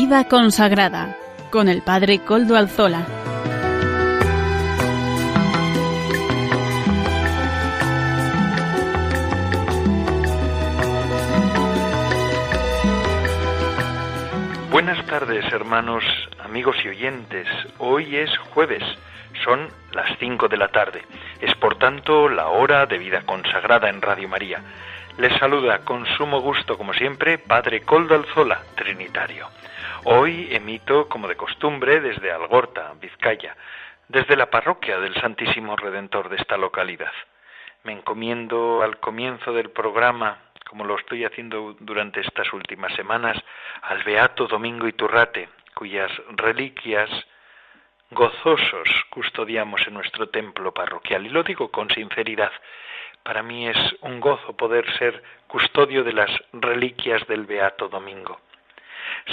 Vida 0.00 0.28
consagrada 0.28 1.16
con 1.50 1.68
el 1.68 1.82
Padre 1.82 2.20
Coldo 2.20 2.56
Alzola. 2.56 3.04
Buenas 14.70 15.04
tardes, 15.06 15.44
hermanos, 15.52 16.04
amigos 16.44 16.76
y 16.84 16.90
oyentes. 16.90 17.48
Hoy 17.78 18.14
es 18.14 18.30
jueves, 18.54 18.84
son 19.42 19.68
las 19.90 20.16
5 20.20 20.46
de 20.46 20.56
la 20.58 20.68
tarde. 20.68 21.02
Es 21.40 21.56
por 21.56 21.76
tanto 21.76 22.28
la 22.28 22.46
hora 22.46 22.86
de 22.86 22.98
vida 22.98 23.22
consagrada 23.26 23.88
en 23.88 24.00
Radio 24.00 24.28
María. 24.28 24.62
Les 25.18 25.36
saluda 25.40 25.80
con 25.80 26.06
sumo 26.16 26.40
gusto, 26.40 26.78
como 26.78 26.94
siempre, 26.94 27.38
Padre 27.38 27.80
Coldo 27.80 28.14
Alzola, 28.14 28.62
Trinitario. 28.76 29.48
Hoy 30.04 30.48
emito, 30.52 31.08
como 31.08 31.26
de 31.26 31.36
costumbre, 31.36 32.00
desde 32.00 32.30
Algorta, 32.30 32.94
Vizcaya, 33.00 33.56
desde 34.06 34.36
la 34.36 34.48
parroquia 34.48 35.00
del 35.00 35.14
Santísimo 35.14 35.74
Redentor 35.76 36.28
de 36.28 36.36
esta 36.36 36.56
localidad. 36.56 37.12
Me 37.82 37.92
encomiendo 37.92 38.82
al 38.82 38.98
comienzo 39.00 39.52
del 39.52 39.70
programa, 39.70 40.38
como 40.68 40.84
lo 40.84 40.96
estoy 40.96 41.24
haciendo 41.24 41.76
durante 41.80 42.20
estas 42.20 42.52
últimas 42.52 42.94
semanas, 42.94 43.36
al 43.82 44.04
Beato 44.04 44.46
Domingo 44.46 44.86
Iturrate, 44.86 45.48
cuyas 45.74 46.12
reliquias 46.30 47.10
gozosos 48.10 48.88
custodiamos 49.10 49.84
en 49.88 49.94
nuestro 49.94 50.28
templo 50.28 50.72
parroquial. 50.72 51.26
Y 51.26 51.30
lo 51.30 51.42
digo 51.42 51.72
con 51.72 51.90
sinceridad, 51.90 52.52
para 53.24 53.42
mí 53.42 53.68
es 53.68 53.96
un 54.02 54.20
gozo 54.20 54.56
poder 54.56 54.90
ser 54.96 55.22
custodio 55.48 56.04
de 56.04 56.12
las 56.12 56.30
reliquias 56.52 57.26
del 57.26 57.46
Beato 57.46 57.88
Domingo. 57.88 58.40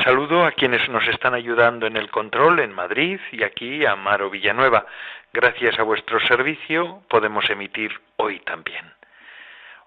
Saludo 0.03 0.45
a 0.45 0.51
quienes 0.51 0.87
nos 0.89 1.07
están 1.07 1.33
ayudando 1.33 1.87
en 1.87 1.97
el 1.97 2.09
control 2.09 2.59
en 2.59 2.73
Madrid 2.73 3.19
y 3.31 3.43
aquí 3.43 3.85
a 3.85 3.95
Maro 3.95 4.29
Villanueva. 4.29 4.85
Gracias 5.33 5.77
a 5.79 5.83
vuestro 5.83 6.19
servicio 6.21 7.03
podemos 7.09 7.49
emitir 7.49 7.91
hoy 8.17 8.39
también. 8.39 8.93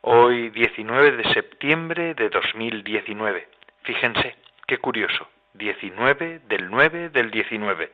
Hoy 0.03 0.51
19 0.51 1.13
de 1.13 1.33
septiembre 1.33 2.15
de 2.15 2.29
2019. 2.29 3.49
Fíjense, 3.83 4.37
qué 4.67 4.79
curioso. 4.79 5.29
19 5.55 6.41
del 6.49 6.71
9 6.71 7.11
del 7.11 7.31
19. 7.31 7.93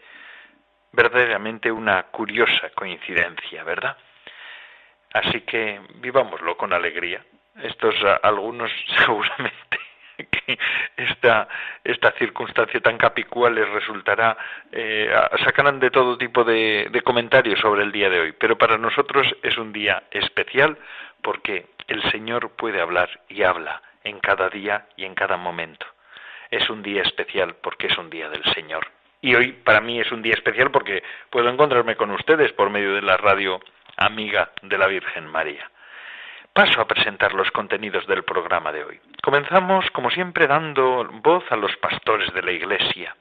Verdaderamente 0.92 1.72
una 1.72 2.04
curiosa 2.04 2.70
coincidencia, 2.74 3.64
¿verdad? 3.64 3.96
Así 5.12 5.40
que 5.42 5.80
vivámoslo 5.96 6.56
con 6.56 6.72
alegría. 6.72 7.24
Estos 7.62 7.94
algunos 8.22 8.70
seguramente 8.98 9.56
esta, 10.96 11.48
esta 11.82 12.12
circunstancia 12.12 12.80
tan 12.80 12.98
capicúa 12.98 13.50
les 13.50 13.68
resultará, 13.70 14.36
eh, 14.72 15.10
sacarán 15.44 15.80
de 15.80 15.90
todo 15.90 16.18
tipo 16.18 16.44
de, 16.44 16.88
de 16.90 17.02
comentarios 17.02 17.60
sobre 17.60 17.82
el 17.82 17.92
día 17.92 18.10
de 18.10 18.20
hoy, 18.20 18.32
pero 18.32 18.58
para 18.58 18.78
nosotros 18.78 19.26
es 19.42 19.56
un 19.58 19.72
día 19.72 20.04
especial 20.10 20.78
porque 21.22 21.66
el 21.88 22.02
Señor 22.10 22.50
puede 22.50 22.80
hablar 22.80 23.08
y 23.28 23.42
habla 23.42 23.82
en 24.04 24.20
cada 24.20 24.48
día 24.48 24.86
y 24.96 25.04
en 25.04 25.14
cada 25.14 25.36
momento. 25.36 25.86
Es 26.50 26.68
un 26.70 26.82
día 26.82 27.02
especial 27.02 27.56
porque 27.62 27.88
es 27.88 27.98
un 27.98 28.10
día 28.10 28.28
del 28.28 28.44
Señor. 28.54 28.86
Y 29.20 29.34
hoy 29.34 29.52
para 29.52 29.80
mí 29.80 29.98
es 30.00 30.12
un 30.12 30.22
día 30.22 30.34
especial 30.34 30.70
porque 30.70 31.02
puedo 31.30 31.48
encontrarme 31.48 31.96
con 31.96 32.10
ustedes 32.10 32.52
por 32.52 32.70
medio 32.70 32.94
de 32.94 33.02
la 33.02 33.16
radio 33.16 33.60
amiga 33.96 34.50
de 34.62 34.78
la 34.78 34.86
Virgen 34.86 35.26
María. 35.26 35.70
Paso 36.54 36.80
a 36.80 36.86
presentar 36.86 37.34
los 37.34 37.50
contenidos 37.50 38.06
del 38.06 38.22
programa 38.22 38.70
de 38.70 38.84
hoy. 38.84 39.00
Comenzamos, 39.24 39.90
como 39.90 40.08
siempre, 40.08 40.46
dando 40.46 41.04
voz 41.14 41.42
a 41.50 41.56
los 41.56 41.76
pastores 41.78 42.32
de 42.32 42.42
la 42.42 42.52
Iglesia. 42.52 43.16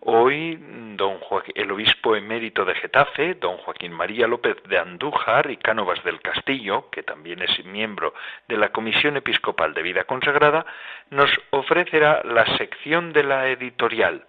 Hoy, 0.00 0.58
don 0.96 1.18
el 1.54 1.70
obispo 1.70 2.16
emérito 2.16 2.64
de 2.64 2.74
Getafe, 2.76 3.34
don 3.34 3.58
Joaquín 3.58 3.92
María 3.92 4.26
López 4.26 4.56
de 4.70 4.78
Andújar 4.78 5.50
y 5.50 5.58
Cánovas 5.58 6.02
del 6.02 6.22
Castillo, 6.22 6.88
que 6.88 7.02
también 7.02 7.42
es 7.42 7.62
miembro 7.66 8.14
de 8.48 8.56
la 8.56 8.70
Comisión 8.70 9.18
Episcopal 9.18 9.74
de 9.74 9.82
Vida 9.82 10.04
Consagrada, 10.04 10.64
nos 11.10 11.30
ofrecerá 11.50 12.22
la 12.24 12.46
sección 12.56 13.12
de 13.12 13.22
la 13.22 13.48
editorial. 13.48 14.24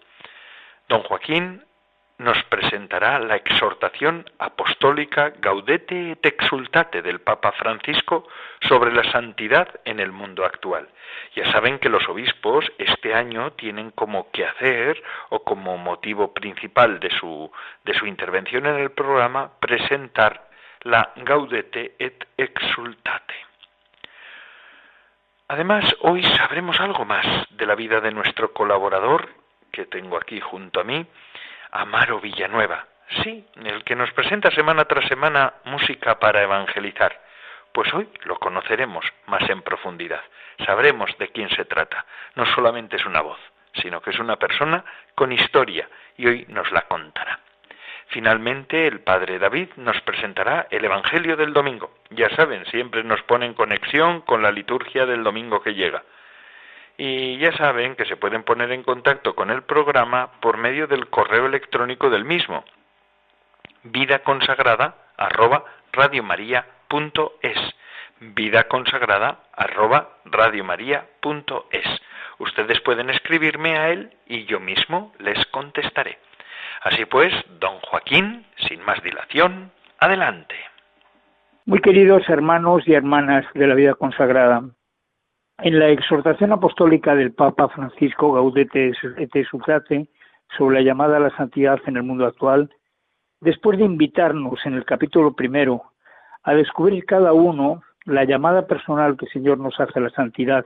Don 0.90 1.02
Joaquín 1.04 1.64
nos 2.22 2.42
presentará 2.44 3.20
la 3.20 3.36
exhortación 3.36 4.30
apostólica 4.38 5.34
Gaudete 5.40 6.12
et 6.12 6.26
Exultate 6.26 7.02
del 7.02 7.20
Papa 7.20 7.52
Francisco 7.54 8.28
sobre 8.62 8.94
la 8.94 9.04
santidad 9.12 9.68
en 9.86 10.00
el 10.00 10.12
mundo 10.12 10.46
actual. 10.46 10.88
Ya 11.36 11.52
saben 11.52 11.80
que 11.80 11.90
los 11.90 12.08
obispos 12.08 12.72
este 12.78 13.16
año 13.16 13.54
tienen 13.54 13.90
como 13.92 14.30
quehacer 14.32 15.02
o 15.30 15.44
como 15.44 15.78
motivo 15.78 16.32
principal 16.34 17.00
de 17.00 17.10
su, 17.10 17.52
de 17.84 17.94
su 17.96 18.06
intervención 18.06 18.68
en 18.68 18.76
el 18.76 18.92
programa 18.92 19.54
presentar 19.60 20.48
la 20.82 21.12
Gaudete 21.16 21.96
et 21.98 22.28
Exultate. 22.38 23.34
Además, 25.48 25.84
hoy 26.02 26.24
sabremos 26.38 26.80
algo 26.80 27.04
más 27.04 27.26
de 27.50 27.66
la 27.66 27.76
vida 27.76 28.00
de 28.00 28.12
nuestro 28.12 28.54
colaborador, 28.54 29.28
que 29.72 29.86
tengo 29.86 30.18
aquí 30.18 30.40
junto 30.40 30.80
a 30.80 30.84
mí, 30.84 31.06
Amaro 31.72 32.20
Villanueva, 32.20 32.86
sí, 33.24 33.48
el 33.64 33.86
que 33.86 33.96
nos 33.96 34.12
presenta 34.12 34.52
semana 34.52 34.84
tras 34.86 35.08
semana 35.08 35.54
música 35.64 36.20
para 36.20 36.44
evangelizar. 36.44 37.18
Pues 37.72 37.94
hoy 37.94 38.10
lo 38.26 38.38
conoceremos 38.40 39.06
más 39.28 39.50
en 39.50 39.62
profundidad, 39.62 40.22
sabremos 40.66 41.18
de 41.18 41.30
quién 41.30 41.50
se 41.50 41.64
trata. 41.64 42.06
No 42.36 42.46
solamente 42.48 42.98
es 42.98 43.06
una 43.06 43.22
voz, 43.22 43.40
sino 43.76 44.02
que 44.02 44.10
es 44.10 44.20
una 44.20 44.36
persona 44.36 44.84
con 45.16 45.32
historia 45.32 45.88
y 46.18 46.28
hoy 46.28 46.46
nos 46.50 46.70
la 46.74 46.82
contará. 46.82 47.40
Finalmente, 48.08 48.88
el 48.88 49.00
Padre 49.00 49.40
David 49.40 49.70
nos 49.78 50.02
presentará 50.02 50.68
el 50.72 50.84
Evangelio 50.84 51.38
del 51.38 51.54
Domingo. 51.54 52.00
Ya 52.10 52.30
saben, 52.36 52.66
siempre 52.66 53.06
nos 53.06 53.24
pone 53.24 53.46
en 53.46 53.54
conexión 53.54 54.20
con 54.22 54.42
la 54.42 54.52
liturgia 54.52 55.06
del 55.06 55.24
domingo 55.24 55.62
que 55.62 55.74
llega 55.74 56.04
y 57.04 57.40
ya 57.40 57.52
saben 57.54 57.96
que 57.96 58.06
se 58.06 58.16
pueden 58.16 58.44
poner 58.44 58.72
en 58.72 58.84
contacto 58.84 59.34
con 59.34 59.50
el 59.50 59.64
programa 59.64 60.34
por 60.40 60.58
medio 60.58 60.86
del 60.86 61.08
correo 61.08 61.48
electrónico 61.48 62.12
del 62.12 62.26
mismo 62.26 62.64
vida 63.82 64.20
consagrada 64.20 64.94
arroba 65.18 65.66
radiomaria.es 65.94 67.58
vida 68.20 68.66
consagrada 68.66 69.40
arroba 69.52 70.10
radiomaria.es 70.26 72.02
ustedes 72.38 72.80
pueden 72.82 73.10
escribirme 73.10 73.80
a 73.80 73.90
él 73.90 74.14
y 74.28 74.46
yo 74.46 74.60
mismo 74.60 75.12
les 75.18 75.44
contestaré. 75.48 76.20
Así 76.84 77.06
pues 77.06 77.34
don 77.60 77.80
Joaquín 77.80 78.46
sin 78.68 78.86
más 78.86 79.02
dilación 79.02 79.72
adelante. 79.98 80.56
Muy 81.66 81.82
queridos 81.82 82.30
hermanos 82.30 82.88
y 82.88 82.94
hermanas 82.94 83.48
de 83.56 83.66
la 83.66 83.74
vida 83.74 83.96
consagrada 83.96 84.62
en 85.64 85.78
la 85.78 85.90
exhortación 85.90 86.52
apostólica 86.52 87.16
del 87.16 87.34
Papa 87.34 87.70
Francisco 87.70 88.34
Gaudete 88.34 88.94
et 89.18 89.36
Exultate 89.36 90.08
sobre 90.58 90.78
la 90.78 90.82
llamada 90.82 91.18
a 91.18 91.20
la 91.20 91.36
santidad 91.38 91.80
en 91.86 91.98
el 91.98 92.04
mundo 92.04 92.26
actual, 92.26 92.72
después 93.42 93.78
de 93.78 93.86
invitarnos 93.86 94.66
en 94.66 94.74
el 94.74 94.86
capítulo 94.86 95.36
primero 95.36 95.84
a 96.44 96.56
descubrir 96.56 97.06
cada 97.06 97.34
uno 97.34 97.84
la 98.06 98.24
llamada 98.24 98.66
personal 98.66 99.16
que 99.16 99.26
el 99.26 99.32
Señor 99.32 99.60
nos 99.60 99.80
hace 99.80 100.00
a 100.00 100.02
la 100.02 100.10
santidad, 100.10 100.66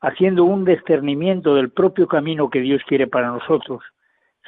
haciendo 0.00 0.44
un 0.44 0.64
discernimiento 0.64 1.56
del 1.56 1.70
propio 1.70 2.06
camino 2.06 2.48
que 2.48 2.60
Dios 2.60 2.80
quiere 2.86 3.08
para 3.08 3.28
nosotros, 3.28 3.82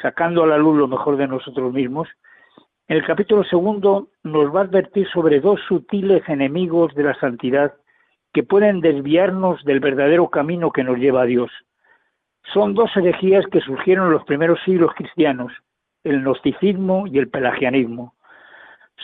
sacando 0.01 0.45
a 0.45 0.47
la 0.47 0.59
luz 0.59 0.79
lo 0.79 0.87
mejor 0.87 1.17
de 1.17 1.27
nosotros 1.27 1.73
mismos, 1.73 2.09
en 2.87 2.97
el 2.97 3.05
capítulo 3.05 3.43
segundo 3.43 4.09
nos 4.23 4.55
va 4.55 4.61
a 4.61 4.65
advertir 4.65 5.09
sobre 5.09 5.41
dos 5.41 5.61
sutiles 5.67 6.23
enemigos 6.29 6.95
de 6.95 7.03
la 7.03 7.15
santidad 7.19 7.75
que 8.33 8.43
pueden 8.43 8.81
desviarnos 8.81 9.65
del 9.65 9.81
verdadero 9.81 10.29
camino 10.29 10.71
que 10.71 10.85
nos 10.85 10.99
lleva 10.99 11.23
a 11.23 11.27
Dios. 11.27 11.51
Son 12.53 12.75
dos 12.75 12.97
herejías 12.97 13.47
que 13.47 13.61
surgieron 13.61 14.07
en 14.07 14.13
los 14.13 14.25
primeros 14.25 14.61
siglos 14.65 14.93
cristianos, 14.95 15.53
el 16.05 16.23
gnosticismo 16.23 17.07
y 17.07 17.19
el 17.19 17.29
pelagianismo. 17.29 18.15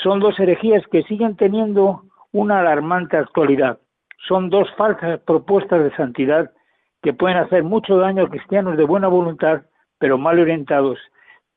Son 0.02 0.20
dos 0.20 0.38
herejías 0.38 0.86
que 0.88 1.02
siguen 1.04 1.36
teniendo 1.36 2.02
una 2.32 2.60
alarmante 2.60 3.16
actualidad. 3.16 3.78
Son 4.28 4.50
dos 4.50 4.68
falsas 4.76 5.20
propuestas 5.20 5.82
de 5.82 5.94
santidad 5.96 6.50
que 7.02 7.12
pueden 7.12 7.38
hacer 7.38 7.62
mucho 7.62 7.96
daño 7.98 8.24
a 8.24 8.28
cristianos 8.28 8.76
de 8.76 8.84
buena 8.84 9.08
voluntad, 9.08 9.62
pero 9.98 10.18
mal 10.18 10.38
orientados. 10.38 10.98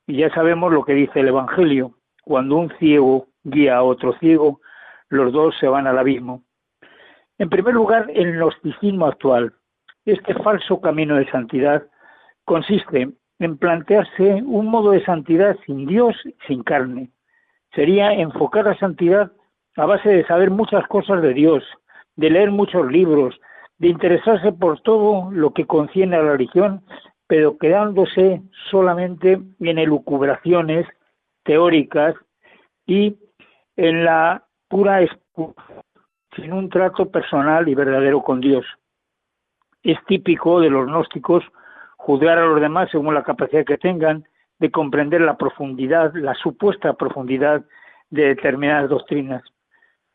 Y 0.07 0.17
ya 0.17 0.29
sabemos 0.33 0.71
lo 0.71 0.83
que 0.83 0.93
dice 0.93 1.19
el 1.19 1.29
Evangelio. 1.29 1.95
Cuando 2.23 2.57
un 2.57 2.69
ciego 2.77 3.27
guía 3.43 3.77
a 3.77 3.83
otro 3.83 4.13
ciego, 4.19 4.61
los 5.09 5.33
dos 5.33 5.55
se 5.59 5.67
van 5.67 5.87
al 5.87 5.97
abismo. 5.97 6.43
En 7.39 7.49
primer 7.49 7.73
lugar, 7.73 8.11
el 8.13 8.33
gnosticismo 8.33 9.07
actual. 9.07 9.53
Este 10.05 10.33
falso 10.35 10.79
camino 10.79 11.15
de 11.15 11.29
santidad 11.31 11.83
consiste 12.45 13.09
en 13.39 13.57
plantearse 13.57 14.43
un 14.45 14.67
modo 14.67 14.91
de 14.91 15.03
santidad 15.03 15.57
sin 15.65 15.87
Dios, 15.87 16.15
sin 16.47 16.63
carne. 16.63 17.09
Sería 17.73 18.13
enfocar 18.13 18.65
la 18.65 18.77
santidad 18.77 19.31
a 19.75 19.85
base 19.85 20.09
de 20.09 20.25
saber 20.27 20.51
muchas 20.51 20.85
cosas 20.87 21.21
de 21.21 21.33
Dios, 21.33 21.63
de 22.15 22.29
leer 22.29 22.51
muchos 22.51 22.91
libros, 22.91 23.39
de 23.77 23.87
interesarse 23.87 24.51
por 24.51 24.81
todo 24.81 25.31
lo 25.31 25.53
que 25.53 25.65
conciene 25.65 26.17
a 26.17 26.21
la 26.21 26.31
religión 26.33 26.83
pero 27.29 27.59
quedándose 27.59 28.41
solamente 28.71 29.39
en 29.59 29.77
elucubraciones 29.77 30.87
teóricas 31.43 32.15
y 32.87 33.19
en 33.75 34.03
la 34.03 34.47
pura 34.67 35.07
sin 36.35 36.53
un 36.53 36.69
trato 36.69 37.09
personal 37.09 37.67
y 37.67 37.75
verdadero 37.75 38.21
con 38.21 38.39
Dios. 38.39 38.65
Es 39.83 39.97
típico 40.05 40.59
de 40.59 40.69
los 40.69 40.87
gnósticos 40.87 41.43
juzgar 41.97 42.37
a 42.37 42.45
los 42.45 42.61
demás 42.61 42.89
según 42.91 43.13
la 43.13 43.23
capacidad 43.23 43.65
que 43.65 43.77
tengan 43.77 44.25
de 44.59 44.71
comprender 44.71 45.21
la 45.21 45.37
profundidad, 45.37 46.13
la 46.15 46.33
supuesta 46.35 46.93
profundidad 46.93 47.63
de 48.09 48.27
determinadas 48.27 48.89
doctrinas. 48.89 49.43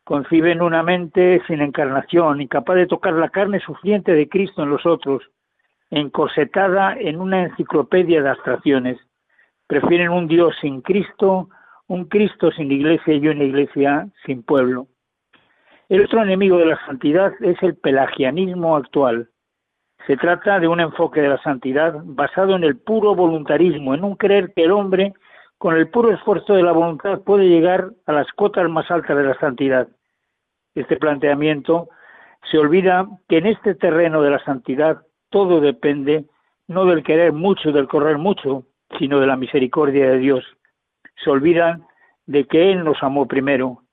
Conciben 0.03 0.61
una 0.61 0.83
mente 0.83 1.41
sin 1.47 1.61
encarnación, 1.61 2.41
incapaz 2.41 2.75
de 2.75 2.85
tocar 2.85 3.13
la 3.13 3.29
carne 3.29 3.59
sufriente 3.59 4.13
de 4.13 4.29
Cristo 4.29 4.61
en 4.63 4.69
los 4.69 4.85
otros, 4.85 5.23
encorsetada 5.89 6.95
en 6.99 7.19
una 7.19 7.43
enciclopedia 7.43 8.21
de 8.21 8.29
abstracciones. 8.29 8.99
Prefieren 9.67 10.09
un 10.09 10.27
Dios 10.27 10.55
sin 10.61 10.81
Cristo, 10.81 11.49
un 11.87 12.05
Cristo 12.05 12.51
sin 12.51 12.71
iglesia 12.71 13.15
y 13.15 13.27
una 13.27 13.43
iglesia 13.43 14.07
sin 14.25 14.43
pueblo. 14.43 14.87
El 15.87 16.03
otro 16.03 16.23
enemigo 16.23 16.57
de 16.57 16.65
la 16.65 16.83
santidad 16.85 17.33
es 17.41 17.61
el 17.61 17.75
pelagianismo 17.75 18.75
actual. 18.75 19.29
Se 20.07 20.17
trata 20.17 20.59
de 20.59 20.67
un 20.67 20.79
enfoque 20.79 21.21
de 21.21 21.29
la 21.29 21.41
santidad 21.43 22.01
basado 22.03 22.55
en 22.55 22.63
el 22.63 22.77
puro 22.77 23.13
voluntarismo, 23.13 23.93
en 23.93 24.03
un 24.03 24.15
creer 24.15 24.51
que 24.55 24.63
el 24.63 24.71
hombre, 24.71 25.13
con 25.59 25.75
el 25.75 25.87
puro 25.89 26.11
esfuerzo 26.11 26.55
de 26.55 26.63
la 26.63 26.71
voluntad, 26.71 27.21
puede 27.21 27.47
llegar 27.47 27.91
a 28.07 28.13
las 28.13 28.31
cotas 28.33 28.67
más 28.69 28.89
altas 28.89 29.15
de 29.15 29.23
la 29.23 29.39
santidad. 29.39 29.87
Este 30.73 30.97
planteamiento 30.97 31.89
se 32.49 32.57
olvida 32.57 33.07
que 33.29 33.37
en 33.37 33.45
este 33.45 33.75
terreno 33.75 34.21
de 34.23 34.31
la 34.31 34.43
santidad 34.43 35.03
todo 35.29 35.61
depende 35.61 36.25
no 36.67 36.85
del 36.85 37.03
querer 37.03 37.31
mucho, 37.31 37.71
del 37.71 37.87
correr 37.87 38.17
mucho, 38.17 38.63
sino 38.97 39.19
de 39.19 39.27
la 39.27 39.37
misericordia 39.37 40.09
de 40.09 40.17
Dios. 40.17 40.43
Se 41.23 41.29
olvidan 41.29 41.85
de 42.25 42.45
que 42.45 42.71
Él 42.71 42.83
nos 42.83 43.01
amó 43.03 43.27
primero. 43.27 43.84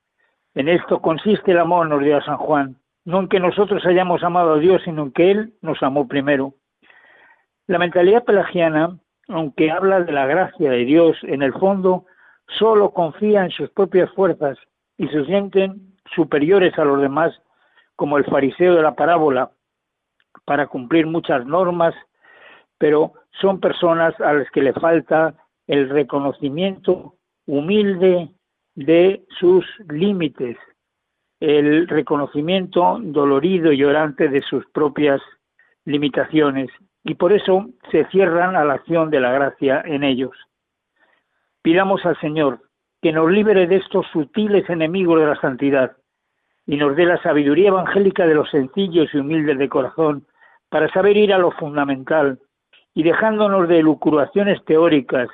En 0.55 0.69
esto 0.69 1.01
consiste 1.01 1.53
el 1.53 1.59
amor, 1.59 1.89
nos 1.89 2.03
dio 2.03 2.17
a 2.17 2.25
San 2.25 2.37
Juan, 2.37 2.77
no 3.05 3.21
en 3.21 3.29
que 3.29 3.41
nosotros 3.41 3.85
hayamos 3.87 4.23
amado 4.23 4.55
a 4.55 4.59
Dios, 4.59 4.83
sino 4.85 5.05
en 5.05 5.13
que 5.13 5.31
Él 5.31 5.55
nos 5.63 5.83
amó 5.83 6.07
primero. 6.07 6.55
La 7.67 7.79
mentalidad 7.79 8.25
pelagiana, 8.25 8.99
aunque 9.29 9.71
habla 9.71 10.01
de 10.01 10.13
la 10.13 10.27
gracia 10.27 10.71
de 10.71 10.85
Dios, 10.85 11.17
en 11.23 11.43
el 11.43 11.55
fondo 11.55 12.05
solo 12.59 12.91
confía 12.91 13.45
en 13.45 13.51
sus 13.51 13.71
propias 13.71 14.11
fuerzas 14.13 14.59
y 14.99 15.09
se 15.09 15.25
sienten 15.25 15.97
superiores 16.15 16.79
a 16.79 16.85
los 16.85 17.01
demás, 17.01 17.33
como 17.97 18.19
el 18.19 18.25
fariseo 18.25 18.75
de 18.75 18.83
la 18.83 18.95
parábola, 18.95 19.53
para 20.45 20.67
cumplir 20.67 21.07
muchas 21.07 21.47
normas, 21.47 21.95
pero 22.79 23.15
son 23.41 23.61
personas 23.61 24.19
a 24.21 24.35
las 24.35 24.51
que 24.51 24.61
le 24.61 24.73
falta 24.75 25.35
el 25.67 25.89
reconocimiento 25.89 27.15
humilde 27.47 28.29
de 28.75 29.25
sus 29.39 29.65
límites, 29.89 30.57
el 31.41 31.89
reconocimiento 31.89 32.99
dolorido 33.03 33.73
y 33.73 33.79
llorante 33.79 34.29
de 34.29 34.43
sus 34.43 34.65
propias 34.67 35.21
limitaciones, 35.85 36.71
y 37.05 37.15
por 37.15 37.33
eso 37.33 37.67
se 37.91 38.05
cierran 38.07 38.57
a 38.57 38.65
la 38.65 38.75
acción 38.75 39.11
de 39.11 39.21
la 39.21 39.33
gracia 39.33 39.83
en 39.85 40.05
ellos. 40.05 40.37
Pidamos 41.63 42.05
al 42.07 42.19
Señor 42.21 42.61
que 43.01 43.13
nos 43.13 43.31
libre 43.31 43.67
de 43.67 43.77
estos 43.77 44.07
sutiles 44.13 44.69
enemigos 44.71 45.21
de 45.21 45.27
la 45.27 45.41
santidad 45.41 45.97
y 46.67 46.77
nos 46.77 46.95
dé 46.95 47.05
la 47.05 47.21
sabiduría 47.23 47.69
evangélica 47.69 48.27
de 48.27 48.35
los 48.35 48.49
sencillos 48.51 49.09
y 49.13 49.19
humildes 49.19 49.59
de 49.59 49.69
corazón 49.69 50.27
para 50.69 50.89
saber 50.93 51.17
ir 51.17 51.35
a 51.35 51.39
lo 51.39 51.51
fundamental 51.51 52.39
y 52.95 53.03
dejándonos 53.03 53.69
de 53.69 53.83
lucuraciones 53.83 54.65
teóricas 54.65 55.29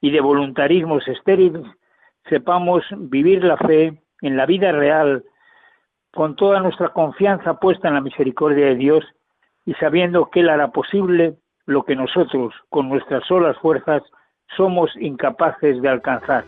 y 0.00 0.10
de 0.10 0.20
voluntarismos 0.20 1.06
estériles, 1.08 1.66
sepamos 2.28 2.84
vivir 2.96 3.44
la 3.44 3.56
fe 3.56 4.02
en 4.22 4.36
la 4.36 4.46
vida 4.46 4.72
real 4.72 5.24
con 6.12 6.36
toda 6.36 6.60
nuestra 6.60 6.88
confianza 6.90 7.60
puesta 7.60 7.88
en 7.88 7.94
la 7.94 8.00
misericordia 8.00 8.66
de 8.66 8.74
Dios 8.76 9.04
y 9.64 9.74
sabiendo 9.74 10.30
que 10.30 10.40
Él 10.40 10.48
hará 10.48 10.68
posible 10.68 11.36
lo 11.66 11.84
que 11.84 11.94
nosotros, 11.94 12.54
con 12.70 12.88
nuestras 12.88 13.24
solas 13.26 13.56
fuerzas, 13.58 14.02
somos 14.56 14.90
incapaces 14.96 15.82
de 15.82 15.88
alcanzar. 15.88 16.44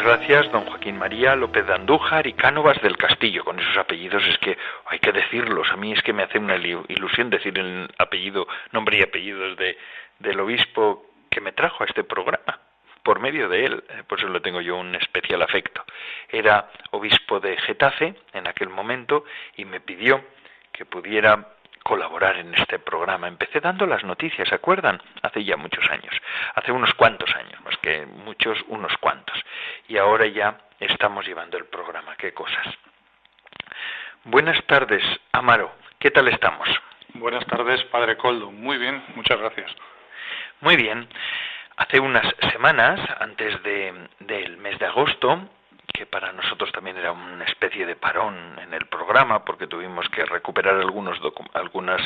Gracias, 0.00 0.50
don 0.52 0.64
Joaquín 0.64 0.96
María 0.96 1.34
López 1.34 1.66
de 1.66 1.74
Andújar 1.74 2.26
y 2.26 2.34
Cánovas 2.34 2.80
del 2.80 2.96
Castillo. 2.96 3.44
Con 3.44 3.58
esos 3.58 3.76
apellidos 3.76 4.22
es 4.26 4.38
que 4.38 4.56
hay 4.86 5.00
que 5.00 5.12
decirlos. 5.12 5.68
A 5.70 5.76
mí 5.76 5.92
es 5.92 6.02
que 6.02 6.12
me 6.12 6.22
hace 6.22 6.38
una 6.38 6.56
ilusión 6.56 7.28
decir 7.30 7.58
el 7.58 7.88
apellido, 7.98 8.46
nombre 8.70 8.98
y 8.98 9.02
apellidos 9.02 9.56
de, 9.56 9.76
del 10.20 10.40
obispo 10.40 11.10
que 11.28 11.40
me 11.40 11.52
trajo 11.52 11.82
a 11.82 11.86
este 11.86 12.04
programa. 12.04 12.60
Por 13.02 13.18
medio 13.18 13.48
de 13.48 13.66
él, 13.66 13.84
eh, 13.88 14.02
por 14.06 14.20
eso 14.20 14.28
lo 14.28 14.40
tengo 14.40 14.60
yo 14.60 14.76
un 14.76 14.94
especial 14.94 15.42
afecto. 15.42 15.84
Era 16.28 16.70
obispo 16.92 17.40
de 17.40 17.56
Getafe 17.56 18.14
en 18.32 18.46
aquel 18.46 18.68
momento 18.68 19.24
y 19.56 19.64
me 19.64 19.80
pidió 19.80 20.24
que 20.72 20.84
pudiera 20.84 21.48
colaborar 21.82 22.36
en 22.36 22.54
este 22.54 22.78
programa. 22.78 23.28
Empecé 23.28 23.60
dando 23.60 23.86
las 23.86 24.04
noticias, 24.04 24.48
¿se 24.48 24.54
acuerdan? 24.54 25.00
Hace 25.22 25.44
ya 25.44 25.56
muchos 25.56 25.88
años, 25.90 26.14
hace 26.54 26.72
unos 26.72 26.92
cuantos 26.94 27.34
años, 27.36 27.60
más 27.64 27.76
que 27.78 28.06
muchos, 28.06 28.58
unos 28.68 28.96
cuantos. 28.98 29.38
Y 29.88 29.98
ahora 29.98 30.26
ya 30.26 30.58
estamos 30.80 31.26
llevando 31.26 31.58
el 31.58 31.66
programa, 31.66 32.16
qué 32.16 32.32
cosas. 32.32 32.66
Buenas 34.24 34.62
tardes, 34.66 35.02
Amaro, 35.32 35.72
¿qué 35.98 36.10
tal 36.10 36.28
estamos? 36.28 36.68
Buenas 37.14 37.44
tardes, 37.46 37.82
Padre 37.84 38.16
Coldo. 38.16 38.50
Muy 38.50 38.78
bien, 38.78 39.02
muchas 39.16 39.38
gracias. 39.38 39.70
Muy 40.60 40.76
bien. 40.76 41.08
Hace 41.76 42.00
unas 42.00 42.26
semanas, 42.52 43.00
antes 43.18 43.60
del 43.62 44.56
mes 44.58 44.78
de 44.78 44.86
agosto, 44.86 45.48
que 45.92 46.06
para 46.06 46.32
nosotros 46.32 46.70
también 46.72 46.96
era 46.96 47.12
una 47.12 47.44
especie 47.44 47.84
de 47.84 47.96
parón 47.96 48.58
en 48.60 48.72
el 48.72 48.86
programa 48.86 49.44
porque 49.44 49.66
tuvimos 49.66 50.08
que 50.08 50.24
recuperar 50.24 50.76
algunos 50.76 51.18
algunas 51.54 52.00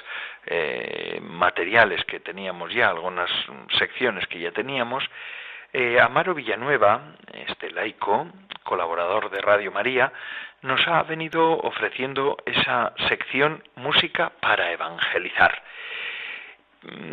eh, 0.47 1.21
materiales 1.23 2.05
que 2.05 2.21
teníamos 2.21 2.73
ya 2.73 2.89
algunas 2.89 3.31
secciones 3.79 4.27
que 4.29 4.41
ya 4.41 4.51
teníamos. 4.53 5.05
Eh, 5.73 6.01
Amaro 6.01 6.35
Villanueva 6.35 7.17
este 7.33 7.71
laico 7.71 8.27
colaborador 8.65 9.31
de 9.31 9.41
Radio 9.41 9.71
María 9.71 10.13
nos 10.63 10.87
ha 10.89 11.03
venido 11.03 11.59
ofreciendo 11.59 12.39
esa 12.47 12.93
sección 13.09 13.63
música 13.77 14.33
para 14.41 14.73
evangelizar. 14.73 15.63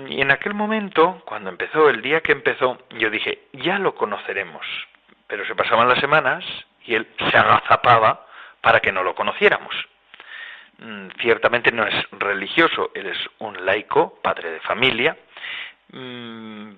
Y 0.08 0.22
en 0.22 0.32
aquel 0.32 0.54
momento 0.54 1.22
cuando 1.26 1.50
empezó 1.50 1.90
el 1.90 2.02
día 2.02 2.22
que 2.22 2.32
empezó 2.32 2.80
yo 2.92 3.10
dije 3.10 3.44
ya 3.54 3.80
lo 3.80 3.96
conoceremos 3.96 4.66
pero 5.28 5.46
se 5.46 5.56
pasaban 5.56 5.90
las 5.90 6.00
semanas 6.00 6.44
y 6.86 6.96
él 6.96 7.08
se 7.18 7.38
agazapaba 7.38 8.26
para 8.62 8.80
que 8.80 8.92
no 8.92 9.04
lo 9.04 9.16
conociéramos. 9.16 9.74
Mm, 10.80 11.10
ciertamente 11.22 11.72
no 11.72 11.86
es 11.86 11.94
religioso, 12.12 12.92
él 12.94 13.08
es 13.08 13.18
un 13.40 13.66
laico, 13.66 14.20
padre 14.22 14.52
de 14.52 14.60
familia, 14.62 15.16
mm, 15.92 16.72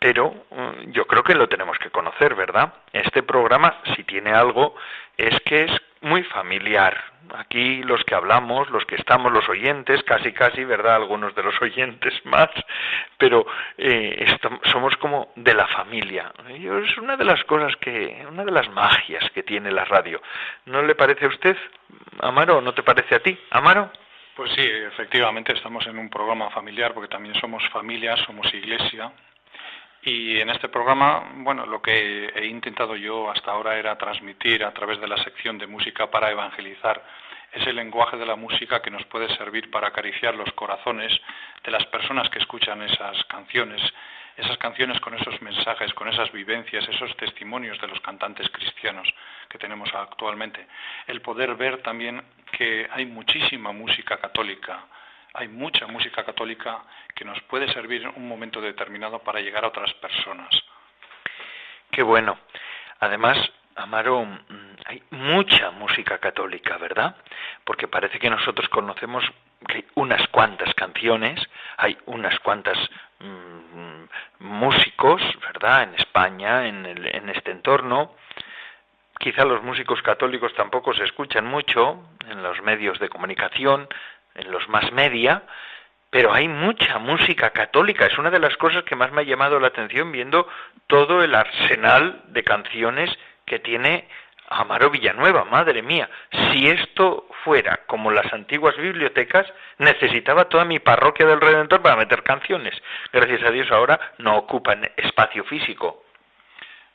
pero 0.00 0.46
mm, 0.50 0.90
yo 0.92 1.06
creo 1.06 1.22
que 1.22 1.34
lo 1.34 1.48
tenemos 1.48 1.78
que 1.78 1.90
conocer, 1.90 2.34
¿verdad? 2.34 2.72
Este 2.92 3.22
programa, 3.22 3.80
si 3.94 4.04
tiene 4.04 4.32
algo, 4.32 4.74
es 5.16 5.38
que 5.42 5.64
es 5.64 5.82
muy 6.02 6.22
familiar. 6.24 6.96
Aquí 7.34 7.82
los 7.82 8.04
que 8.04 8.14
hablamos, 8.14 8.68
los 8.70 8.84
que 8.84 8.96
estamos, 8.96 9.32
los 9.32 9.48
oyentes, 9.48 10.02
casi 10.02 10.32
casi, 10.32 10.64
¿verdad? 10.64 10.96
Algunos 10.96 11.34
de 11.34 11.42
los 11.42 11.54
oyentes 11.62 12.14
más, 12.24 12.50
pero 13.16 13.46
eh, 13.78 14.26
somos 14.64 14.96
como 14.96 15.32
de 15.36 15.54
la 15.54 15.66
familia. 15.68 16.32
Es 16.48 16.98
una 16.98 17.16
de 17.16 17.24
las 17.24 17.42
cosas 17.44 17.74
que, 17.76 18.26
una 18.28 18.44
de 18.44 18.52
las 18.52 18.68
magias 18.70 19.30
que 19.30 19.42
tiene 19.42 19.70
la 19.70 19.84
radio. 19.84 20.20
¿No 20.66 20.82
le 20.82 20.94
parece 20.94 21.24
a 21.24 21.28
usted, 21.28 21.56
Amaro? 22.20 22.60
¿No 22.60 22.74
te 22.74 22.82
parece 22.82 23.14
a 23.14 23.20
ti, 23.20 23.38
Amaro? 23.50 23.90
Pues 24.36 24.50
sí, 24.52 24.62
efectivamente 24.62 25.52
estamos 25.52 25.86
en 25.86 25.98
un 25.98 26.08
programa 26.08 26.50
familiar 26.50 26.94
porque 26.94 27.08
también 27.08 27.34
somos 27.34 27.62
familia, 27.68 28.16
somos 28.16 28.52
iglesia 28.54 29.12
y 30.04 30.40
en 30.40 30.50
este 30.50 30.68
programa, 30.68 31.32
bueno, 31.36 31.64
lo 31.64 31.80
que 31.80 32.26
he 32.34 32.46
intentado 32.46 32.96
yo 32.96 33.30
hasta 33.30 33.52
ahora 33.52 33.78
era 33.78 33.96
transmitir 33.96 34.64
a 34.64 34.72
través 34.72 35.00
de 35.00 35.06
la 35.06 35.16
sección 35.22 35.58
de 35.58 35.68
música 35.68 36.10
para 36.10 36.30
evangelizar 36.30 37.02
ese 37.52 37.72
lenguaje 37.72 38.16
de 38.16 38.26
la 38.26 38.34
música 38.34 38.82
que 38.82 38.90
nos 38.90 39.04
puede 39.04 39.28
servir 39.36 39.70
para 39.70 39.88
acariciar 39.88 40.34
los 40.34 40.50
corazones 40.54 41.12
de 41.62 41.70
las 41.70 41.86
personas 41.86 42.28
que 42.30 42.40
escuchan 42.40 42.82
esas 42.82 43.22
canciones, 43.24 43.80
esas 44.36 44.56
canciones 44.58 44.98
con 45.00 45.14
esos 45.14 45.40
mensajes, 45.40 45.92
con 45.94 46.08
esas 46.08 46.32
vivencias, 46.32 46.88
esos 46.88 47.16
testimonios 47.16 47.80
de 47.80 47.86
los 47.86 48.00
cantantes 48.00 48.48
cristianos 48.50 49.06
que 49.48 49.58
tenemos 49.58 49.88
actualmente. 49.94 50.66
El 51.06 51.20
poder 51.20 51.54
ver 51.54 51.82
también 51.82 52.22
que 52.50 52.88
hay 52.90 53.06
muchísima 53.06 53.70
música 53.70 54.16
católica, 54.16 54.80
hay 55.34 55.48
mucha 55.48 55.86
música 55.86 56.24
católica 56.24 56.82
que 57.14 57.24
nos 57.24 57.40
puede 57.42 57.72
servir 57.72 58.02
en 58.02 58.12
un 58.16 58.28
momento 58.28 58.60
determinado 58.60 59.18
para 59.20 59.40
llegar 59.40 59.64
a 59.64 59.68
otras 59.68 59.92
personas. 59.94 60.50
Qué 61.90 62.02
bueno. 62.02 62.38
Además, 63.00 63.38
Amaro, 63.76 64.24
mm, 64.24 64.76
hay 64.84 65.02
mucha 65.10 65.70
música 65.70 66.18
católica, 66.18 66.76
¿verdad? 66.76 67.16
Porque 67.64 67.88
parece 67.88 68.18
que 68.18 68.30
nosotros 68.30 68.68
conocemos 68.68 69.24
que 69.66 69.76
hay 69.76 69.84
unas 69.94 70.26
cuantas 70.28 70.74
canciones, 70.74 71.40
hay 71.78 71.96
unas 72.06 72.38
cuantas 72.40 72.78
mm, 73.20 74.04
músicos, 74.40 75.22
¿verdad? 75.40 75.84
En 75.84 75.94
España, 75.94 76.66
en, 76.66 76.86
en 76.86 77.28
este 77.30 77.50
entorno. 77.50 78.14
Quizá 79.18 79.44
los 79.44 79.62
músicos 79.62 80.02
católicos 80.02 80.52
tampoco 80.54 80.92
se 80.92 81.04
escuchan 81.04 81.46
mucho 81.46 82.02
en 82.28 82.42
los 82.42 82.60
medios 82.62 82.98
de 82.98 83.08
comunicación, 83.08 83.88
en 84.34 84.50
los 84.50 84.68
más 84.68 84.92
media, 84.92 85.42
pero 86.10 86.32
hay 86.32 86.48
mucha 86.48 86.98
música 86.98 87.50
católica. 87.50 88.06
Es 88.06 88.18
una 88.18 88.30
de 88.30 88.38
las 88.38 88.56
cosas 88.56 88.84
que 88.84 88.96
más 88.96 89.12
me 89.12 89.22
ha 89.22 89.24
llamado 89.24 89.58
la 89.58 89.68
atención 89.68 90.12
viendo 90.12 90.46
todo 90.86 91.22
el 91.22 91.34
arsenal 91.34 92.22
de 92.28 92.44
canciones 92.44 93.10
que 93.46 93.58
tiene 93.58 94.08
Amaro 94.48 94.90
Villanueva, 94.90 95.44
madre 95.44 95.82
mía, 95.82 96.08
si 96.30 96.68
esto 96.68 97.26
fuera 97.42 97.80
como 97.86 98.10
las 98.10 98.30
antiguas 98.32 98.76
bibliotecas, 98.76 99.46
necesitaba 99.78 100.48
toda 100.48 100.64
mi 100.64 100.78
parroquia 100.78 101.26
del 101.26 101.40
Redentor 101.40 101.80
para 101.80 101.96
meter 101.96 102.22
canciones. 102.22 102.74
Gracias 103.12 103.42
a 103.42 103.50
Dios 103.50 103.70
ahora 103.70 103.98
no 104.18 104.36
ocupan 104.36 104.90
espacio 104.96 105.44
físico. 105.44 106.04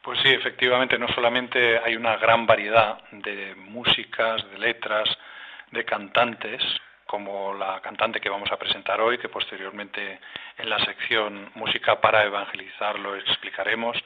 Pues 0.01 0.19
sí, 0.19 0.29
efectivamente, 0.29 0.97
no 0.97 1.07
solamente 1.09 1.79
hay 1.79 1.95
una 1.95 2.15
gran 2.17 2.45
variedad 2.45 2.99
de 3.11 3.55
músicas, 3.55 4.49
de 4.51 4.59
letras, 4.59 5.09
de 5.71 5.83
cantantes, 5.83 6.61
como 7.07 7.53
la 7.53 7.79
cantante 7.81 8.19
que 8.19 8.29
vamos 8.29 8.51
a 8.51 8.57
presentar 8.57 9.01
hoy, 9.01 9.17
que 9.17 9.29
posteriormente 9.29 10.19
en 10.57 10.69
la 10.69 10.77
sección 10.85 11.51
Música 11.55 11.99
para 11.99 12.23
Evangelizar 12.23 12.99
lo 12.99 13.15
explicaremos, 13.15 13.97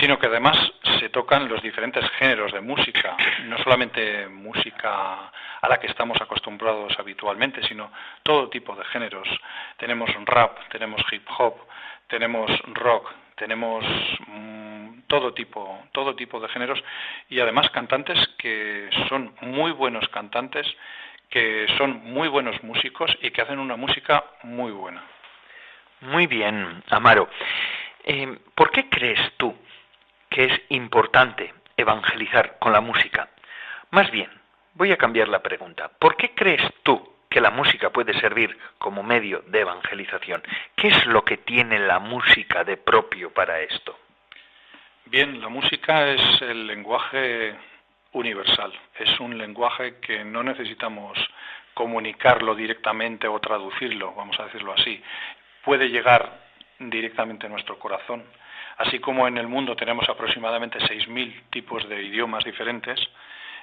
sino 0.00 0.18
que 0.18 0.26
además 0.26 0.56
se 0.98 1.08
tocan 1.08 1.48
los 1.48 1.62
diferentes 1.62 2.04
géneros 2.18 2.52
de 2.52 2.60
música, 2.60 3.16
no 3.44 3.56
solamente 3.58 4.28
música 4.28 5.30
a 5.60 5.68
la 5.68 5.78
que 5.78 5.86
estamos 5.86 6.20
acostumbrados 6.20 6.98
habitualmente, 6.98 7.66
sino 7.66 7.90
todo 8.22 8.50
tipo 8.50 8.74
de 8.74 8.84
géneros. 8.86 9.28
Tenemos 9.78 10.10
rap, 10.26 10.58
tenemos 10.70 11.00
hip 11.12 11.26
hop, 11.38 11.54
tenemos 12.08 12.50
rock, 12.74 13.12
tenemos 13.36 13.84
mm, 14.26 15.02
todo 15.06 15.32
tipo, 15.32 15.84
todo 15.92 16.16
tipo 16.16 16.40
de 16.40 16.48
géneros 16.48 16.82
y 17.28 17.40
además 17.40 17.70
cantantes 17.70 18.18
que 18.38 18.90
son 19.08 19.34
muy 19.40 19.70
buenos 19.70 20.08
cantantes, 20.08 20.66
que 21.34 21.66
son 21.76 22.00
muy 22.04 22.28
buenos 22.28 22.62
músicos 22.62 23.10
y 23.20 23.30
que 23.30 23.42
hacen 23.42 23.58
una 23.58 23.76
música 23.76 24.24
muy 24.44 24.72
buena. 24.72 25.02
Muy 26.00 26.26
bien, 26.26 26.82
Amaro. 26.88 27.28
Eh, 28.04 28.38
¿Por 28.54 28.70
qué 28.70 28.88
crees 28.88 29.20
tú 29.36 29.54
que 30.30 30.44
es 30.44 30.62
importante 30.70 31.52
evangelizar 31.76 32.58
con 32.58 32.72
la 32.72 32.80
música. 32.80 33.28
Más 33.90 34.10
bien, 34.10 34.28
voy 34.74 34.92
a 34.92 34.96
cambiar 34.96 35.28
la 35.28 35.42
pregunta. 35.42 35.90
¿Por 35.98 36.16
qué 36.16 36.34
crees 36.34 36.62
tú 36.82 37.08
que 37.30 37.40
la 37.40 37.50
música 37.50 37.90
puede 37.90 38.18
servir 38.20 38.56
como 38.78 39.02
medio 39.02 39.44
de 39.46 39.60
evangelización? 39.60 40.42
¿Qué 40.76 40.88
es 40.88 41.06
lo 41.06 41.24
que 41.24 41.38
tiene 41.38 41.78
la 41.78 41.98
música 41.98 42.64
de 42.64 42.76
propio 42.76 43.32
para 43.32 43.60
esto? 43.60 43.98
Bien, 45.06 45.40
la 45.40 45.48
música 45.48 46.08
es 46.08 46.42
el 46.42 46.66
lenguaje 46.66 47.54
universal. 48.14 48.72
Es 48.98 49.20
un 49.20 49.38
lenguaje 49.38 50.00
que 50.00 50.24
no 50.24 50.42
necesitamos 50.42 51.18
comunicarlo 51.74 52.54
directamente 52.54 53.28
o 53.28 53.38
traducirlo, 53.40 54.14
vamos 54.14 54.38
a 54.40 54.44
decirlo 54.44 54.72
así. 54.72 55.02
Puede 55.64 55.88
llegar 55.88 56.40
directamente 56.78 57.46
a 57.46 57.50
nuestro 57.50 57.78
corazón 57.78 58.24
Así 58.76 58.98
como 58.98 59.28
en 59.28 59.38
el 59.38 59.46
mundo 59.46 59.76
tenemos 59.76 60.08
aproximadamente 60.08 60.78
6.000 60.80 61.50
tipos 61.50 61.88
de 61.88 62.02
idiomas 62.02 62.44
diferentes, 62.44 62.98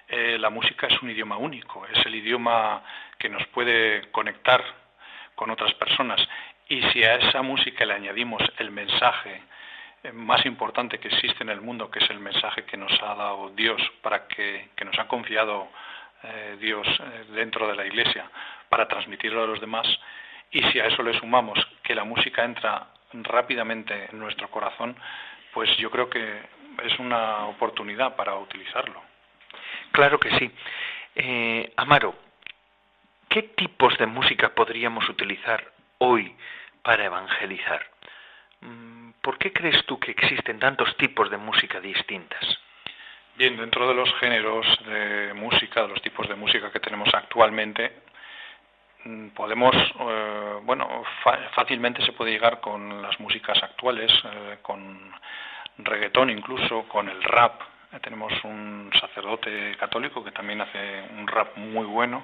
eh, 0.08 0.38
la 0.40 0.50
música 0.50 0.88
es 0.88 1.02
un 1.02 1.10
idioma 1.10 1.38
único, 1.38 1.86
es 1.88 2.06
el 2.06 2.16
idioma 2.16 2.82
que 3.18 3.30
nos 3.30 3.46
puede 3.48 4.10
conectar 4.12 4.64
con 5.36 5.50
otras 5.50 5.74
personas. 5.74 6.22
Y 6.70 6.82
si 6.90 7.04
a 7.04 7.16
esa 7.16 7.42
música 7.42 7.86
le 7.86 7.94
añadimos 7.94 8.42
el 8.58 8.72
mensaje 8.72 9.42
más 10.14 10.46
importante 10.46 11.00
que 11.00 11.10
existe 11.10 11.44
en 11.44 11.50
el 11.50 11.62
mundo, 11.62 11.90
que 11.90 12.00
es 12.00 12.10
el 12.10 12.20
mensaje 12.20 12.66
que 12.66 12.78
nos 12.78 12.92
ha 13.02 13.16
dado 13.16 13.52
Dios, 13.52 13.82
para 14.02 14.28
que, 14.28 14.70
nos 14.84 14.98
ha 14.98 15.08
confiado 15.08 15.68
eh, 16.24 16.58
Dios 16.60 16.88
dentro 17.34 17.68
de 17.68 17.76
la 17.76 17.86
Iglesia, 17.86 18.30
para 18.70 18.88
transmitirlo 18.88 19.44
a 19.44 19.48
los 19.48 19.62
demás, 19.62 19.88
y 20.52 20.62
si 20.64 20.80
a 20.80 20.88
eso 20.88 21.04
le 21.04 21.18
sumamos 21.20 21.58
que 21.84 21.96
la 21.96 22.04
música 22.04 22.44
entra 22.44 22.88
rápidamente 23.14 24.10
en 24.12 24.20
nuestro 24.20 24.50
corazón, 24.50 24.96
pues 25.54 25.76
yo 25.78 25.90
creo 25.92 26.10
que 26.10 26.42
es 26.84 27.00
una 27.00 27.46
oportunidad 27.46 28.16
para 28.16 28.36
utilizarlo. 28.36 29.02
Claro 29.92 30.20
que 30.20 30.38
sí. 30.38 30.52
Eh, 31.16 31.74
Amaro, 31.76 32.16
¿qué 33.30 33.44
tipos 33.44 33.98
de 33.98 34.06
música 34.06 34.54
podríamos 34.56 35.08
utilizar 35.10 35.72
hoy 35.98 36.36
para 36.82 37.06
evangelizar? 37.06 37.86
¿Por 39.22 39.38
qué 39.38 39.54
crees 39.54 39.86
tú 39.86 40.00
que 40.00 40.12
existen 40.12 40.60
tantos 40.60 40.96
tipos 40.98 41.30
de 41.30 41.38
música 41.38 41.80
distintas? 41.80 42.44
Bien, 43.36 43.56
dentro 43.58 43.88
de 43.88 43.94
los 43.94 44.14
géneros 44.20 44.66
de 44.86 45.34
música, 45.34 45.84
de 45.84 45.88
los 45.88 46.02
tipos 46.02 46.28
de 46.28 46.36
música 46.36 46.72
que 46.72 46.80
tenemos 46.80 47.10
actualmente, 47.14 47.92
Mm, 49.04 49.30
podemos, 49.30 49.76
eh, 50.00 50.60
bueno, 50.64 51.04
fácilmente 51.56 52.06
se 52.06 52.12
puede 52.12 52.32
llegar 52.32 52.60
con 52.60 53.02
las 53.02 53.20
músicas 53.20 53.62
actuales, 53.64 54.12
eh, 54.26 54.58
con 54.62 55.12
reggaetón 55.80 56.30
incluso, 56.30 56.84
con 56.88 57.10
el 57.10 57.22
rap. 57.24 57.62
Tenemos 58.02 58.32
un 58.44 58.92
sacerdote 59.00 59.76
católico 59.78 60.24
que 60.24 60.32
también 60.32 60.62
hace 60.62 61.04
un 61.18 61.28
rap 61.28 61.58
muy 61.58 61.86
bueno, 61.86 62.24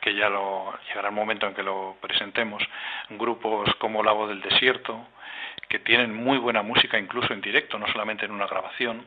que 0.00 0.14
ya 0.14 0.28
lo, 0.28 0.78
llegará 0.88 1.08
el 1.08 1.14
momento 1.14 1.46
en 1.46 1.54
que 1.54 1.62
lo 1.62 1.96
presentemos. 2.00 2.62
Grupos 3.10 3.74
como 3.76 4.02
Lago 4.02 4.26
del 4.26 4.40
Desierto, 4.40 5.06
que 5.68 5.78
tienen 5.78 6.14
muy 6.14 6.38
buena 6.38 6.62
música 6.62 6.98
incluso 6.98 7.32
en 7.32 7.40
directo, 7.40 7.78
no 7.78 7.86
solamente 7.88 8.24
en 8.24 8.32
una 8.32 8.46
grabación. 8.46 9.04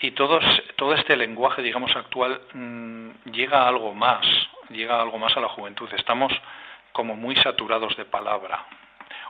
Y 0.00 0.10
todos, 0.10 0.44
todo 0.76 0.94
este 0.94 1.16
lenguaje, 1.16 1.62
digamos, 1.62 1.94
actual 1.96 2.40
mm, 2.52 3.30
llega 3.32 3.62
a 3.62 3.68
algo 3.68 3.94
más, 3.94 4.26
llega 4.68 5.00
algo 5.00 5.18
más 5.18 5.36
a 5.36 5.40
la 5.40 5.48
juventud. 5.48 5.88
Estamos 5.94 6.32
como 6.92 7.16
muy 7.16 7.36
saturados 7.36 7.96
de 7.96 8.04
palabra, 8.04 8.66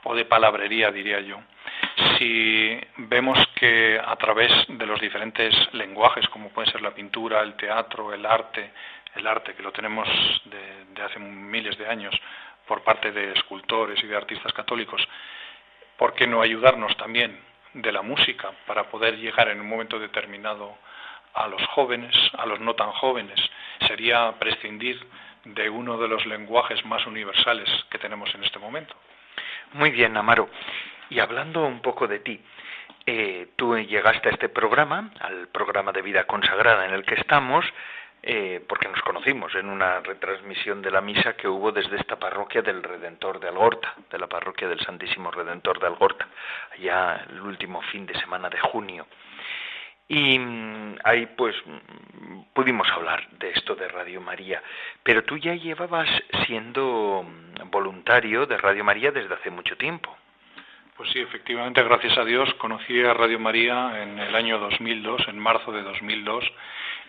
o 0.03 0.15
de 0.15 0.25
palabrería, 0.25 0.91
diría 0.91 1.19
yo. 1.19 1.37
Si 2.17 2.79
vemos 2.97 3.37
que 3.55 3.99
a 4.03 4.15
través 4.15 4.51
de 4.67 4.85
los 4.85 4.99
diferentes 5.01 5.53
lenguajes, 5.73 6.27
como 6.29 6.49
puede 6.49 6.71
ser 6.71 6.81
la 6.81 6.91
pintura, 6.91 7.41
el 7.41 7.55
teatro, 7.55 8.13
el 8.13 8.25
arte, 8.25 8.71
el 9.15 9.27
arte 9.27 9.53
que 9.53 9.63
lo 9.63 9.71
tenemos 9.71 10.07
de, 10.45 11.01
hace 11.03 11.19
miles 11.19 11.77
de 11.77 11.87
años 11.87 12.15
por 12.67 12.83
parte 12.83 13.11
de 13.11 13.31
escultores 13.33 14.03
y 14.03 14.07
de 14.07 14.15
artistas 14.15 14.51
católicos, 14.53 15.01
¿por 15.97 16.13
qué 16.13 16.27
no 16.27 16.41
ayudarnos 16.41 16.95
también 16.97 17.39
de 17.73 17.91
la 17.91 18.01
música 18.01 18.51
para 18.65 18.89
poder 18.89 19.17
llegar 19.17 19.49
en 19.49 19.61
un 19.61 19.69
momento 19.69 19.99
determinado 19.99 20.77
a 21.33 21.47
los 21.47 21.65
jóvenes, 21.67 22.15
a 22.37 22.45
los 22.45 22.59
no 22.59 22.75
tan 22.75 22.91
jóvenes? 22.91 23.39
Sería 23.87 24.33
prescindir 24.39 24.99
de 25.45 25.69
uno 25.69 25.97
de 25.97 26.07
los 26.07 26.25
lenguajes 26.25 26.83
más 26.85 27.05
universales 27.05 27.69
que 27.89 27.99
tenemos 27.99 28.33
en 28.35 28.43
este 28.43 28.59
momento. 28.59 28.95
Muy 29.73 29.91
bien, 29.91 30.17
Amaro. 30.17 30.49
Y 31.09 31.19
hablando 31.19 31.65
un 31.65 31.81
poco 31.81 32.07
de 32.07 32.19
ti, 32.19 32.41
eh, 33.05 33.51
tú 33.55 33.77
llegaste 33.77 34.27
a 34.27 34.31
este 34.33 34.49
programa, 34.49 35.11
al 35.21 35.47
programa 35.47 35.93
de 35.93 36.01
vida 36.01 36.25
consagrada 36.25 36.85
en 36.85 36.93
el 36.93 37.05
que 37.05 37.15
estamos, 37.15 37.65
eh, 38.29 38.61
porque 38.67 38.89
nos 38.89 39.01
conocimos 39.03 39.55
en 39.55 39.69
una 39.69 40.01
retransmisión 40.01 40.81
de 40.81 40.91
la 40.91 40.99
misa 40.99 41.37
que 41.37 41.47
hubo 41.47 41.71
desde 41.71 41.95
esta 41.95 42.19
parroquia 42.19 42.61
del 42.61 42.83
Redentor 42.83 43.39
de 43.39 43.47
Algorta, 43.47 43.95
de 44.11 44.19
la 44.19 44.27
parroquia 44.27 44.67
del 44.67 44.81
Santísimo 44.81 45.31
Redentor 45.31 45.79
de 45.79 45.87
Algorta, 45.87 46.27
allá 46.73 47.25
el 47.29 47.39
último 47.39 47.81
fin 47.83 48.05
de 48.05 48.19
semana 48.19 48.49
de 48.49 48.59
junio. 48.59 49.07
Y 50.09 50.37
mm, 50.37 50.97
ahí 51.05 51.25
pues 51.37 51.55
mm, 51.65 52.41
pudimos 52.53 52.89
hablar 52.89 53.29
de 53.39 53.51
esto 53.51 53.75
de 53.75 53.87
Radio 53.87 54.19
María, 54.19 54.61
pero 55.03 55.23
tú 55.23 55.37
ya 55.37 55.55
llevabas 55.55 56.09
siendo 56.45 57.23
mm, 57.23 57.69
voluntario 57.71 58.45
de 58.45 58.57
Radio 58.57 58.83
María 58.83 59.11
desde 59.11 59.35
hace 59.35 59.51
mucho 59.51 59.77
tiempo. 59.77 60.13
Pues 60.97 61.09
sí, 61.11 61.19
efectivamente, 61.19 61.81
gracias 61.81 62.17
a 62.17 62.25
Dios, 62.25 62.53
conocí 62.55 63.01
a 63.05 63.13
Radio 63.13 63.39
María 63.39 64.03
en 64.03 64.19
el 64.19 64.35
año 64.35 64.59
2002, 64.59 65.29
en 65.29 65.39
marzo 65.39 65.71
de 65.71 65.83
2002, 65.83 66.43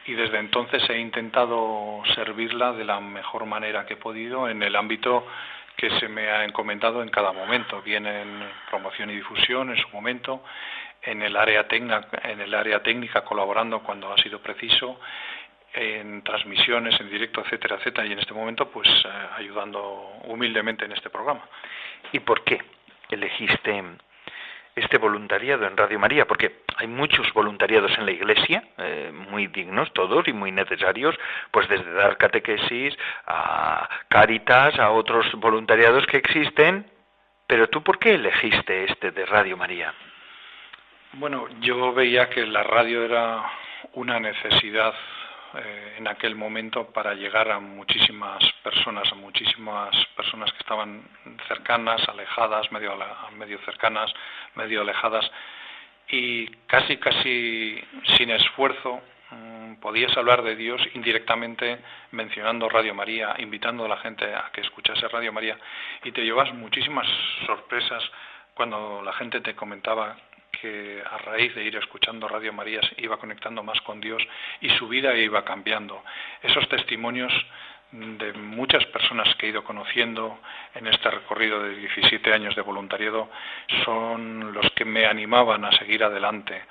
y 0.09 0.15
desde 0.15 0.39
entonces 0.39 0.83
he 0.89 0.99
intentado 0.99 2.03
servirla 2.15 2.73
de 2.73 2.85
la 2.85 2.99
mejor 2.99 3.45
manera 3.45 3.85
que 3.85 3.93
he 3.93 3.99
podido 3.99 4.49
en 4.49 4.63
el 4.63 4.75
ámbito 4.75 5.27
que 5.77 5.91
se 6.01 6.09
me 6.09 6.31
ha 6.31 6.45
encomendado 6.45 7.03
en 7.03 7.11
cada 7.11 7.31
momento, 7.31 7.83
bien 7.83 8.07
en 8.07 8.43
promoción 8.71 9.11
y 9.11 9.17
difusión 9.17 9.69
en 9.69 9.77
su 9.77 9.89
momento, 9.91 10.43
en 11.03 11.21
el 11.21 11.37
área 11.37 11.69
técnica, 11.69 12.09
en 12.25 12.41
el 12.41 12.55
área 12.55 12.83
técnica 12.83 13.23
colaborando 13.23 13.81
cuando 13.81 14.11
ha 14.11 14.17
sido 14.17 14.41
preciso, 14.41 14.99
en 15.75 16.23
transmisiones 16.23 16.99
en 16.99 17.11
directo, 17.11 17.43
etcétera, 17.43 17.77
etcétera, 17.77 18.07
y 18.07 18.13
en 18.13 18.19
este 18.19 18.33
momento 18.33 18.71
pues 18.71 18.89
eh, 18.89 19.09
ayudando 19.37 20.15
humildemente 20.25 20.87
en 20.87 20.93
este 20.93 21.11
programa. 21.11 21.43
¿Y 22.13 22.21
por 22.21 22.45
qué 22.45 22.59
elegiste 23.11 23.85
este 24.79 24.99
voluntariado 24.99 25.67
en 25.67 25.77
Radio 25.77 25.99
María, 25.99 26.27
porque 26.27 26.63
hay 26.77 26.87
muchos 26.87 27.33
voluntariados 27.33 27.97
en 27.99 28.07
la 28.07 28.13
Iglesia, 28.13 28.63
eh, 28.79 29.13
muy 29.13 29.47
dignos 29.49 29.93
todos 29.93 30.27
y 30.29 30.33
muy 30.33 30.53
necesarios, 30.53 31.15
pues 31.51 31.69
desde 31.69 31.93
dar 31.93 32.17
catequesis 32.17 32.97
a 33.27 33.89
Caritas, 34.09 34.79
a 34.79 34.91
otros 34.91 35.27
voluntariados 35.35 36.07
que 36.07 36.19
existen, 36.19 36.87
pero 37.47 37.69
tú 37.69 37.83
¿por 37.83 37.99
qué 37.99 38.15
elegiste 38.15 38.85
este 38.85 39.11
de 39.11 39.27
Radio 39.27 39.57
María? 39.57 39.93
Bueno, 41.15 41.47
yo 41.61 41.93
veía 41.95 42.29
que 42.29 42.47
la 42.47 42.63
radio 42.63 43.05
era 43.05 43.43
una 43.95 44.21
necesidad 44.21 44.95
eh, 45.55 45.95
en 45.97 46.07
aquel 46.07 46.35
momento 46.35 46.91
para 46.91 47.15
llegar 47.15 47.51
a 47.51 47.59
muchísimas 47.59 48.43
personas, 48.63 49.11
a 49.11 49.15
muchísimas 49.15 49.95
personas 50.17 50.53
que 50.53 50.59
estaban 50.59 51.03
cercanas, 51.49 52.07
alejadas, 52.09 52.71
medio, 52.71 52.99
medio 53.37 53.59
cercanas, 53.65 54.13
medio 54.55 54.83
alejadas, 54.83 55.31
y 56.09 56.47
casi, 56.67 56.97
casi 56.99 57.83
sin 58.17 58.31
esfuerzo 58.31 59.01
mm, 59.31 59.75
podías 59.77 60.17
hablar 60.17 60.43
de 60.43 60.57
Dios 60.57 60.83
indirectamente 60.95 61.79
mencionando 62.13 62.69
Radio 62.69 62.95
María, 62.95 63.35
invitando 63.39 63.85
a 63.85 63.89
la 63.89 63.99
gente 63.99 64.25
a 64.35 64.51
que 64.53 64.63
escuchase 64.63 65.09
Radio 65.09 65.33
María, 65.33 65.59
y 66.05 66.13
te 66.13 66.23
llevas 66.23 66.53
muchísimas 66.53 67.07
sorpresas 67.47 68.03
cuando 68.55 69.03
la 69.03 69.13
gente 69.13 69.41
te 69.41 69.55
comentaba 69.55 70.17
que 70.61 71.03
a 71.09 71.19
raíz 71.19 71.55
de 71.55 71.65
ir 71.65 71.77
escuchando 71.77 72.29
Radio 72.29 72.53
María 72.53 72.81
iba 72.97 73.17
conectando 73.19 73.63
más 73.63 73.81
con 73.83 74.01
Dios 74.01 74.23
y 74.61 74.71
su 74.71 74.89
vida 74.89 75.15
iba 75.17 75.45
cambiando. 75.45 76.03
Esos 76.43 76.69
testimonios 76.69 77.33
de 77.91 78.33
muchas 78.35 78.85
personas 78.87 79.35
que 79.37 79.47
he 79.47 79.51
ido 79.51 79.65
conociendo 79.65 80.39
en 80.75 80.87
este 80.89 81.11
recorrido 81.11 81.63
de 81.63 81.77
17 81.77 82.33
años 82.35 82.55
de 82.55 82.63
voluntariado 82.63 83.31
son 83.85 84.53
los 84.53 84.71
que 84.73 84.85
me 84.85 85.07
animaban 85.07 85.65
a 85.65 85.73
seguir 85.73 86.05
adelante, 86.05 86.63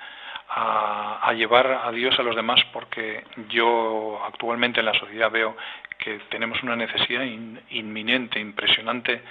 a, 0.50 1.32
llevar 1.34 1.82
a 1.84 1.90
Dios 1.90 2.18
a 2.18 2.22
los 2.22 2.36
demás, 2.36 2.60
porque 2.72 3.24
yo 3.48 4.22
actualmente 4.24 4.80
en 4.80 4.86
la 4.86 4.94
sociedad 4.94 5.30
veo 5.30 5.56
que 5.98 6.20
tenemos 6.30 6.62
una 6.62 6.76
necesidad 6.76 7.24
inminente, 7.70 8.38
impresionante 8.38 9.22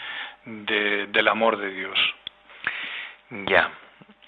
del 0.45 1.27
amor 1.27 1.57
de 1.57 1.69
Dios. 1.71 1.99
Ya, 3.29 3.71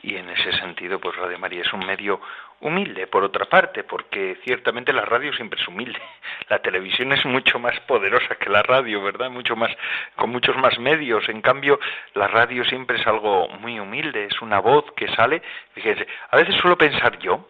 y 0.01 0.15
en 0.15 0.29
ese 0.29 0.51
sentido, 0.53 0.99
pues 0.99 1.15
Radio 1.17 1.37
María 1.37 1.61
es 1.61 1.73
un 1.73 1.85
medio 1.85 2.21
humilde, 2.61 3.07
por 3.07 3.23
otra 3.23 3.45
parte, 3.45 3.83
porque 3.83 4.37
ciertamente 4.43 4.93
la 4.93 5.05
radio 5.05 5.33
siempre 5.33 5.59
es 5.59 5.67
humilde. 5.67 5.99
La 6.49 6.59
televisión 6.59 7.11
es 7.11 7.25
mucho 7.25 7.59
más 7.59 7.79
poderosa 7.81 8.35
que 8.35 8.49
la 8.49 8.63
radio, 8.63 9.03
¿verdad? 9.03 9.29
Mucho 9.29 9.55
más, 9.55 9.71
con 10.15 10.31
muchos 10.31 10.57
más 10.57 10.79
medios. 10.79 11.29
En 11.29 11.41
cambio, 11.41 11.79
la 12.15 12.27
radio 12.27 12.63
siempre 12.65 12.99
es 12.99 13.05
algo 13.05 13.47
muy 13.59 13.79
humilde, 13.79 14.25
es 14.25 14.41
una 14.41 14.59
voz 14.59 14.85
que 14.95 15.07
sale. 15.09 15.43
Fíjense, 15.73 16.07
a 16.31 16.37
veces 16.37 16.55
suelo 16.55 16.77
pensar 16.77 17.19
yo, 17.19 17.47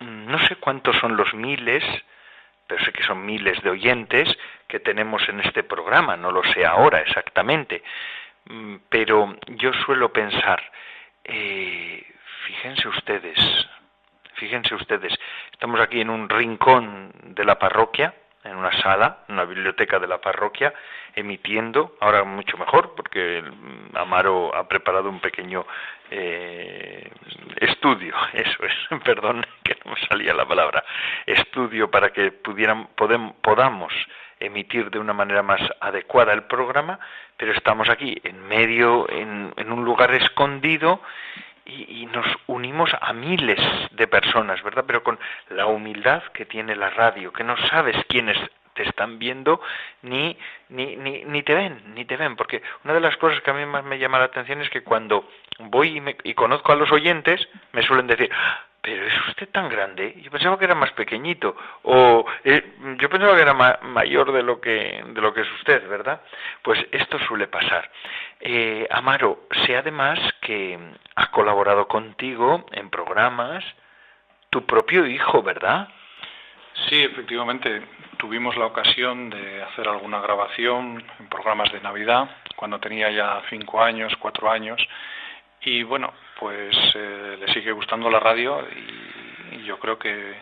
mm, 0.00 0.26
no 0.26 0.38
sé 0.46 0.56
cuántos 0.56 0.96
son 0.98 1.16
los 1.16 1.32
miles, 1.32 1.82
pero 2.66 2.84
sé 2.84 2.92
que 2.92 3.02
son 3.02 3.24
miles 3.24 3.62
de 3.62 3.70
oyentes 3.70 4.28
que 4.68 4.80
tenemos 4.80 5.26
en 5.28 5.40
este 5.40 5.62
programa, 5.62 6.16
no 6.16 6.30
lo 6.30 6.42
sé 6.52 6.64
ahora 6.64 7.00
exactamente, 7.00 7.82
mm, 8.46 8.76
pero 8.88 9.36
yo 9.48 9.72
suelo 9.84 10.12
pensar, 10.12 10.62
eh, 11.24 12.04
fíjense 12.46 12.88
ustedes, 12.88 13.38
fíjense 14.34 14.74
ustedes, 14.74 15.14
estamos 15.52 15.80
aquí 15.80 16.00
en 16.00 16.10
un 16.10 16.28
rincón 16.28 17.12
de 17.24 17.44
la 17.44 17.58
parroquia, 17.58 18.14
en 18.44 18.56
una 18.56 18.72
sala, 18.82 19.24
en 19.28 19.34
una 19.34 19.44
biblioteca 19.44 19.98
de 19.98 20.06
la 20.06 20.20
parroquia, 20.20 20.74
emitiendo, 21.14 21.96
ahora 22.00 22.24
mucho 22.24 22.58
mejor, 22.58 22.94
porque 22.94 23.42
Amaro 23.94 24.54
ha 24.54 24.68
preparado 24.68 25.08
un 25.08 25.20
pequeño 25.20 25.66
eh, 26.10 27.10
estudio, 27.56 28.14
eso 28.34 28.64
es, 28.64 29.00
perdón 29.04 29.46
que 29.62 29.78
no 29.84 29.92
me 29.92 30.06
salía 30.08 30.34
la 30.34 30.46
palabra, 30.46 30.84
estudio 31.26 31.90
para 31.90 32.12
que 32.12 32.32
pudieran, 32.32 32.88
podamos 32.96 33.92
emitir 34.40 34.90
de 34.90 34.98
una 34.98 35.12
manera 35.12 35.42
más 35.42 35.60
adecuada 35.80 36.32
el 36.32 36.44
programa, 36.44 36.98
pero 37.36 37.52
estamos 37.52 37.88
aquí 37.88 38.16
en 38.24 38.46
medio, 38.46 39.08
en, 39.10 39.52
un 39.56 39.84
lugar 39.84 40.14
escondido 40.14 41.00
y, 41.66 42.06
nos 42.06 42.26
unimos 42.46 42.90
a 43.00 43.12
miles 43.12 43.58
de 43.92 44.06
personas, 44.06 44.62
¿verdad? 44.62 44.84
Pero 44.86 45.02
con 45.02 45.18
la 45.48 45.66
humildad 45.66 46.22
que 46.34 46.44
tiene 46.44 46.76
la 46.76 46.90
radio, 46.90 47.32
que 47.32 47.42
no 47.42 47.56
sabes 47.68 47.96
quiénes 48.08 48.38
te 48.74 48.82
están 48.82 49.18
viendo 49.18 49.60
ni, 50.02 50.36
ni, 50.68 50.96
ni, 50.96 51.24
ni 51.24 51.42
te 51.42 51.54
ven, 51.54 51.94
ni 51.94 52.04
te 52.04 52.16
ven, 52.16 52.36
porque 52.36 52.62
una 52.84 52.92
de 52.92 53.00
las 53.00 53.16
cosas 53.16 53.40
que 53.40 53.50
a 53.50 53.54
mí 53.54 53.64
más 53.66 53.84
me 53.84 53.98
llama 53.98 54.18
la 54.18 54.26
atención 54.26 54.60
es 54.60 54.68
que 54.68 54.82
cuando 54.82 55.28
voy 55.58 55.98
y, 55.98 56.30
y 56.30 56.34
conozco 56.34 56.72
a 56.72 56.76
los 56.76 56.92
oyentes, 56.92 57.48
me 57.72 57.82
suelen 57.82 58.06
decir, 58.06 58.30
pero 58.84 59.06
es 59.06 59.28
usted 59.28 59.48
tan 59.48 59.70
grande, 59.70 60.14
yo 60.20 60.30
pensaba 60.30 60.58
que 60.58 60.66
era 60.66 60.74
más 60.74 60.92
pequeñito, 60.92 61.56
o 61.84 62.26
eh, 62.44 62.74
yo 62.98 63.08
pensaba 63.08 63.34
que 63.34 63.40
era 63.40 63.54
mayor 63.54 64.30
de 64.30 64.42
lo 64.42 64.60
que, 64.60 65.02
de 65.08 65.20
lo 65.22 65.32
que 65.32 65.40
es 65.40 65.50
usted, 65.52 65.88
¿verdad? 65.88 66.20
Pues 66.60 66.78
esto 66.92 67.18
suele 67.20 67.46
pasar. 67.46 67.90
Eh, 68.40 68.86
Amaro, 68.90 69.48
sé 69.64 69.78
además 69.78 70.18
que 70.42 70.78
ha 71.14 71.30
colaborado 71.30 71.88
contigo 71.88 72.66
en 72.72 72.90
programas 72.90 73.64
tu 74.50 74.66
propio 74.66 75.06
hijo, 75.06 75.42
¿verdad? 75.42 75.88
Sí, 76.90 77.02
efectivamente, 77.04 77.80
tuvimos 78.18 78.54
la 78.58 78.66
ocasión 78.66 79.30
de 79.30 79.62
hacer 79.62 79.88
alguna 79.88 80.20
grabación 80.20 81.02
en 81.20 81.28
programas 81.30 81.72
de 81.72 81.80
Navidad, 81.80 82.28
cuando 82.54 82.78
tenía 82.80 83.10
ya 83.10 83.40
cinco 83.48 83.82
años, 83.82 84.14
cuatro 84.18 84.50
años, 84.50 84.86
y 85.64 85.82
bueno, 85.82 86.12
pues 86.38 86.76
eh, 86.94 87.36
le 87.40 87.52
sigue 87.52 87.72
gustando 87.72 88.10
la 88.10 88.20
radio 88.20 88.66
y, 88.70 89.64
yo 89.64 89.78
creo 89.78 89.98
que 89.98 90.34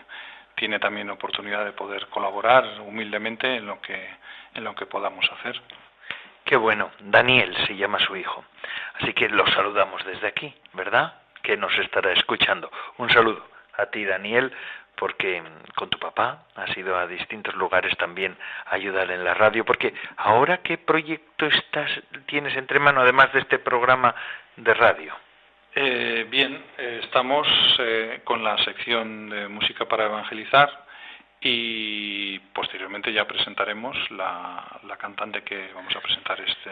tiene 0.57 0.81
también 0.81 1.09
oportunidad 1.09 1.65
de 1.65 1.71
poder 1.71 2.09
colaborar 2.09 2.81
humildemente 2.81 3.55
en 3.55 3.67
lo 3.67 3.81
que 3.81 4.09
en 4.55 4.65
lo 4.65 4.75
que 4.75 4.85
podamos 4.85 5.31
hacer. 5.31 5.61
Qué 6.45 6.57
bueno, 6.57 6.91
Daniel 6.99 7.57
se 7.67 7.77
llama 7.77 8.01
su 8.01 8.17
hijo. 8.17 8.45
Así 8.95 9.13
que 9.13 9.29
lo 9.29 9.47
saludamos 9.47 10.05
desde 10.05 10.27
aquí, 10.27 10.53
¿verdad? 10.73 11.21
Que 11.41 11.57
nos 11.57 11.73
estará 11.79 12.13
escuchando. 12.13 12.69
Un 12.99 13.11
saludo 13.11 13.47
a 13.79 13.87
ti, 13.87 14.05
Daniel, 14.05 14.53
porque 14.97 15.43
con 15.75 15.89
tu 15.89 15.99
papá 15.99 16.45
has 16.55 16.77
ido 16.77 16.97
a 16.99 17.07
distintos 17.07 17.55
lugares 17.55 17.97
también 17.97 18.37
a 18.67 18.75
ayudar 18.75 19.11
en 19.11 19.25
la 19.25 19.35
radio, 19.35 19.65
porque 19.65 19.95
ahora 20.17 20.59
qué 20.59 20.79
proyecto 20.79 21.47
estás 21.47 21.91
tienes 22.27 22.57
entre 22.57 22.79
manos 22.79 23.03
además 23.03 23.33
de 23.33 23.41
este 23.41 23.59
programa 23.59 24.15
de 24.57 24.75
radio. 24.75 25.15
Eh, 25.75 26.27
bien, 26.29 26.63
eh, 26.77 27.01
estamos 27.03 27.49
eh, 27.79 28.21
con 28.25 28.45
la 28.45 28.59
sección 28.59 29.31
de 29.31 29.49
música 29.49 29.87
para 29.87 30.05
evangelizar 30.05 30.85
y 31.41 32.39
posteriormente 32.55 33.13
ya 33.13 33.27
presentaremos 33.27 33.97
la, 34.11 34.81
la 34.85 34.97
cantante 34.97 35.43
que 35.43 35.71
vamos 35.75 35.95
a 35.97 36.01
presentar 36.01 36.39
este, 36.41 36.71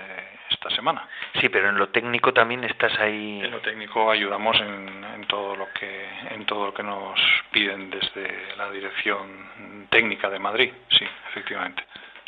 esta 0.50 0.70
semana. 0.70 1.08
Sí, 1.40 1.48
pero 1.48 1.70
en 1.70 1.78
lo 1.78 1.88
técnico 1.88 2.32
también 2.32 2.62
estás 2.64 2.96
ahí. 3.00 3.40
En 3.42 3.50
lo 3.50 3.60
técnico 3.60 4.10
ayudamos 4.10 4.60
en, 4.60 5.04
en 5.14 5.26
todo 5.26 5.56
lo 5.56 5.72
que 5.72 6.08
en 6.30 6.44
todo 6.44 6.66
lo 6.66 6.74
que 6.74 6.82
nos 6.82 7.18
piden 7.50 7.90
desde 7.90 8.54
la 8.56 8.70
dirección 8.70 9.88
técnica 9.90 10.30
de 10.30 10.38
Madrid. 10.38 10.72
Sí, 10.90 11.06
efectivamente. 11.30 11.82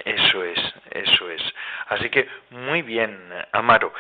Eso 0.05 0.43
es, 0.43 0.59
eso 0.91 1.31
es. 1.31 1.43
Así 1.89 2.11
que 2.11 2.29
muy 2.51 2.83
bien, 2.83 3.17
Amaro. 3.53 3.93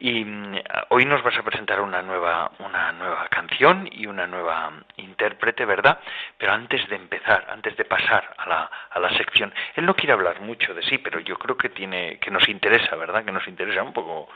Y 0.00 0.24
mm, 0.24 0.56
hoy 0.88 1.04
nos 1.04 1.22
vas 1.22 1.36
a 1.36 1.42
presentar 1.42 1.80
una 1.80 2.00
nueva, 2.00 2.50
una 2.58 2.90
nueva 2.92 3.28
canción 3.28 3.86
y 3.92 4.06
una 4.06 4.26
nueva 4.26 4.72
intérprete, 4.96 5.66
¿verdad? 5.66 6.00
Pero 6.38 6.52
antes 6.52 6.88
de 6.88 6.96
empezar, 6.96 7.46
antes 7.50 7.76
de 7.76 7.84
pasar 7.84 8.34
a 8.38 8.48
la, 8.48 8.70
a 8.90 8.98
la 8.98 9.10
sección, 9.10 9.52
él 9.76 9.84
no 9.84 9.94
quiere 9.94 10.14
hablar 10.14 10.40
mucho 10.40 10.72
de 10.72 10.82
sí, 10.82 10.96
pero 10.96 11.20
yo 11.20 11.36
creo 11.36 11.56
que 11.58 11.68
tiene, 11.68 12.18
que 12.18 12.30
nos 12.30 12.48
interesa, 12.48 12.96
¿verdad? 12.96 13.24
Que 13.26 13.32
nos 13.32 13.46
interesa 13.46 13.82
un 13.82 13.92
poco 13.92 14.28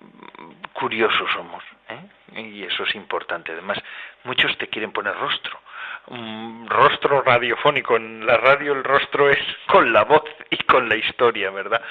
mm, 0.00 0.72
curiosos 0.72 1.30
somos, 1.32 1.62
¿eh? 1.88 2.40
Y 2.40 2.64
eso 2.64 2.82
es 2.82 2.94
importante. 2.96 3.52
Además, 3.52 3.78
muchos 4.24 4.58
te 4.58 4.66
quieren 4.66 4.90
poner 4.90 5.14
rostro 5.14 5.60
un 6.10 6.66
rostro 6.68 7.22
radiofónico. 7.22 7.96
En 7.96 8.26
la 8.26 8.36
radio 8.36 8.72
el 8.72 8.84
rostro 8.84 9.28
es 9.30 9.38
con 9.66 9.92
la 9.92 10.04
voz 10.04 10.24
y 10.50 10.56
con 10.64 10.88
la 10.88 10.96
historia, 10.96 11.50
¿verdad? 11.50 11.82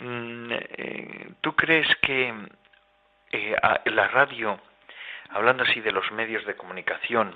Mm, 0.00 0.52
eh, 0.52 1.28
¿Tú 1.40 1.54
crees 1.54 1.88
que 2.02 2.34
eh, 3.32 3.56
la 3.84 4.08
radio, 4.08 4.60
hablando 5.30 5.64
así 5.64 5.80
de 5.80 5.92
los 5.92 6.10
medios 6.12 6.44
de 6.46 6.56
comunicación, 6.56 7.34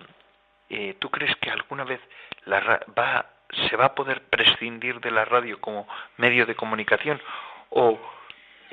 eh, 0.70 0.96
¿tú 0.98 1.10
crees 1.10 1.34
que 1.36 1.50
alguna 1.50 1.84
vez 1.84 2.00
la 2.46 2.80
va, 2.98 3.26
se 3.68 3.76
va 3.76 3.86
a 3.86 3.94
poder 3.94 4.22
prescindir 4.22 5.00
de 5.00 5.10
la 5.10 5.24
radio 5.24 5.60
como 5.60 5.86
medio 6.16 6.46
de 6.46 6.54
comunicación? 6.54 7.20
¿O 7.70 8.00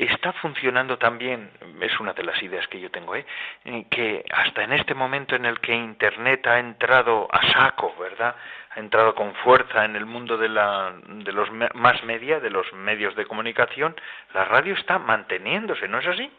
está 0.06 0.32
funcionando 0.34 0.98
también, 0.98 1.52
es 1.82 2.00
una 2.00 2.14
de 2.14 2.24
las 2.24 2.42
ideas 2.42 2.68
que 2.68 2.80
yo 2.80 2.90
tengo, 2.90 3.16
¿eh? 3.16 3.26
que 3.90 4.24
hasta 4.32 4.64
en 4.64 4.74
este 4.74 4.94
momento 4.94 5.36
en 5.36 5.46
el 5.46 5.60
que 5.60 5.74
Internet 5.74 6.48
ha 6.48 6.60
entrado 6.60 7.28
a 7.32 7.42
saco, 7.52 7.96
¿verdad? 8.00 8.36
Ha 8.72 8.80
entrado 8.80 9.14
con 9.16 9.34
fuerza 9.36 9.86
en 9.86 9.96
el 9.96 10.06
mundo 10.06 10.38
de, 10.38 10.50
la, 10.50 10.94
de 11.06 11.32
los 11.34 11.50
más 11.52 12.04
media, 12.04 12.40
de 12.40 12.50
los 12.50 12.72
medios 12.74 13.16
de 13.16 13.26
comunicación, 13.26 13.96
la 14.34 14.46
radio 14.46 14.74
está 14.74 15.00
manteniéndose, 15.00 15.88
¿no 15.88 16.00
es 16.00 16.08
así? 16.08 16.32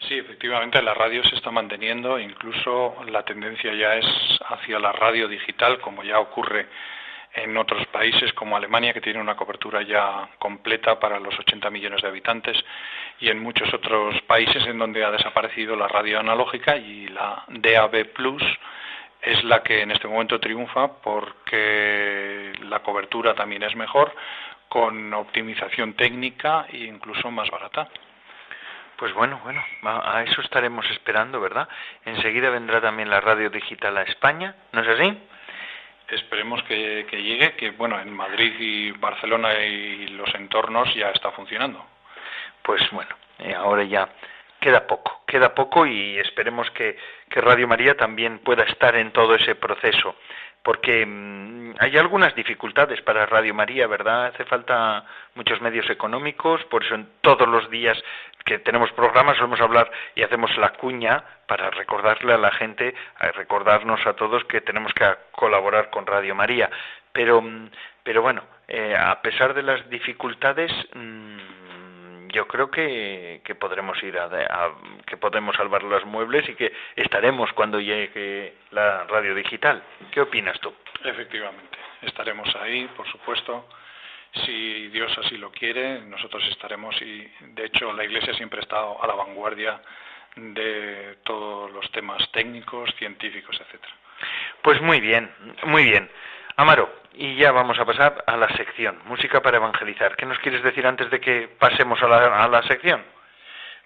Sí, 0.00 0.18
efectivamente, 0.18 0.80
la 0.82 0.94
radio 0.94 1.24
se 1.24 1.36
está 1.36 1.50
manteniendo, 1.50 2.18
incluso 2.18 2.96
la 3.08 3.24
tendencia 3.24 3.72
ya 3.74 3.94
es 3.96 4.06
hacia 4.46 4.78
la 4.78 4.92
radio 4.92 5.26
digital, 5.26 5.80
como 5.80 6.04
ya 6.04 6.18
ocurre 6.18 6.66
en 7.34 7.56
otros 7.56 7.86
países 7.88 8.32
como 8.32 8.56
Alemania, 8.56 8.92
que 8.92 9.00
tiene 9.00 9.20
una 9.20 9.36
cobertura 9.36 9.82
ya 9.82 10.28
completa 10.38 10.98
para 10.98 11.20
los 11.20 11.38
80 11.38 11.70
millones 11.70 12.02
de 12.02 12.08
habitantes, 12.08 12.56
y 13.20 13.28
en 13.28 13.38
muchos 13.38 13.72
otros 13.74 14.20
países 14.22 14.66
en 14.66 14.78
donde 14.78 15.04
ha 15.04 15.10
desaparecido 15.10 15.76
la 15.76 15.88
radio 15.88 16.20
analógica 16.20 16.76
y 16.76 17.08
la 17.08 17.44
DAB 17.48 18.12
Plus 18.12 18.42
es 19.22 19.42
la 19.44 19.62
que 19.62 19.82
en 19.82 19.90
este 19.90 20.08
momento 20.08 20.38
triunfa 20.38 21.00
porque 21.02 22.52
la 22.62 22.80
cobertura 22.80 23.34
también 23.34 23.62
es 23.62 23.74
mejor, 23.74 24.14
con 24.68 25.12
optimización 25.14 25.94
técnica 25.94 26.66
e 26.70 26.78
incluso 26.78 27.30
más 27.30 27.50
barata. 27.50 27.88
Pues 28.96 29.12
bueno, 29.12 29.40
bueno, 29.44 29.62
a 29.84 30.22
eso 30.22 30.40
estaremos 30.40 30.88
esperando, 30.90 31.40
¿verdad? 31.40 31.68
Enseguida 32.04 32.50
vendrá 32.50 32.80
también 32.80 33.10
la 33.10 33.20
radio 33.20 33.50
digital 33.50 33.96
a 33.98 34.02
España, 34.02 34.54
¿no 34.72 34.80
es 34.80 34.88
así? 34.88 35.18
Esperemos 36.08 36.62
que, 36.64 37.04
llegue, 37.10 37.54
que 37.56 37.70
bueno, 37.70 38.00
en 38.00 38.12
Madrid 38.12 38.54
y 38.58 38.90
Barcelona 38.92 39.58
y 39.58 40.06
los 40.08 40.32
entornos 40.34 40.94
ya 40.94 41.10
está 41.10 41.32
funcionando. 41.32 41.84
Pues 42.62 42.82
bueno, 42.92 43.10
eh, 43.38 43.54
ahora 43.54 43.82
ya 43.84 44.08
queda 44.60 44.86
poco, 44.86 45.22
queda 45.26 45.54
poco 45.54 45.84
y 45.86 46.18
esperemos 46.18 46.70
que, 46.70 46.96
que 47.28 47.40
Radio 47.40 47.66
María 47.66 47.96
también 47.96 48.38
pueda 48.38 48.64
estar 48.64 48.94
en 48.96 49.12
todo 49.12 49.34
ese 49.34 49.56
proceso, 49.56 50.16
porque 50.62 51.04
mm, 51.04 51.74
hay 51.78 51.96
algunas 51.98 52.34
dificultades 52.34 53.02
para 53.02 53.26
Radio 53.26 53.54
María, 53.54 53.86
¿verdad? 53.86 54.26
Hace 54.26 54.44
falta 54.44 55.04
muchos 55.34 55.60
medios 55.60 55.88
económicos, 55.90 56.64
por 56.64 56.84
eso 56.84 56.94
en 56.94 57.08
todos 57.20 57.48
los 57.48 57.68
días 57.70 57.96
que 58.46 58.60
tenemos 58.60 58.90
programas 58.92 59.36
solemos 59.36 59.60
hablar 59.60 59.90
y 60.14 60.22
hacemos 60.22 60.56
la 60.56 60.72
cuña 60.74 61.22
para 61.46 61.68
recordarle 61.70 62.32
a 62.32 62.38
la 62.38 62.52
gente, 62.52 62.94
recordarnos 63.34 64.06
a 64.06 64.14
todos 64.14 64.44
que 64.44 64.60
tenemos 64.60 64.94
que 64.94 65.04
colaborar 65.32 65.90
con 65.90 66.06
Radio 66.06 66.34
María. 66.34 66.70
Pero, 67.12 67.42
mm, 67.42 67.70
pero 68.04 68.22
bueno, 68.22 68.44
eh, 68.68 68.96
a 68.96 69.20
pesar 69.20 69.52
de 69.52 69.64
las 69.64 69.90
dificultades, 69.90 70.72
mm, 70.94 72.28
yo 72.28 72.46
creo 72.46 72.70
que, 72.70 73.40
que 73.44 73.54
podremos 73.56 74.00
ir 74.02 74.16
a, 74.16 74.28
que 75.06 75.16
podemos 75.16 75.56
salvar 75.56 75.82
los 75.82 76.04
muebles 76.04 76.48
y 76.48 76.54
que 76.54 76.72
estaremos 76.94 77.52
cuando 77.52 77.80
llegue 77.80 78.54
la 78.70 79.04
radio 79.04 79.34
digital. 79.34 79.82
¿Qué 80.12 80.20
opinas 80.20 80.60
tú? 80.60 80.72
Efectivamente, 81.02 81.78
estaremos 82.02 82.54
ahí, 82.56 82.86
por 82.96 83.08
supuesto 83.08 83.66
si 84.44 84.88
Dios 84.88 85.16
así 85.18 85.36
lo 85.38 85.50
quiere, 85.50 86.00
nosotros 86.02 86.44
estaremos 86.50 87.00
y 87.00 87.26
de 87.40 87.66
hecho 87.66 87.92
la 87.92 88.04
Iglesia 88.04 88.34
siempre 88.34 88.60
ha 88.60 88.62
estado 88.62 89.02
a 89.02 89.06
la 89.06 89.14
vanguardia 89.14 89.80
de 90.36 91.18
todos 91.24 91.72
los 91.72 91.90
temas 91.92 92.30
técnicos, 92.32 92.94
científicos, 92.98 93.58
etcétera. 93.60 93.92
Pues 94.62 94.80
muy 94.82 95.00
bien, 95.00 95.30
muy 95.64 95.84
bien. 95.84 96.10
Amaro, 96.56 96.90
y 97.14 97.36
ya 97.36 97.52
vamos 97.52 97.78
a 97.78 97.84
pasar 97.84 98.24
a 98.26 98.36
la 98.36 98.48
sección, 98.56 98.98
música 99.06 99.40
para 99.42 99.58
evangelizar. 99.58 100.16
¿Qué 100.16 100.26
nos 100.26 100.38
quieres 100.38 100.62
decir 100.62 100.86
antes 100.86 101.10
de 101.10 101.20
que 101.20 101.48
pasemos 101.58 102.02
a 102.02 102.08
la, 102.08 102.44
a 102.44 102.48
la 102.48 102.62
sección? 102.62 103.02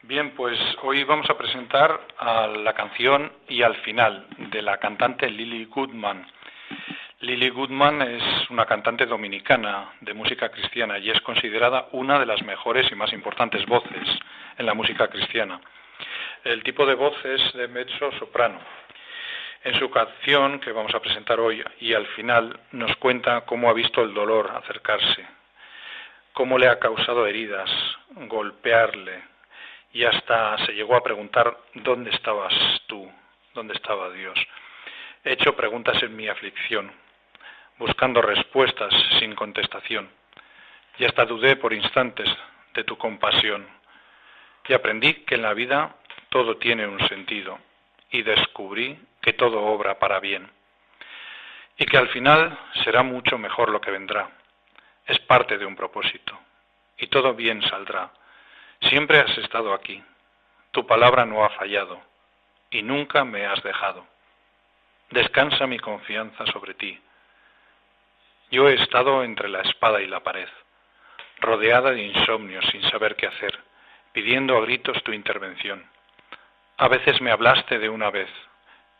Bien, 0.02 0.30
pues 0.30 0.58
hoy 0.82 1.04
vamos 1.04 1.28
a 1.28 1.36
presentar 1.36 2.00
a 2.18 2.46
la 2.46 2.72
canción 2.72 3.30
y 3.48 3.62
al 3.62 3.76
final 3.82 4.26
de 4.38 4.62
la 4.62 4.78
cantante 4.78 5.28
Lily 5.28 5.66
Goodman. 5.66 6.26
Lily 7.22 7.50
Goodman 7.50 8.00
es 8.00 8.48
una 8.48 8.64
cantante 8.64 9.04
dominicana 9.04 9.92
de 10.00 10.14
música 10.14 10.48
cristiana 10.48 10.96
y 10.98 11.10
es 11.10 11.20
considerada 11.20 11.86
una 11.92 12.18
de 12.18 12.24
las 12.24 12.42
mejores 12.42 12.90
y 12.90 12.94
más 12.94 13.12
importantes 13.12 13.66
voces 13.66 14.08
en 14.56 14.64
la 14.64 14.72
música 14.72 15.08
cristiana. 15.08 15.60
El 16.44 16.62
tipo 16.62 16.86
de 16.86 16.94
voz 16.94 17.14
es 17.26 17.52
de 17.52 17.68
mezzo 17.68 18.10
soprano. 18.12 18.58
En 19.64 19.78
su 19.78 19.90
canción 19.90 20.60
que 20.60 20.72
vamos 20.72 20.94
a 20.94 21.00
presentar 21.00 21.38
hoy 21.40 21.62
y 21.80 21.92
al 21.92 22.06
final 22.06 22.58
nos 22.72 22.96
cuenta 22.96 23.42
cómo 23.42 23.68
ha 23.68 23.74
visto 23.74 24.00
el 24.00 24.14
dolor 24.14 24.50
acercarse, 24.56 25.26
cómo 26.32 26.56
le 26.56 26.68
ha 26.68 26.78
causado 26.78 27.26
heridas, 27.26 27.70
golpearle 28.14 29.22
y 29.92 30.04
hasta 30.04 30.56
se 30.64 30.72
llegó 30.72 30.96
a 30.96 31.02
preguntar 31.02 31.54
¿dónde 31.74 32.12
estabas 32.12 32.54
tú? 32.86 33.12
¿Dónde 33.52 33.74
estaba 33.74 34.10
Dios? 34.10 34.38
He 35.22 35.32
hecho 35.32 35.54
preguntas 35.54 36.02
en 36.02 36.16
mi 36.16 36.26
aflicción 36.26 36.90
buscando 37.80 38.20
respuestas 38.20 38.92
sin 39.18 39.34
contestación. 39.34 40.10
Y 40.98 41.06
hasta 41.06 41.24
dudé 41.24 41.56
por 41.56 41.72
instantes 41.72 42.28
de 42.74 42.84
tu 42.84 42.98
compasión. 42.98 43.66
Y 44.68 44.74
aprendí 44.74 45.14
que 45.24 45.36
en 45.36 45.42
la 45.42 45.54
vida 45.54 45.96
todo 46.28 46.58
tiene 46.58 46.86
un 46.86 47.00
sentido. 47.08 47.58
Y 48.10 48.22
descubrí 48.22 49.00
que 49.22 49.32
todo 49.32 49.62
obra 49.62 49.98
para 49.98 50.20
bien. 50.20 50.50
Y 51.78 51.86
que 51.86 51.96
al 51.96 52.08
final 52.08 52.56
será 52.84 53.02
mucho 53.02 53.38
mejor 53.38 53.70
lo 53.70 53.80
que 53.80 53.90
vendrá. 53.90 54.28
Es 55.06 55.18
parte 55.20 55.56
de 55.56 55.64
un 55.64 55.74
propósito. 55.74 56.38
Y 56.98 57.06
todo 57.06 57.32
bien 57.32 57.62
saldrá. 57.62 58.10
Siempre 58.82 59.20
has 59.20 59.38
estado 59.38 59.72
aquí. 59.72 60.02
Tu 60.70 60.86
palabra 60.86 61.24
no 61.24 61.46
ha 61.46 61.48
fallado. 61.50 62.02
Y 62.70 62.82
nunca 62.82 63.24
me 63.24 63.46
has 63.46 63.62
dejado. 63.62 64.06
Descansa 65.08 65.66
mi 65.66 65.78
confianza 65.78 66.44
sobre 66.46 66.74
ti 66.74 67.00
yo 68.50 68.68
he 68.68 68.74
estado 68.74 69.22
entre 69.22 69.48
la 69.48 69.60
espada 69.60 70.00
y 70.00 70.06
la 70.06 70.20
pared, 70.20 70.48
rodeada 71.40 71.92
de 71.92 72.02
insomnio 72.02 72.60
sin 72.62 72.82
saber 72.90 73.16
qué 73.16 73.26
hacer, 73.26 73.58
pidiendo 74.12 74.56
a 74.56 74.60
gritos 74.62 75.02
tu 75.04 75.12
intervención. 75.12 75.84
A 76.76 76.88
veces 76.88 77.20
me 77.20 77.30
hablaste 77.30 77.78
de 77.78 77.88
una 77.88 78.10
vez, 78.10 78.28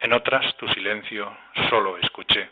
en 0.00 0.12
otras 0.12 0.56
tu 0.56 0.68
silencio 0.68 1.36
solo 1.68 1.98
escuché. 1.98 2.48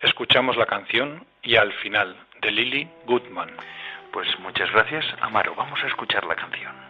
Escuchamos 0.00 0.56
la 0.56 0.66
canción 0.66 1.26
y 1.42 1.56
al 1.56 1.72
final 1.74 2.16
de 2.40 2.50
Lily 2.50 2.90
Goodman. 3.04 3.54
Pues 4.12 4.38
muchas 4.40 4.70
gracias, 4.72 5.06
Amaro. 5.20 5.54
Vamos 5.54 5.82
a 5.84 5.86
escuchar 5.86 6.24
la 6.24 6.34
canción. 6.34 6.89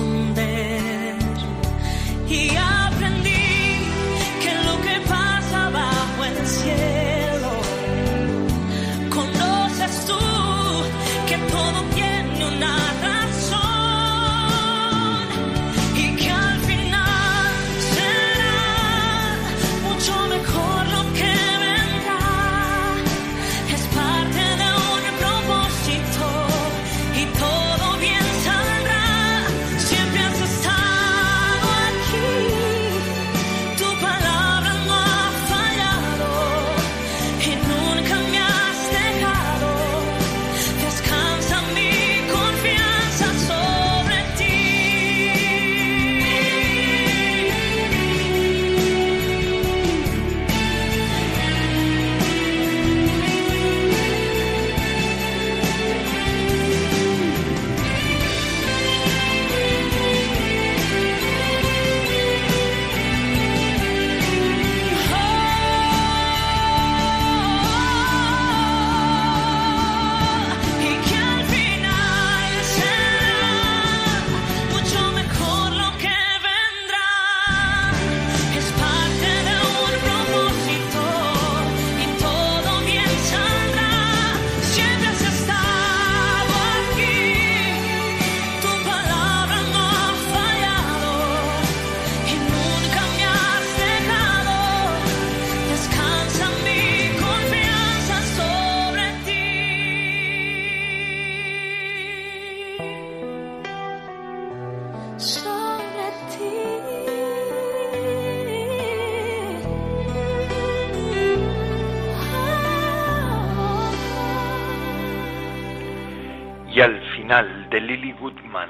De 117.71 117.79
Lily 117.79 118.11
Goodman, 118.11 118.69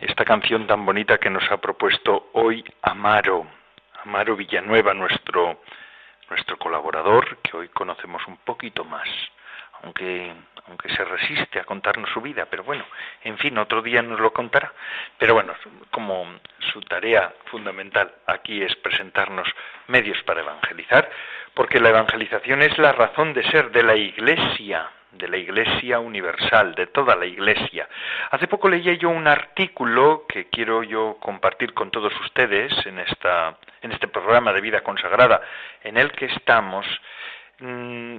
esta 0.00 0.24
canción 0.24 0.66
tan 0.66 0.86
bonita 0.86 1.18
que 1.18 1.28
nos 1.28 1.44
ha 1.52 1.58
propuesto 1.58 2.30
hoy 2.32 2.64
Amaro, 2.80 3.46
Amaro 4.02 4.36
Villanueva, 4.36 4.94
nuestro, 4.94 5.60
nuestro 6.30 6.56
colaborador, 6.56 7.36
que 7.42 7.54
hoy 7.54 7.68
conocemos 7.68 8.26
un 8.26 8.38
poquito 8.38 8.84
más, 8.84 9.06
aunque, 9.82 10.32
aunque 10.66 10.88
se 10.88 11.04
resiste 11.04 11.60
a 11.60 11.64
contarnos 11.64 12.08
su 12.08 12.22
vida, 12.22 12.46
pero 12.46 12.64
bueno, 12.64 12.86
en 13.22 13.36
fin, 13.36 13.58
otro 13.58 13.82
día 13.82 14.00
nos 14.00 14.18
lo 14.18 14.32
contará. 14.32 14.72
Pero 15.18 15.34
bueno, 15.34 15.52
como 15.90 16.26
su 16.72 16.80
tarea 16.80 17.34
fundamental 17.50 18.14
aquí 18.26 18.62
es 18.62 18.74
presentarnos 18.76 19.46
medios 19.88 20.22
para 20.22 20.40
evangelizar, 20.40 21.10
porque 21.52 21.80
la 21.80 21.90
evangelización 21.90 22.62
es 22.62 22.78
la 22.78 22.92
razón 22.92 23.34
de 23.34 23.42
ser 23.50 23.70
de 23.72 23.82
la 23.82 23.94
Iglesia, 23.94 24.88
de 25.18 25.28
la 25.28 25.36
Iglesia 25.36 25.98
Universal, 25.98 26.74
de 26.74 26.86
toda 26.86 27.16
la 27.16 27.26
Iglesia. 27.26 27.88
Hace 28.30 28.46
poco 28.46 28.68
leí 28.68 28.96
yo 28.96 29.10
un 29.10 29.26
artículo 29.26 30.24
que 30.28 30.48
quiero 30.48 30.82
yo 30.82 31.18
compartir 31.20 31.74
con 31.74 31.90
todos 31.90 32.12
ustedes 32.20 32.72
en, 32.86 32.98
esta, 33.00 33.58
en 33.82 33.92
este 33.92 34.08
programa 34.08 34.52
de 34.52 34.60
vida 34.60 34.80
consagrada 34.82 35.42
en 35.82 35.98
el 35.98 36.12
que 36.12 36.26
estamos, 36.26 36.86
mm, 37.58 38.18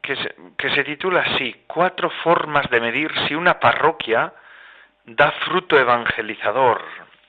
que 0.00 0.70
se 0.70 0.84
titula 0.84 1.20
así, 1.22 1.64
Cuatro 1.66 2.10
formas 2.22 2.70
de 2.70 2.80
medir 2.80 3.10
si 3.26 3.34
una 3.34 3.58
parroquia 3.58 4.32
da 5.04 5.30
fruto 5.44 5.78
evangelizador 5.78 6.80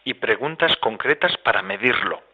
y 0.03 0.13
preguntas 0.13 0.75
concretas 0.77 1.35
para 1.37 1.61
medirlo. 1.61 2.26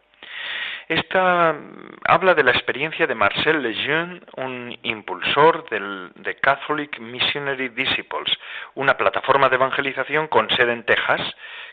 Esta 0.88 1.54
mm, 1.54 2.02
habla 2.06 2.34
de 2.34 2.44
la 2.44 2.52
experiencia 2.52 3.08
de 3.08 3.16
Marcel 3.16 3.62
Lejeune, 3.62 4.22
un 4.38 4.78
impulsor 4.84 5.70
del, 5.70 6.12
de 6.16 6.36
Catholic 6.36 7.00
Missionary 7.00 7.70
Disciples, 7.70 8.38
una 8.76 8.98
plataforma 8.98 9.50
de 9.50 9.56
evangelización 9.56 10.28
con 10.28 10.50
sede 10.50 10.74
en 10.74 10.84
Texas 10.84 11.22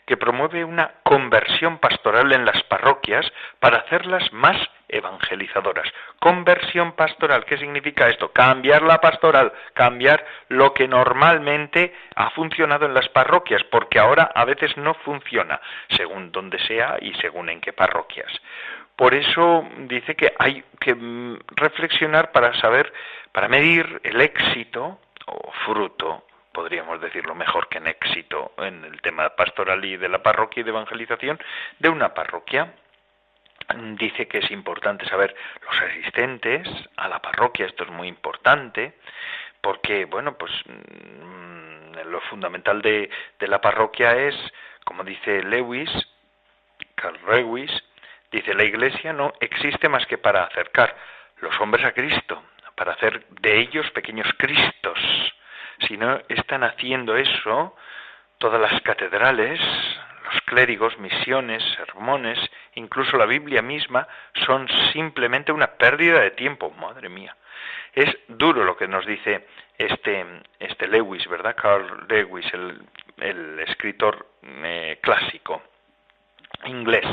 que 0.05 0.17
promueve 0.17 0.63
una 0.63 0.91
conversión 1.03 1.77
pastoral 1.77 2.31
en 2.31 2.45
las 2.45 2.63
parroquias 2.63 3.25
para 3.59 3.79
hacerlas 3.79 4.31
más 4.33 4.57
evangelizadoras. 4.87 5.87
Conversión 6.19 6.93
pastoral, 6.93 7.45
¿qué 7.45 7.57
significa 7.57 8.09
esto? 8.09 8.31
Cambiar 8.31 8.81
la 8.81 8.99
pastoral, 8.99 9.53
cambiar 9.73 10.25
lo 10.49 10.73
que 10.73 10.87
normalmente 10.87 11.95
ha 12.15 12.29
funcionado 12.31 12.85
en 12.85 12.93
las 12.93 13.07
parroquias, 13.09 13.63
porque 13.65 13.99
ahora 13.99 14.31
a 14.35 14.45
veces 14.45 14.75
no 14.77 14.93
funciona, 14.95 15.61
según 15.89 16.31
donde 16.31 16.59
sea 16.59 16.97
y 16.99 17.13
según 17.15 17.49
en 17.49 17.61
qué 17.61 17.73
parroquias. 17.73 18.31
Por 19.01 19.15
eso 19.15 19.67
dice 19.87 20.13
que 20.13 20.31
hay 20.37 20.63
que 20.79 20.93
mm, 20.93 21.39
reflexionar 21.55 22.31
para 22.31 22.53
saber, 22.61 22.93
para 23.31 23.47
medir 23.47 23.99
el 24.03 24.21
éxito 24.21 24.99
o 25.25 25.51
fruto, 25.65 26.27
podríamos 26.51 27.01
decirlo 27.01 27.33
mejor 27.33 27.67
que 27.67 27.79
en 27.79 27.87
éxito 27.87 28.53
en 28.59 28.85
el 28.85 29.01
tema 29.01 29.29
pastoral 29.29 29.83
y 29.85 29.97
de 29.97 30.07
la 30.07 30.21
parroquia 30.21 30.61
y 30.61 30.63
de 30.65 30.69
evangelización 30.69 31.39
de 31.79 31.89
una 31.89 32.13
parroquia. 32.13 32.75
Dice 33.97 34.27
que 34.27 34.37
es 34.37 34.51
importante 34.51 35.09
saber 35.09 35.35
los 35.65 35.81
asistentes 35.81 36.67
a 36.95 37.07
la 37.07 37.19
parroquia, 37.23 37.65
esto 37.65 37.85
es 37.85 37.89
muy 37.89 38.07
importante, 38.07 38.99
porque, 39.61 40.05
bueno, 40.05 40.37
pues 40.37 40.51
mm, 40.67 42.07
lo 42.07 42.21
fundamental 42.29 42.83
de, 42.83 43.09
de 43.39 43.47
la 43.47 43.59
parroquia 43.59 44.15
es, 44.15 44.35
como 44.85 45.03
dice 45.03 45.41
Lewis, 45.41 45.89
Carl 46.93 47.17
Lewis, 47.27 47.71
Dice, 48.31 48.53
la 48.53 48.63
Iglesia 48.63 49.11
no 49.11 49.33
existe 49.41 49.89
más 49.89 50.05
que 50.07 50.17
para 50.17 50.45
acercar 50.45 50.95
los 51.41 51.59
hombres 51.59 51.85
a 51.85 51.91
Cristo, 51.91 52.43
para 52.75 52.93
hacer 52.93 53.25
de 53.41 53.59
ellos 53.59 53.89
pequeños 53.91 54.27
Cristos. 54.37 54.99
Si 55.87 55.97
no 55.97 56.21
están 56.29 56.63
haciendo 56.63 57.17
eso, 57.17 57.75
todas 58.37 58.61
las 58.61 58.81
catedrales, 58.83 59.59
los 60.23 60.41
clérigos, 60.43 60.97
misiones, 60.97 61.61
sermones, 61.75 62.39
incluso 62.75 63.17
la 63.17 63.25
Biblia 63.25 63.61
misma, 63.61 64.07
son 64.45 64.67
simplemente 64.93 65.51
una 65.51 65.67
pérdida 65.67 66.21
de 66.21 66.31
tiempo. 66.31 66.71
Madre 66.71 67.09
mía. 67.09 67.35
Es 67.93 68.09
duro 68.27 68.63
lo 68.63 68.77
que 68.77 68.87
nos 68.87 69.05
dice 69.05 69.47
este, 69.77 70.25
este 70.59 70.87
Lewis, 70.87 71.27
¿verdad? 71.27 71.55
Carl 71.55 72.05
Lewis, 72.07 72.45
el, 72.53 73.59
escritor 73.59 74.25
eh, 74.43 74.99
clásico 75.01 75.61
inglés. 76.65 77.05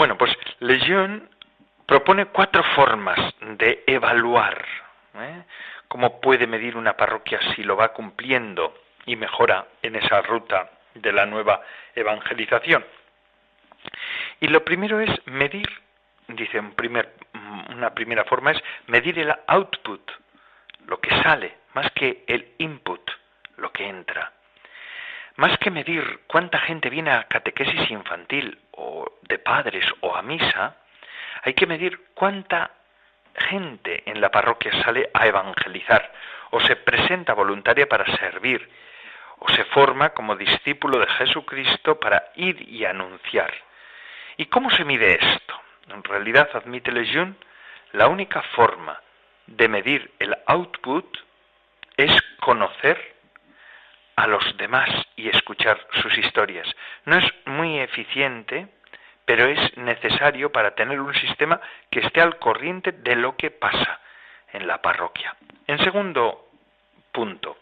Bueno, 0.00 0.16
pues 0.16 0.34
Lejeune 0.60 1.24
propone 1.84 2.24
cuatro 2.24 2.62
formas 2.74 3.18
de 3.58 3.84
evaluar 3.86 4.64
¿eh? 5.14 5.42
cómo 5.88 6.22
puede 6.22 6.46
medir 6.46 6.74
una 6.78 6.96
parroquia 6.96 7.38
si 7.54 7.62
lo 7.62 7.76
va 7.76 7.92
cumpliendo 7.92 8.78
y 9.04 9.16
mejora 9.16 9.66
en 9.82 9.96
esa 9.96 10.22
ruta 10.22 10.70
de 10.94 11.12
la 11.12 11.26
nueva 11.26 11.60
evangelización. 11.94 12.82
Y 14.40 14.46
lo 14.46 14.64
primero 14.64 15.00
es 15.00 15.10
medir, 15.26 15.68
dice 16.28 16.62
una 17.68 17.92
primera 17.92 18.24
forma 18.24 18.52
es 18.52 18.62
medir 18.86 19.18
el 19.18 19.34
output, 19.48 20.10
lo 20.86 20.98
que 20.98 21.10
sale, 21.22 21.58
más 21.74 21.92
que 21.92 22.24
el 22.26 22.54
input, 22.56 23.02
lo 23.58 23.70
que 23.70 23.86
entra. 23.86 24.32
Más 25.40 25.56
que 25.56 25.70
medir 25.70 26.20
cuánta 26.26 26.58
gente 26.58 26.90
viene 26.90 27.12
a 27.12 27.24
catequesis 27.24 27.90
infantil 27.90 28.58
o 28.72 29.10
de 29.22 29.38
padres 29.38 29.86
o 30.00 30.14
a 30.14 30.20
misa, 30.20 30.76
hay 31.42 31.54
que 31.54 31.66
medir 31.66 31.98
cuánta 32.12 32.72
gente 33.48 34.02
en 34.04 34.20
la 34.20 34.30
parroquia 34.30 34.70
sale 34.84 35.08
a 35.14 35.26
evangelizar 35.26 36.12
o 36.50 36.60
se 36.60 36.76
presenta 36.76 37.32
voluntaria 37.32 37.88
para 37.88 38.04
servir 38.18 38.68
o 39.38 39.48
se 39.48 39.64
forma 39.64 40.10
como 40.10 40.36
discípulo 40.36 40.98
de 40.98 41.06
Jesucristo 41.06 41.98
para 41.98 42.32
ir 42.34 42.60
y 42.68 42.84
anunciar. 42.84 43.50
¿Y 44.36 44.44
cómo 44.44 44.68
se 44.68 44.84
mide 44.84 45.14
esto? 45.24 45.54
En 45.88 46.04
realidad, 46.04 46.50
admite 46.52 46.92
Lejeune, 46.92 47.36
la 47.92 48.08
única 48.08 48.42
forma 48.54 49.00
de 49.46 49.68
medir 49.68 50.12
el 50.18 50.36
output 50.44 51.16
es 51.96 52.12
conocer 52.40 53.19
a 54.20 54.26
los 54.26 54.54
demás 54.58 54.90
y 55.16 55.30
escuchar 55.30 55.80
sus 56.02 56.16
historias. 56.18 56.68
No 57.06 57.16
es 57.16 57.24
muy 57.46 57.80
eficiente, 57.80 58.68
pero 59.24 59.46
es 59.46 59.76
necesario 59.78 60.52
para 60.52 60.74
tener 60.74 61.00
un 61.00 61.14
sistema 61.14 61.58
que 61.90 62.00
esté 62.00 62.20
al 62.20 62.38
corriente 62.38 62.92
de 62.92 63.16
lo 63.16 63.34
que 63.36 63.50
pasa 63.50 63.98
en 64.52 64.66
la 64.66 64.82
parroquia. 64.82 65.34
En 65.66 65.78
segundo 65.78 66.50
punto, 67.12 67.56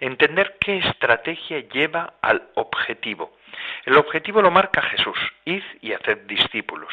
entender 0.00 0.56
qué 0.60 0.78
estrategia 0.78 1.60
lleva 1.60 2.14
al 2.20 2.42
objetivo. 2.56 3.38
El 3.86 3.96
objetivo 3.96 4.42
lo 4.42 4.50
marca 4.50 4.82
Jesús, 4.82 5.18
id 5.46 5.62
y 5.80 5.94
haced 5.94 6.26
discípulos. 6.26 6.92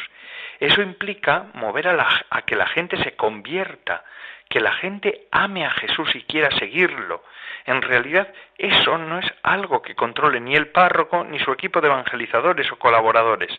Eso 0.58 0.80
implica 0.80 1.46
mover 1.54 1.88
a, 1.88 2.24
a, 2.30 2.42
que 2.42 2.56
la 2.56 2.68
gente 2.68 2.96
se 3.02 3.16
convierta, 3.16 4.02
que 4.50 4.60
la 4.60 4.72
gente 4.72 5.28
ame 5.30 5.64
a 5.64 5.70
Jesús 5.70 6.14
y 6.14 6.24
quiera 6.24 6.50
seguirlo. 6.58 7.22
En 7.66 7.80
realidad, 7.80 8.34
eso 8.58 8.98
no 8.98 9.20
es 9.20 9.32
algo 9.44 9.80
que 9.80 9.94
controle 9.94 10.40
ni 10.40 10.56
el 10.56 10.68
párroco 10.68 11.24
ni 11.24 11.38
su 11.38 11.52
equipo 11.52 11.80
de 11.80 11.86
evangelizadores 11.86 12.70
o 12.72 12.76
colaboradores, 12.76 13.56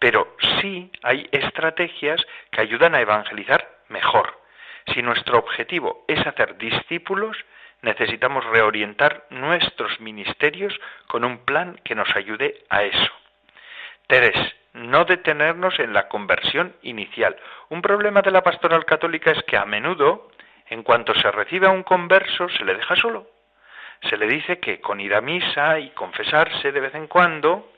pero 0.00 0.36
sí 0.60 0.90
hay 1.02 1.28
estrategias 1.30 2.20
que 2.50 2.60
ayudan 2.60 2.96
a 2.96 3.00
evangelizar 3.00 3.68
mejor. 3.88 4.42
Si 4.92 5.00
nuestro 5.00 5.38
objetivo 5.38 6.04
es 6.08 6.26
hacer 6.26 6.58
discípulos, 6.58 7.36
necesitamos 7.82 8.44
reorientar 8.46 9.26
nuestros 9.30 10.00
ministerios 10.00 10.74
con 11.06 11.24
un 11.24 11.44
plan 11.44 11.80
que 11.84 11.94
nos 11.94 12.14
ayude 12.16 12.64
a 12.68 12.82
eso. 12.82 13.12
Tres, 14.08 14.34
no 14.74 15.04
detenernos 15.04 15.78
en 15.78 15.92
la 15.92 16.08
conversión 16.08 16.74
inicial. 16.82 17.36
Un 17.68 17.82
problema 17.82 18.22
de 18.22 18.30
la 18.30 18.42
pastoral 18.42 18.84
católica 18.84 19.30
es 19.30 19.42
que 19.44 19.56
a 19.56 19.64
menudo, 19.64 20.30
en 20.68 20.82
cuanto 20.82 21.14
se 21.14 21.30
recibe 21.30 21.66
a 21.66 21.70
un 21.70 21.82
converso, 21.82 22.48
se 22.48 22.64
le 22.64 22.74
deja 22.74 22.96
solo. 22.96 23.26
Se 24.08 24.16
le 24.16 24.26
dice 24.26 24.58
que 24.58 24.80
con 24.80 25.00
ir 25.00 25.14
a 25.14 25.20
misa 25.20 25.78
y 25.78 25.90
confesarse 25.90 26.72
de 26.72 26.80
vez 26.80 26.94
en 26.94 27.06
cuando 27.06 27.72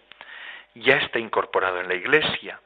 ya 0.75 0.97
está 0.97 1.19
incorporado 1.19 1.81
en 1.81 1.89
la 1.89 1.95
iglesia. 1.95 2.61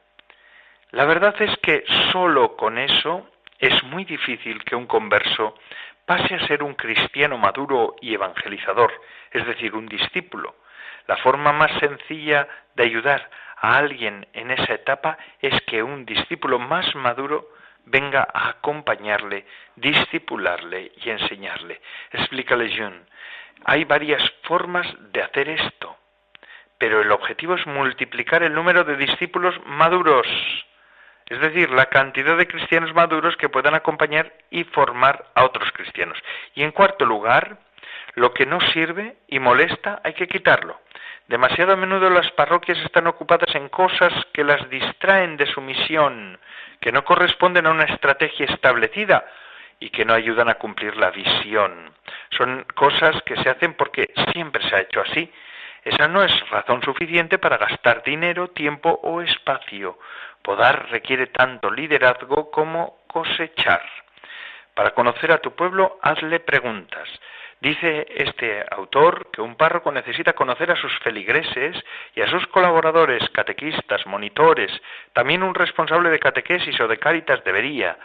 La 0.91 1.05
verdad 1.05 1.35
es 1.39 1.55
que 1.57 1.83
solo 2.11 2.55
con 2.55 2.77
eso 2.77 3.29
es 3.59 3.83
muy 3.83 4.05
difícil 4.05 4.63
que 4.63 4.75
un 4.75 4.87
converso 4.87 5.55
pase 6.05 6.35
a 6.35 6.47
ser 6.47 6.63
un 6.63 6.73
cristiano 6.73 7.37
maduro 7.37 7.95
y 8.01 8.13
evangelizador, 8.13 8.91
es 9.31 9.45
decir, 9.45 9.75
un 9.75 9.85
discípulo. 9.85 10.55
La 11.05 11.17
forma 11.17 11.51
más 11.51 11.71
sencilla 11.79 12.47
de 12.75 12.83
ayudar 12.83 13.29
a 13.61 13.77
alguien 13.77 14.27
en 14.33 14.51
esa 14.51 14.73
etapa 14.73 15.17
es 15.41 15.61
que 15.63 15.83
un 15.83 16.05
discípulo 16.05 16.59
más 16.59 16.93
maduro 16.95 17.49
venga 17.85 18.27
a 18.33 18.49
acompañarle, 18.49 19.45
discipularle 19.75 20.91
y 20.97 21.09
enseñarle. 21.09 21.81
Explica 22.11 22.55
Lejeune. 22.55 23.01
Hay 23.65 23.83
varias 23.85 24.23
formas 24.43 24.87
de 25.11 25.21
hacer 25.21 25.49
esto, 25.49 25.97
pero 26.77 27.01
el 27.01 27.11
objetivo 27.11 27.55
es 27.55 27.65
multiplicar 27.67 28.43
el 28.43 28.53
número 28.53 28.83
de 28.83 28.95
discípulos 28.95 29.55
maduros 29.65 30.27
es 31.29 31.39
decir, 31.39 31.69
la 31.69 31.85
cantidad 31.85 32.35
de 32.35 32.47
cristianos 32.47 32.93
maduros 32.95 33.37
que 33.37 33.49
puedan 33.49 33.75
acompañar 33.75 34.33
y 34.49 34.63
formar 34.63 35.25
a 35.35 35.45
otros 35.45 35.71
cristianos. 35.73 36.17
Y 36.55 36.63
en 36.63 36.71
cuarto 36.71 37.05
lugar, 37.05 37.59
lo 38.15 38.33
que 38.33 38.45
no 38.45 38.59
sirve 38.71 39.17
y 39.27 39.39
molesta 39.39 40.01
hay 40.03 40.13
que 40.13 40.27
quitarlo. 40.27 40.79
Demasiado 41.27 41.73
a 41.73 41.75
menudo 41.75 42.09
las 42.09 42.31
parroquias 42.31 42.79
están 42.79 43.05
ocupadas 43.05 43.53
en 43.53 43.69
cosas 43.69 44.11
que 44.33 44.43
las 44.43 44.67
distraen 44.69 45.37
de 45.37 45.45
su 45.45 45.61
misión, 45.61 46.39
que 46.81 46.91
no 46.91 47.03
corresponden 47.03 47.67
a 47.67 47.71
una 47.71 47.83
estrategia 47.83 48.47
establecida 48.47 49.25
y 49.79 49.91
que 49.91 50.05
no 50.05 50.13
ayudan 50.13 50.49
a 50.49 50.55
cumplir 50.55 50.97
la 50.97 51.11
visión. 51.11 51.93
Son 52.31 52.65
cosas 52.75 53.21
que 53.23 53.35
se 53.37 53.49
hacen 53.49 53.75
porque 53.75 54.11
siempre 54.33 54.67
se 54.67 54.75
ha 54.75 54.81
hecho 54.81 55.01
así. 55.01 55.31
Esa 55.83 56.07
no 56.07 56.23
es 56.23 56.49
razón 56.49 56.81
suficiente 56.81 57.37
para 57.37 57.57
gastar 57.57 58.03
dinero, 58.03 58.49
tiempo 58.49 58.99
o 59.03 59.21
espacio. 59.21 59.99
Podar 60.41 60.89
requiere 60.89 61.27
tanto 61.27 61.69
liderazgo 61.69 62.49
como 62.49 63.03
cosechar. 63.07 63.83
Para 64.73 64.91
conocer 64.91 65.31
a 65.31 65.39
tu 65.39 65.51
pueblo, 65.51 65.99
hazle 66.01 66.39
preguntas. 66.39 67.07
Dice 67.61 68.07
este 68.09 68.63
autor 68.71 69.29
que 69.31 69.41
un 69.41 69.55
párroco 69.55 69.91
necesita 69.91 70.33
conocer 70.33 70.71
a 70.71 70.75
sus 70.75 70.97
feligreses 70.99 71.75
y 72.15 72.21
a 72.21 72.29
sus 72.29 72.47
colaboradores, 72.47 73.27
catequistas, 73.29 74.05
monitores, 74.05 74.71
también 75.13 75.43
un 75.43 75.53
responsable 75.53 76.09
de 76.09 76.19
catequesis 76.19 76.79
o 76.79 76.87
de 76.87 76.97
cáritas 76.97 77.43
debería, 77.43 77.97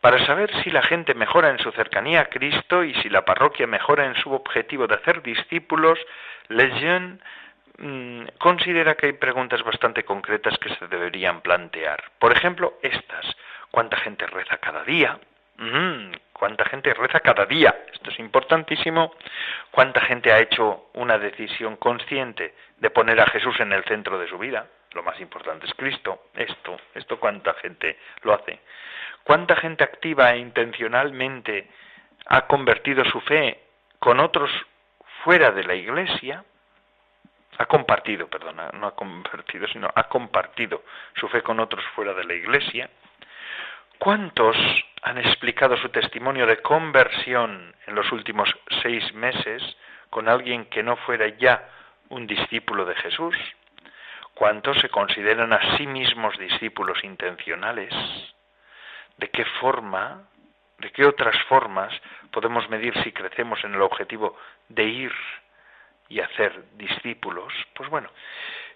para 0.00 0.24
saber 0.26 0.50
si 0.64 0.70
la 0.70 0.82
gente 0.82 1.14
mejora 1.14 1.50
en 1.50 1.58
su 1.58 1.70
cercanía 1.72 2.22
a 2.22 2.26
Cristo 2.26 2.82
y 2.82 2.94
si 2.94 3.08
la 3.08 3.24
parroquia 3.24 3.66
mejora 3.66 4.06
en 4.06 4.16
su 4.16 4.32
objetivo 4.32 4.86
de 4.86 4.94
hacer 4.94 5.22
discípulos, 5.22 5.98
Lejeune 6.48 7.18
Mm, 7.80 8.26
considera 8.38 8.94
que 8.94 9.06
hay 9.06 9.12
preguntas 9.14 9.62
bastante 9.62 10.04
concretas 10.04 10.58
que 10.58 10.74
se 10.74 10.86
deberían 10.86 11.40
plantear. 11.40 12.04
Por 12.18 12.30
ejemplo, 12.30 12.74
estas. 12.82 13.24
¿Cuánta 13.70 13.96
gente 13.96 14.26
reza 14.26 14.58
cada 14.58 14.84
día? 14.84 15.18
¿Cuánta 16.40 16.64
gente 16.64 16.94
reza 16.94 17.20
cada 17.20 17.44
día? 17.44 17.84
Esto 17.92 18.08
es 18.08 18.18
importantísimo. 18.18 19.12
¿Cuánta 19.70 20.00
gente 20.00 20.32
ha 20.32 20.38
hecho 20.38 20.86
una 20.94 21.18
decisión 21.18 21.76
consciente 21.76 22.54
de 22.78 22.88
poner 22.88 23.20
a 23.20 23.26
Jesús 23.26 23.60
en 23.60 23.74
el 23.74 23.84
centro 23.84 24.18
de 24.18 24.26
su 24.26 24.38
vida? 24.38 24.66
Lo 24.92 25.02
más 25.02 25.20
importante 25.20 25.66
es 25.66 25.74
Cristo. 25.74 26.28
Esto, 26.34 26.80
esto 26.94 27.20
cuánta 27.20 27.52
gente 27.60 27.98
lo 28.22 28.32
hace. 28.32 28.58
¿Cuánta 29.22 29.54
gente 29.56 29.84
activa 29.84 30.32
e 30.32 30.38
intencionalmente 30.38 31.68
ha 32.24 32.46
convertido 32.46 33.04
su 33.04 33.20
fe 33.20 33.60
con 33.98 34.18
otros 34.18 34.50
fuera 35.22 35.50
de 35.50 35.64
la 35.64 35.74
iglesia? 35.74 36.42
ha 37.58 37.66
compartido, 37.66 38.26
perdona, 38.28 38.70
no 38.72 38.86
ha 38.86 38.94
convertido, 38.94 39.68
sino 39.68 39.90
ha 39.94 40.04
compartido 40.04 40.82
su 41.16 41.28
fe 41.28 41.42
con 41.42 41.60
otros 41.60 41.84
fuera 41.94 42.14
de 42.14 42.24
la 42.24 42.32
iglesia. 42.32 42.88
¿Cuántos 44.00 44.56
han 45.02 45.18
explicado 45.18 45.76
su 45.76 45.90
testimonio 45.90 46.46
de 46.46 46.62
conversión 46.62 47.76
en 47.86 47.94
los 47.94 48.10
últimos 48.12 48.48
seis 48.82 49.12
meses 49.12 49.62
con 50.08 50.26
alguien 50.26 50.64
que 50.70 50.82
no 50.82 50.96
fuera 50.96 51.28
ya 51.36 51.68
un 52.08 52.26
discípulo 52.26 52.86
de 52.86 52.94
Jesús? 52.94 53.36
¿Cuántos 54.32 54.80
se 54.80 54.88
consideran 54.88 55.52
a 55.52 55.76
sí 55.76 55.86
mismos 55.86 56.38
discípulos 56.38 57.04
intencionales? 57.04 57.92
¿De 59.18 59.28
qué 59.28 59.44
forma, 59.60 60.22
de 60.78 60.90
qué 60.92 61.04
otras 61.04 61.36
formas 61.42 61.92
podemos 62.30 62.70
medir 62.70 62.94
si 63.02 63.12
crecemos 63.12 63.62
en 63.64 63.74
el 63.74 63.82
objetivo 63.82 64.34
de 64.70 64.84
ir 64.84 65.12
y 66.08 66.20
hacer 66.20 66.58
discípulos, 66.78 67.52
pues 67.74 67.90
bueno, 67.90 68.08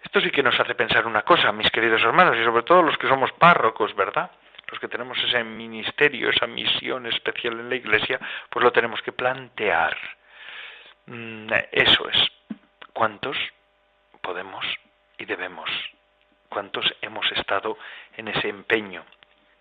esto 0.03 0.21
sí 0.21 0.31
que 0.31 0.43
nos 0.43 0.61
hace 0.61 0.75
pensar 0.75 1.07
una 1.07 1.23
cosa, 1.23 1.51
mis 1.51 1.71
queridos 1.71 2.03
hermanos, 2.03 2.37
y 2.37 2.45
sobre 2.45 2.63
todo 2.65 2.83
los 2.83 2.99
que 2.99 3.09
somos 3.09 3.33
párrocos, 3.33 3.97
¿verdad? 3.97 4.31
Los 4.75 4.81
que 4.81 4.89
tenemos 4.89 5.17
ese 5.23 5.45
ministerio, 5.45 6.31
esa 6.31 6.49
misión 6.49 7.07
especial 7.07 7.61
en 7.61 7.69
la 7.69 7.77
iglesia, 7.77 8.19
pues 8.51 8.65
lo 8.65 8.73
tenemos 8.73 9.01
que 9.03 9.13
plantear. 9.13 9.97
Mm, 11.07 11.47
eso 11.71 12.09
es. 12.09 12.19
¿Cuántos 12.92 13.37
podemos 14.21 14.67
y 15.17 15.27
debemos? 15.27 15.71
¿Cuántos 16.48 16.92
hemos 17.03 17.25
estado 17.31 17.79
en 18.17 18.27
ese 18.27 18.48
empeño? 18.48 19.05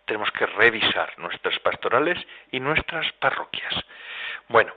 Tenemos 0.05 0.31
que 0.31 0.47
revisar 0.47 1.13
nuestras 1.19 1.59
pastorales 1.59 2.17
y 2.51 2.59
nuestras 2.59 3.11
parroquias. 3.19 3.85
Bueno, 4.47 4.73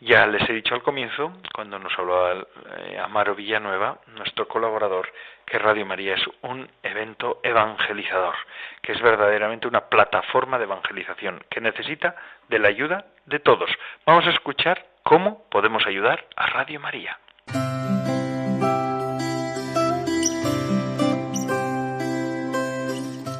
ya 0.00 0.26
les 0.26 0.48
he 0.48 0.52
dicho 0.52 0.74
al 0.74 0.82
comienzo, 0.82 1.32
cuando 1.54 1.78
nos 1.78 1.92
habló 1.98 2.32
eh, 2.32 2.98
Amaro 2.98 3.34
Villanueva, 3.34 3.98
nuestro 4.16 4.48
colaborador, 4.48 5.08
que 5.46 5.58
Radio 5.58 5.84
María 5.84 6.14
es 6.14 6.22
un 6.42 6.68
evento 6.82 7.40
evangelizador, 7.42 8.34
que 8.82 8.92
es 8.92 9.02
verdaderamente 9.02 9.68
una 9.68 9.88
plataforma 9.88 10.58
de 10.58 10.64
evangelización 10.64 11.42
que 11.50 11.60
necesita 11.60 12.16
de 12.48 12.58
la 12.58 12.68
ayuda 12.68 13.06
de 13.26 13.40
todos. 13.40 13.70
Vamos 14.06 14.26
a 14.26 14.30
escuchar 14.30 14.86
cómo 15.02 15.44
podemos 15.50 15.86
ayudar 15.86 16.26
a 16.36 16.46
Radio 16.46 16.80
María. 16.80 17.18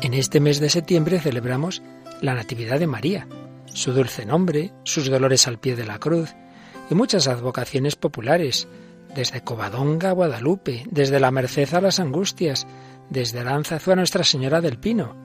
En 0.03 0.15
este 0.15 0.41
mes 0.41 0.61
de 0.61 0.69
septiembre 0.69 1.21
celebramos 1.21 1.83
la 2.21 2.35
Natividad 2.35 2.81
de 2.81 2.87
María, 2.87 3.27
su 3.67 3.93
dulce 3.93 4.27
nombre, 4.27 4.71
sus 4.85 5.09
dolores 5.09 5.47
al 5.47 5.59
pie 5.59 5.77
de 5.77 5.87
la 5.87 5.99
cruz, 5.99 6.35
y 6.91 6.95
muchas 6.95 7.29
advocaciones 7.29 7.97
populares, 7.97 8.69
desde 9.15 9.43
Covadonga 9.43 10.11
a 10.11 10.13
Guadalupe, 10.13 10.85
desde 10.91 11.21
la 11.21 11.31
Merced 11.31 11.73
a 11.75 11.81
las 11.81 12.01
Angustias, 12.01 12.67
desde 13.09 13.41
Aranzazu 13.41 13.93
a 13.93 13.97
Nuestra 13.97 14.25
Señora 14.25 14.61
del 14.61 14.79
Pino. 14.79 15.17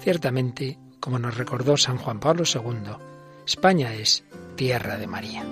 Ciertamente, 0.00 0.78
como 1.00 1.18
nos 1.18 1.36
recordó 1.36 1.76
San 1.76 1.96
Juan 1.96 2.20
Pablo 2.20 2.44
II, 2.46 2.92
España 3.46 3.94
es 3.94 4.22
tierra 4.54 4.98
de 4.98 5.06
María. 5.06 5.44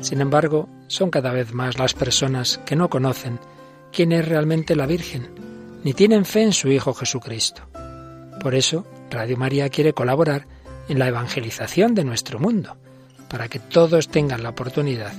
Sin 0.00 0.20
embargo, 0.20 0.68
son 0.88 1.10
cada 1.10 1.30
vez 1.30 1.54
más 1.54 1.78
las 1.78 1.94
personas 1.94 2.58
que 2.66 2.74
no 2.74 2.90
conocen 2.90 3.38
quién 3.92 4.10
es 4.10 4.26
realmente 4.26 4.74
la 4.74 4.86
Virgen, 4.86 5.30
ni 5.84 5.94
tienen 5.94 6.24
fe 6.24 6.42
en 6.42 6.52
su 6.52 6.68
Hijo 6.68 6.94
Jesucristo. 6.94 7.62
Por 8.40 8.56
eso, 8.56 8.86
Radio 9.10 9.36
María 9.36 9.68
quiere 9.68 9.92
colaborar 9.92 10.46
en 10.88 10.98
la 10.98 11.08
evangelización 11.08 11.94
de 11.94 12.04
nuestro 12.04 12.38
mundo, 12.38 12.76
para 13.28 13.48
que 13.48 13.58
todos 13.58 14.08
tengan 14.08 14.42
la 14.42 14.50
oportunidad 14.50 15.12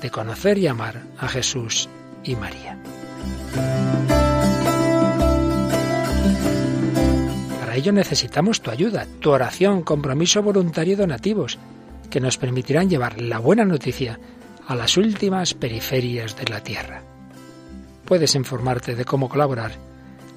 de 0.00 0.10
conocer 0.10 0.58
y 0.58 0.66
amar 0.66 1.02
a 1.18 1.28
Jesús 1.28 1.88
y 2.24 2.36
María. 2.36 2.78
Para 7.60 7.76
ello 7.76 7.92
necesitamos 7.92 8.60
tu 8.60 8.70
ayuda, 8.70 9.06
tu 9.20 9.30
oración, 9.30 9.82
compromiso 9.82 10.42
voluntario 10.42 10.94
y 10.94 10.96
donativos, 10.96 11.58
que 12.10 12.20
nos 12.20 12.36
permitirán 12.36 12.90
llevar 12.90 13.20
la 13.20 13.38
buena 13.38 13.64
noticia 13.64 14.18
a 14.66 14.74
las 14.74 14.96
últimas 14.96 15.54
periferias 15.54 16.36
de 16.36 16.44
la 16.44 16.62
tierra. 16.62 17.02
Puedes 18.04 18.34
informarte 18.34 18.94
de 18.94 19.04
cómo 19.04 19.28
colaborar 19.28 19.72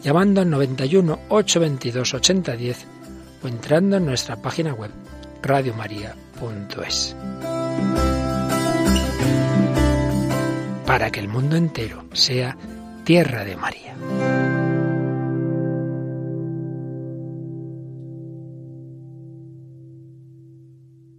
llamando 0.02 0.42
al 0.42 0.50
91 0.50 1.20
822 1.30 2.14
8010 2.14 2.88
o 3.44 3.48
entrando 3.48 3.98
en 3.98 4.06
nuestra 4.06 4.42
página 4.42 4.74
web 4.74 4.92
radiomaria.es. 5.42 7.16
Para 10.86 11.12
que 11.12 11.20
el 11.20 11.28
mundo 11.28 11.56
entero 11.56 12.06
sea 12.14 12.56
tierra 13.04 13.44
de 13.44 13.56
María. 13.56 13.96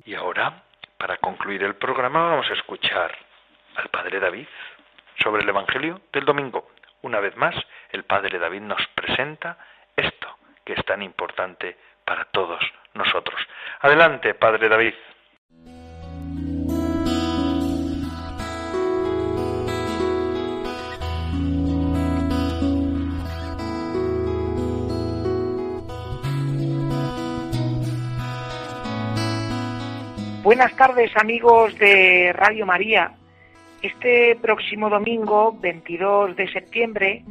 Y 0.05 0.14
ahora, 0.14 0.64
para 0.99 1.16
concluir 1.18 1.62
el 1.62 1.74
programa, 1.77 2.31
vamos 2.31 2.47
a 2.51 2.55
escuchar 2.55 3.12
al 3.77 3.89
Padre 3.89 4.20
David 4.20 4.47
sobre 5.22 5.43
el 5.43 5.49
Evangelio 5.49 6.01
del 6.12 6.24
domingo. 6.24 6.68
Una 7.03 7.20
vez 7.20 7.36
más, 7.36 7.55
el 7.90 8.05
Padre 8.05 8.38
David 8.38 8.62
nos 8.62 8.84
presenta 8.94 9.59
esto 9.97 10.28
que 10.64 10.72
es 10.72 10.84
tan 10.84 11.03
importante 11.03 11.76
para 12.05 12.24
todos 12.26 12.61
nosotros. 12.94 13.40
Adelante, 13.80 14.34
Padre 14.34 14.68
David. 14.68 14.94
Buenas 30.42 30.76
tardes 30.76 31.11
amigos 31.16 31.76
de 31.76 32.32
Radio 32.32 32.66
María. 32.66 33.11
Este 33.87 34.34
próximo 34.43 34.91
domingo, 34.91 35.57
22 35.61 36.34
de 36.34 36.51
septiembre, 36.51 37.22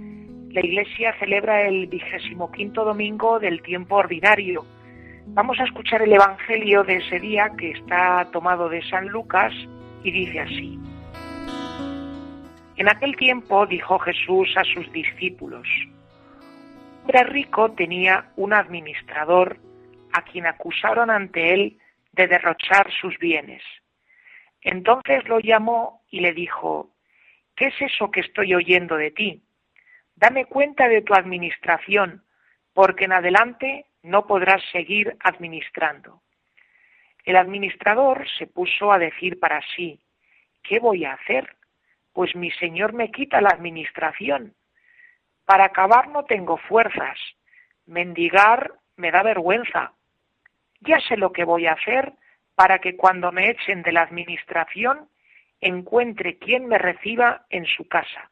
la 0.51 0.61
Iglesia 0.61 1.13
celebra 1.19 1.63
el 1.63 1.87
vigésimo 1.87 2.49
quinto 2.49 2.85
domingo 2.85 3.39
del 3.41 3.61
tiempo 3.61 3.97
ordinario. 3.97 4.65
Vamos 5.25 5.59
a 5.59 5.65
escuchar 5.65 6.01
el 6.03 6.13
Evangelio 6.13 6.85
de 6.85 6.95
ese 6.95 7.19
día 7.19 7.51
que 7.57 7.71
está 7.71 8.29
tomado 8.31 8.69
de 8.69 8.81
San 8.83 9.09
Lucas 9.09 9.51
y 10.01 10.11
dice 10.11 10.39
así. 10.39 10.79
En 12.77 12.87
aquel 12.87 13.17
tiempo 13.17 13.65
dijo 13.65 13.99
Jesús 13.99 14.55
a 14.55 14.63
sus 14.63 14.89
discípulos, 14.93 15.67
un 15.67 17.01
hombre 17.01 17.23
rico 17.33 17.71
tenía 17.71 18.31
un 18.37 18.53
administrador 18.53 19.57
a 20.13 20.21
quien 20.21 20.45
acusaron 20.45 21.09
ante 21.09 21.53
él 21.53 21.77
de 22.13 22.27
derrochar 22.27 22.89
sus 23.01 23.19
bienes. 23.19 23.61
Entonces 24.61 25.27
lo 25.27 25.39
llamó 25.39 26.01
y 26.15 26.21
le 26.21 26.31
dijo, 26.31 26.95
¿qué 27.57 27.65
es 27.65 27.81
eso 27.81 28.09
que 28.09 28.21
estoy 28.21 28.55
oyendo 28.55 28.95
de 28.95 29.11
ti? 29.11 29.43
Dame 30.15 30.45
cuenta 30.45 30.87
de 30.87 31.01
tu 31.01 31.13
administración, 31.13 32.23
porque 32.73 33.03
en 33.03 33.11
adelante 33.11 33.87
no 34.01 34.25
podrás 34.25 34.63
seguir 34.71 35.17
administrando. 35.19 36.21
El 37.25 37.35
administrador 37.35 38.25
se 38.37 38.47
puso 38.47 38.93
a 38.93 38.97
decir 38.97 39.41
para 39.41 39.61
sí, 39.75 39.99
¿qué 40.63 40.79
voy 40.79 41.03
a 41.03 41.15
hacer? 41.15 41.57
Pues 42.13 42.33
mi 42.33 42.49
señor 42.51 42.93
me 42.93 43.11
quita 43.11 43.41
la 43.41 43.49
administración. 43.49 44.55
Para 45.43 45.65
acabar 45.65 46.07
no 46.07 46.23
tengo 46.23 46.55
fuerzas. 46.55 47.19
Mendigar 47.85 48.71
me 48.95 49.11
da 49.11 49.21
vergüenza. 49.21 49.91
Ya 50.79 50.97
sé 51.01 51.17
lo 51.17 51.33
que 51.33 51.43
voy 51.43 51.67
a 51.67 51.73
hacer 51.73 52.13
para 52.55 52.79
que 52.79 52.95
cuando 52.95 53.33
me 53.33 53.49
echen 53.49 53.83
de 53.83 53.91
la 53.91 54.03
administración 54.03 55.09
encuentre 55.65 56.37
quien 56.37 56.67
me 56.67 56.77
reciba 56.77 57.47
en 57.49 57.65
su 57.65 57.87
casa. 57.87 58.29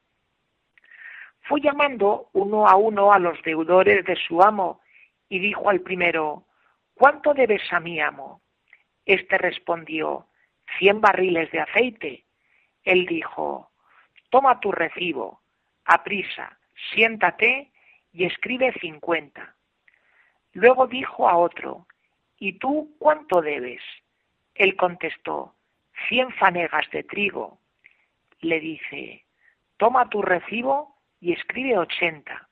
Fue 1.41 1.59
llamando 1.61 2.29
uno 2.33 2.67
a 2.67 2.75
uno 2.75 3.11
a 3.11 3.17
los 3.17 3.41
deudores 3.41 4.05
de 4.05 4.15
su 4.15 4.41
amo 4.43 4.81
y 5.29 5.39
dijo 5.39 5.67
al 5.69 5.81
primero, 5.81 6.45
¿cuánto 6.93 7.33
debes 7.33 7.61
a 7.73 7.79
mi 7.79 7.99
amo? 7.99 8.41
Este 9.05 9.39
respondió, 9.39 10.27
cien 10.77 11.01
barriles 11.01 11.51
de 11.51 11.61
aceite. 11.61 12.25
Él 12.83 13.07
dijo, 13.07 13.71
toma 14.29 14.59
tu 14.59 14.71
recibo, 14.71 15.41
aprisa, 15.85 16.59
siéntate 16.93 17.71
y 18.11 18.25
escribe 18.25 18.73
cincuenta. 18.79 19.55
Luego 20.53 20.85
dijo 20.85 21.27
a 21.27 21.35
otro, 21.35 21.87
¿y 22.37 22.53
tú 22.59 22.95
cuánto 22.99 23.41
debes? 23.41 23.81
Él 24.53 24.75
contestó, 24.75 25.55
cien 26.07 26.31
fanegas 26.31 26.89
de 26.91 27.03
trigo. 27.03 27.59
Le 28.39 28.59
dice, 28.59 29.25
toma 29.77 30.09
tu 30.09 30.21
recibo 30.21 30.97
y 31.19 31.33
escribe 31.33 31.77
ochenta. 31.77 32.49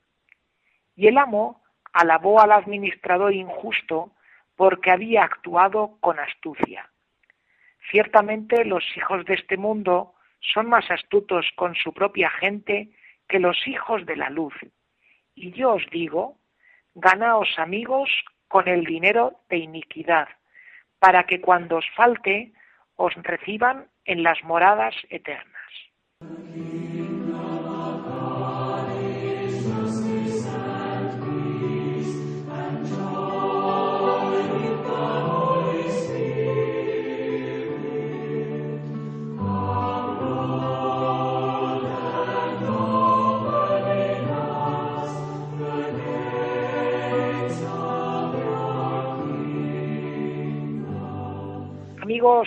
Y 0.96 1.08
el 1.08 1.18
amo 1.18 1.62
alabó 1.94 2.40
al 2.42 2.52
administrador 2.52 3.34
injusto 3.34 4.12
porque 4.56 4.92
había 4.92 5.24
actuado 5.24 5.98
con 6.00 6.20
astucia. 6.20 6.90
Ciertamente 7.90 8.64
los 8.64 8.86
hijos 8.96 9.26
de 9.26 9.34
este 9.34 9.58
mundo 9.58 10.14
son 10.40 10.70
más 10.70 10.90
astutos 10.90 11.46
con 11.56 11.76
su 11.76 11.94
propia 11.94 12.30
gente 12.30 12.90
que 13.28 13.40
los 13.40 13.68
hijos 13.68 14.06
de 14.06 14.16
la 14.16 14.30
luz. 14.30 14.54
Y 15.36 15.52
yo 15.52 15.74
os 15.74 15.90
digo, 15.90 16.38
ganaos 16.94 17.58
amigos 17.58 18.10
con 18.48 18.68
el 18.68 18.86
dinero 18.86 19.40
de 19.50 19.58
iniquidad, 19.58 20.28
para 21.00 21.24
que 21.24 21.42
cuando 21.42 21.78
os 21.78 21.90
falte 21.96 22.54
os 23.02 23.14
reciban 23.24 23.88
en 24.06 24.24
las 24.24 24.44
moradas 24.44 24.96
eternas. 25.10 25.72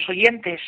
Oyentes, 0.09 0.61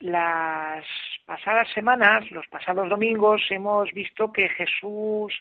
las 0.00 0.84
pasadas 1.26 1.68
semanas, 1.72 2.30
los 2.30 2.46
pasados 2.48 2.88
domingos, 2.88 3.42
hemos 3.50 3.92
visto 3.92 4.32
que 4.32 4.48
Jesús 4.48 5.32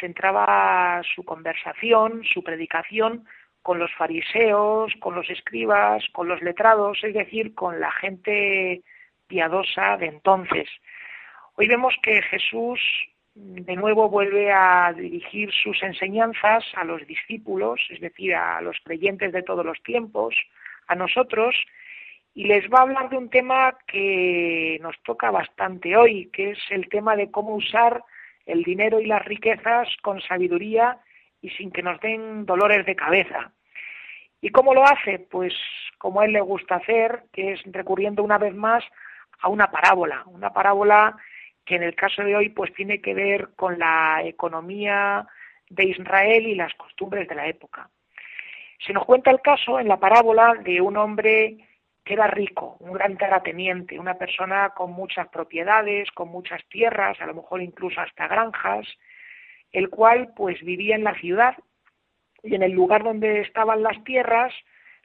centraba 0.00 1.02
su 1.14 1.24
conversación, 1.24 2.22
su 2.24 2.42
predicación, 2.42 3.26
con 3.62 3.78
los 3.78 3.92
fariseos, 3.94 4.92
con 4.98 5.14
los 5.14 5.30
escribas, 5.30 6.04
con 6.12 6.28
los 6.28 6.42
letrados, 6.42 6.98
es 7.04 7.14
decir, 7.14 7.54
con 7.54 7.78
la 7.78 7.92
gente 7.92 8.82
piadosa 9.28 9.96
de 9.96 10.06
entonces. 10.06 10.68
Hoy 11.54 11.68
vemos 11.68 11.94
que 12.02 12.22
Jesús 12.22 12.80
de 13.34 13.76
nuevo 13.76 14.10
vuelve 14.10 14.52
a 14.52 14.92
dirigir 14.92 15.50
sus 15.52 15.82
enseñanzas 15.82 16.64
a 16.74 16.84
los 16.84 17.06
discípulos, 17.06 17.80
es 17.90 18.00
decir, 18.00 18.34
a 18.34 18.60
los 18.60 18.76
creyentes 18.84 19.32
de 19.32 19.42
todos 19.42 19.64
los 19.64 19.80
tiempos, 19.82 20.34
a 20.88 20.94
nosotros, 20.94 21.54
y 22.34 22.44
les 22.44 22.64
va 22.70 22.78
a 22.78 22.82
hablar 22.82 23.10
de 23.10 23.18
un 23.18 23.28
tema 23.28 23.76
que 23.86 24.78
nos 24.80 25.00
toca 25.02 25.30
bastante 25.30 25.96
hoy, 25.96 26.30
que 26.32 26.52
es 26.52 26.58
el 26.70 26.88
tema 26.88 27.14
de 27.14 27.30
cómo 27.30 27.54
usar 27.54 28.02
el 28.46 28.62
dinero 28.62 29.00
y 29.00 29.06
las 29.06 29.24
riquezas 29.24 29.88
con 30.02 30.20
sabiduría 30.22 30.98
y 31.40 31.50
sin 31.50 31.70
que 31.70 31.82
nos 31.82 32.00
den 32.00 32.46
dolores 32.46 32.86
de 32.86 32.96
cabeza. 32.96 33.52
¿Y 34.40 34.50
cómo 34.50 34.74
lo 34.74 34.84
hace? 34.84 35.18
Pues 35.18 35.54
como 35.98 36.20
a 36.20 36.24
él 36.24 36.32
le 36.32 36.40
gusta 36.40 36.76
hacer, 36.76 37.24
que 37.32 37.52
es 37.52 37.60
recurriendo 37.66 38.22
una 38.22 38.38
vez 38.38 38.54
más 38.54 38.82
a 39.40 39.48
una 39.48 39.70
parábola, 39.70 40.24
una 40.26 40.52
parábola 40.52 41.16
que 41.64 41.76
en 41.76 41.82
el 41.82 41.94
caso 41.94 42.22
de 42.24 42.34
hoy 42.34 42.48
pues 42.48 42.72
tiene 42.74 43.00
que 43.00 43.14
ver 43.14 43.50
con 43.54 43.78
la 43.78 44.22
economía 44.24 45.26
de 45.68 45.84
Israel 45.84 46.46
y 46.46 46.54
las 46.54 46.74
costumbres 46.74 47.28
de 47.28 47.34
la 47.34 47.46
época. 47.46 47.88
Se 48.84 48.92
nos 48.92 49.04
cuenta 49.04 49.30
el 49.30 49.40
caso 49.40 49.78
en 49.78 49.86
la 49.86 50.00
parábola 50.00 50.54
de 50.54 50.80
un 50.80 50.96
hombre 50.96 51.58
que 52.04 52.14
era 52.14 52.26
rico, 52.26 52.76
un 52.80 52.92
gran 52.92 53.16
terrateniente, 53.16 53.98
una 53.98 54.14
persona 54.14 54.70
con 54.70 54.92
muchas 54.92 55.28
propiedades, 55.28 56.10
con 56.12 56.28
muchas 56.28 56.60
tierras, 56.68 57.20
a 57.20 57.26
lo 57.26 57.34
mejor 57.34 57.62
incluso 57.62 58.00
hasta 58.00 58.26
granjas, 58.26 58.86
el 59.70 59.88
cual 59.88 60.32
pues 60.34 60.60
vivía 60.62 60.96
en 60.96 61.04
la 61.04 61.14
ciudad 61.14 61.56
y 62.42 62.54
en 62.54 62.62
el 62.62 62.72
lugar 62.72 63.04
donde 63.04 63.40
estaban 63.40 63.82
las 63.82 64.02
tierras 64.04 64.52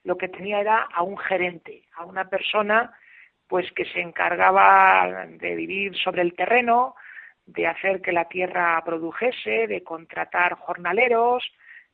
lo 0.03 0.17
que 0.17 0.29
tenía 0.29 0.59
era 0.59 0.87
a 0.93 1.03
un 1.03 1.17
gerente, 1.17 1.83
a 1.95 2.05
una 2.05 2.29
persona 2.29 2.93
pues 3.47 3.71
que 3.73 3.85
se 3.85 4.01
encargaba 4.01 5.25
de 5.27 5.55
vivir 5.55 5.95
sobre 5.97 6.21
el 6.21 6.33
terreno, 6.33 6.95
de 7.45 7.67
hacer 7.67 8.01
que 8.01 8.11
la 8.11 8.25
tierra 8.25 8.81
produjese, 8.83 9.67
de 9.67 9.83
contratar 9.83 10.55
jornaleros, 10.55 11.43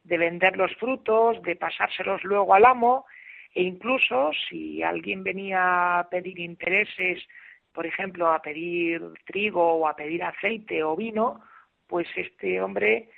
de 0.03 0.17
vender 0.17 0.57
los 0.57 0.73
frutos, 0.75 1.41
de 1.43 1.55
pasárselos 1.55 2.23
luego 2.23 2.55
al 2.55 2.65
amo 2.65 3.05
e 3.53 3.61
incluso 3.61 4.31
si 4.49 4.81
alguien 4.81 5.23
venía 5.23 5.99
a 5.99 6.09
pedir 6.09 6.39
intereses, 6.39 7.23
por 7.71 7.85
ejemplo, 7.85 8.31
a 8.31 8.41
pedir 8.41 9.01
trigo 9.25 9.73
o 9.73 9.87
a 9.87 9.95
pedir 9.95 10.23
aceite 10.23 10.83
o 10.83 10.95
vino, 10.95 11.41
pues 11.87 12.07
este 12.15 12.61
hombre 12.61 13.09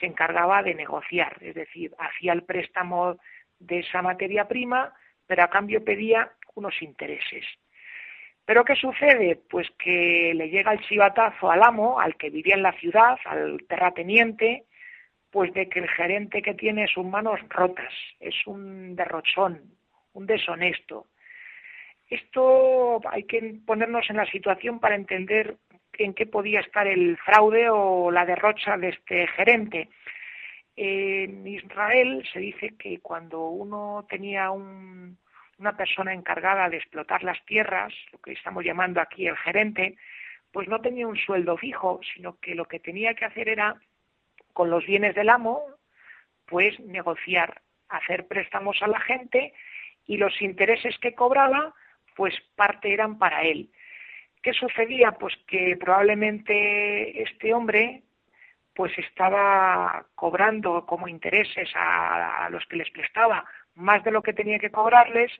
se 0.00 0.06
encargaba 0.06 0.62
de 0.62 0.74
negociar, 0.74 1.36
es 1.40 1.54
decir, 1.54 1.94
hacía 1.98 2.32
el 2.32 2.42
préstamo 2.42 3.18
de 3.60 3.80
esa 3.80 4.02
materia 4.02 4.48
prima, 4.48 4.92
pero 5.26 5.44
a 5.44 5.50
cambio 5.50 5.84
pedía 5.84 6.32
unos 6.54 6.80
intereses. 6.82 7.44
Pero 8.44 8.64
¿qué 8.64 8.74
sucede? 8.74 9.40
Pues 9.48 9.68
que 9.78 10.32
le 10.34 10.50
llega 10.50 10.72
el 10.72 10.80
chivatazo 10.80 11.50
al 11.50 11.62
amo, 11.62 12.00
al 12.00 12.16
que 12.16 12.30
vivía 12.30 12.56
en 12.56 12.62
la 12.62 12.72
ciudad, 12.72 13.18
al 13.24 13.64
terrateniente, 13.68 14.64
pues 15.30 15.52
de 15.54 15.68
que 15.68 15.80
el 15.80 15.88
gerente 15.88 16.42
que 16.42 16.54
tiene 16.54 16.86
sus 16.88 17.06
manos 17.06 17.40
rotas, 17.48 17.92
es 18.20 18.34
un 18.46 18.94
derrochón, 18.94 19.62
un 20.14 20.26
deshonesto. 20.26 21.06
Esto 22.08 23.00
hay 23.10 23.24
que 23.24 23.56
ponernos 23.66 24.08
en 24.10 24.16
la 24.16 24.26
situación 24.26 24.80
para 24.80 24.94
entender 24.94 25.56
en 25.98 26.14
qué 26.14 26.26
podía 26.26 26.60
estar 26.60 26.86
el 26.86 27.16
fraude 27.18 27.68
o 27.70 28.10
la 28.10 28.26
derrocha 28.26 28.76
de 28.76 28.90
este 28.90 29.26
gerente. 29.28 29.88
En 30.76 31.46
Israel 31.46 32.26
se 32.32 32.40
dice 32.40 32.74
que 32.78 32.98
cuando 33.00 33.46
uno 33.46 34.06
tenía 34.08 34.50
una 34.50 35.76
persona 35.76 36.12
encargada 36.12 36.68
de 36.68 36.78
explotar 36.78 37.22
las 37.22 37.42
tierras, 37.44 37.92
lo 38.12 38.18
que 38.18 38.32
estamos 38.32 38.64
llamando 38.64 39.00
aquí 39.00 39.26
el 39.26 39.36
gerente, 39.36 39.96
pues 40.52 40.68
no 40.68 40.80
tenía 40.80 41.06
un 41.06 41.16
sueldo 41.16 41.56
fijo, 41.56 42.00
sino 42.14 42.38
que 42.38 42.54
lo 42.54 42.66
que 42.66 42.80
tenía 42.80 43.14
que 43.14 43.24
hacer 43.24 43.48
era, 43.48 43.76
con 44.52 44.70
los 44.70 44.84
bienes 44.84 45.14
del 45.14 45.28
amo, 45.28 45.64
pues 46.46 46.78
negociar, 46.80 47.62
hacer 47.88 48.26
préstamos 48.26 48.82
a 48.82 48.88
la 48.88 49.00
gente 49.00 49.52
y 50.06 50.16
los 50.16 50.40
intereses 50.42 50.96
que 50.98 51.14
cobraba, 51.14 51.74
pues 52.16 52.34
parte 52.56 52.92
eran 52.92 53.18
para 53.18 53.42
él. 53.42 53.70
¿Qué 54.42 54.52
sucedía? 54.52 55.12
Pues 55.12 55.34
que 55.46 55.76
probablemente 55.78 57.22
este 57.22 57.54
hombre 57.54 58.02
pues 58.74 58.92
estaba 58.98 60.04
cobrando 60.14 60.84
como 60.84 61.08
intereses 61.08 61.70
a, 61.74 62.48
los 62.50 62.66
que 62.66 62.76
les 62.76 62.90
prestaba 62.90 63.44
más 63.76 64.02
de 64.04 64.10
lo 64.10 64.22
que 64.22 64.32
tenía 64.32 64.58
que 64.58 64.70
cobrarles 64.70 65.30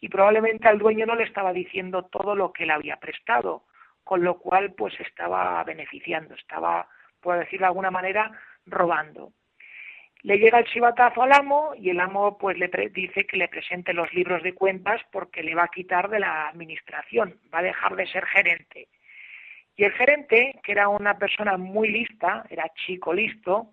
y 0.00 0.08
probablemente 0.08 0.68
al 0.68 0.78
dueño 0.78 1.06
no 1.06 1.16
le 1.16 1.24
estaba 1.24 1.52
diciendo 1.52 2.04
todo 2.04 2.36
lo 2.36 2.52
que 2.52 2.66
le 2.66 2.72
había 2.72 2.96
prestado, 2.98 3.64
con 4.04 4.22
lo 4.22 4.38
cual 4.38 4.74
pues 4.74 4.94
estaba 5.00 5.64
beneficiando, 5.64 6.34
estaba, 6.34 6.86
por 7.20 7.38
decirlo 7.38 7.64
de 7.64 7.68
alguna 7.68 7.90
manera, 7.90 8.30
robando. 8.66 9.32
Le 10.26 10.38
llega 10.38 10.58
el 10.58 10.64
chivatazo 10.64 11.22
al 11.22 11.32
amo 11.32 11.72
y 11.78 11.90
el 11.90 12.00
amo 12.00 12.36
pues 12.36 12.58
le 12.58 12.68
dice 12.92 13.24
que 13.28 13.36
le 13.36 13.46
presente 13.46 13.92
los 13.92 14.12
libros 14.12 14.42
de 14.42 14.56
cuentas 14.56 15.00
porque 15.12 15.40
le 15.44 15.54
va 15.54 15.62
a 15.62 15.68
quitar 15.68 16.10
de 16.10 16.18
la 16.18 16.48
administración, 16.48 17.38
va 17.54 17.60
a 17.60 17.62
dejar 17.62 17.94
de 17.94 18.08
ser 18.08 18.26
gerente. 18.26 18.88
Y 19.76 19.84
el 19.84 19.92
gerente, 19.92 20.58
que 20.64 20.72
era 20.72 20.88
una 20.88 21.16
persona 21.16 21.56
muy 21.56 21.90
lista, 21.90 22.44
era 22.50 22.68
chico 22.74 23.14
listo, 23.14 23.70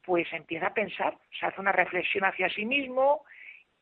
pues 0.00 0.26
empieza 0.32 0.68
a 0.68 0.72
pensar, 0.72 1.18
se 1.38 1.44
hace 1.44 1.60
una 1.60 1.72
reflexión 1.72 2.24
hacia 2.24 2.48
sí 2.48 2.64
mismo 2.64 3.26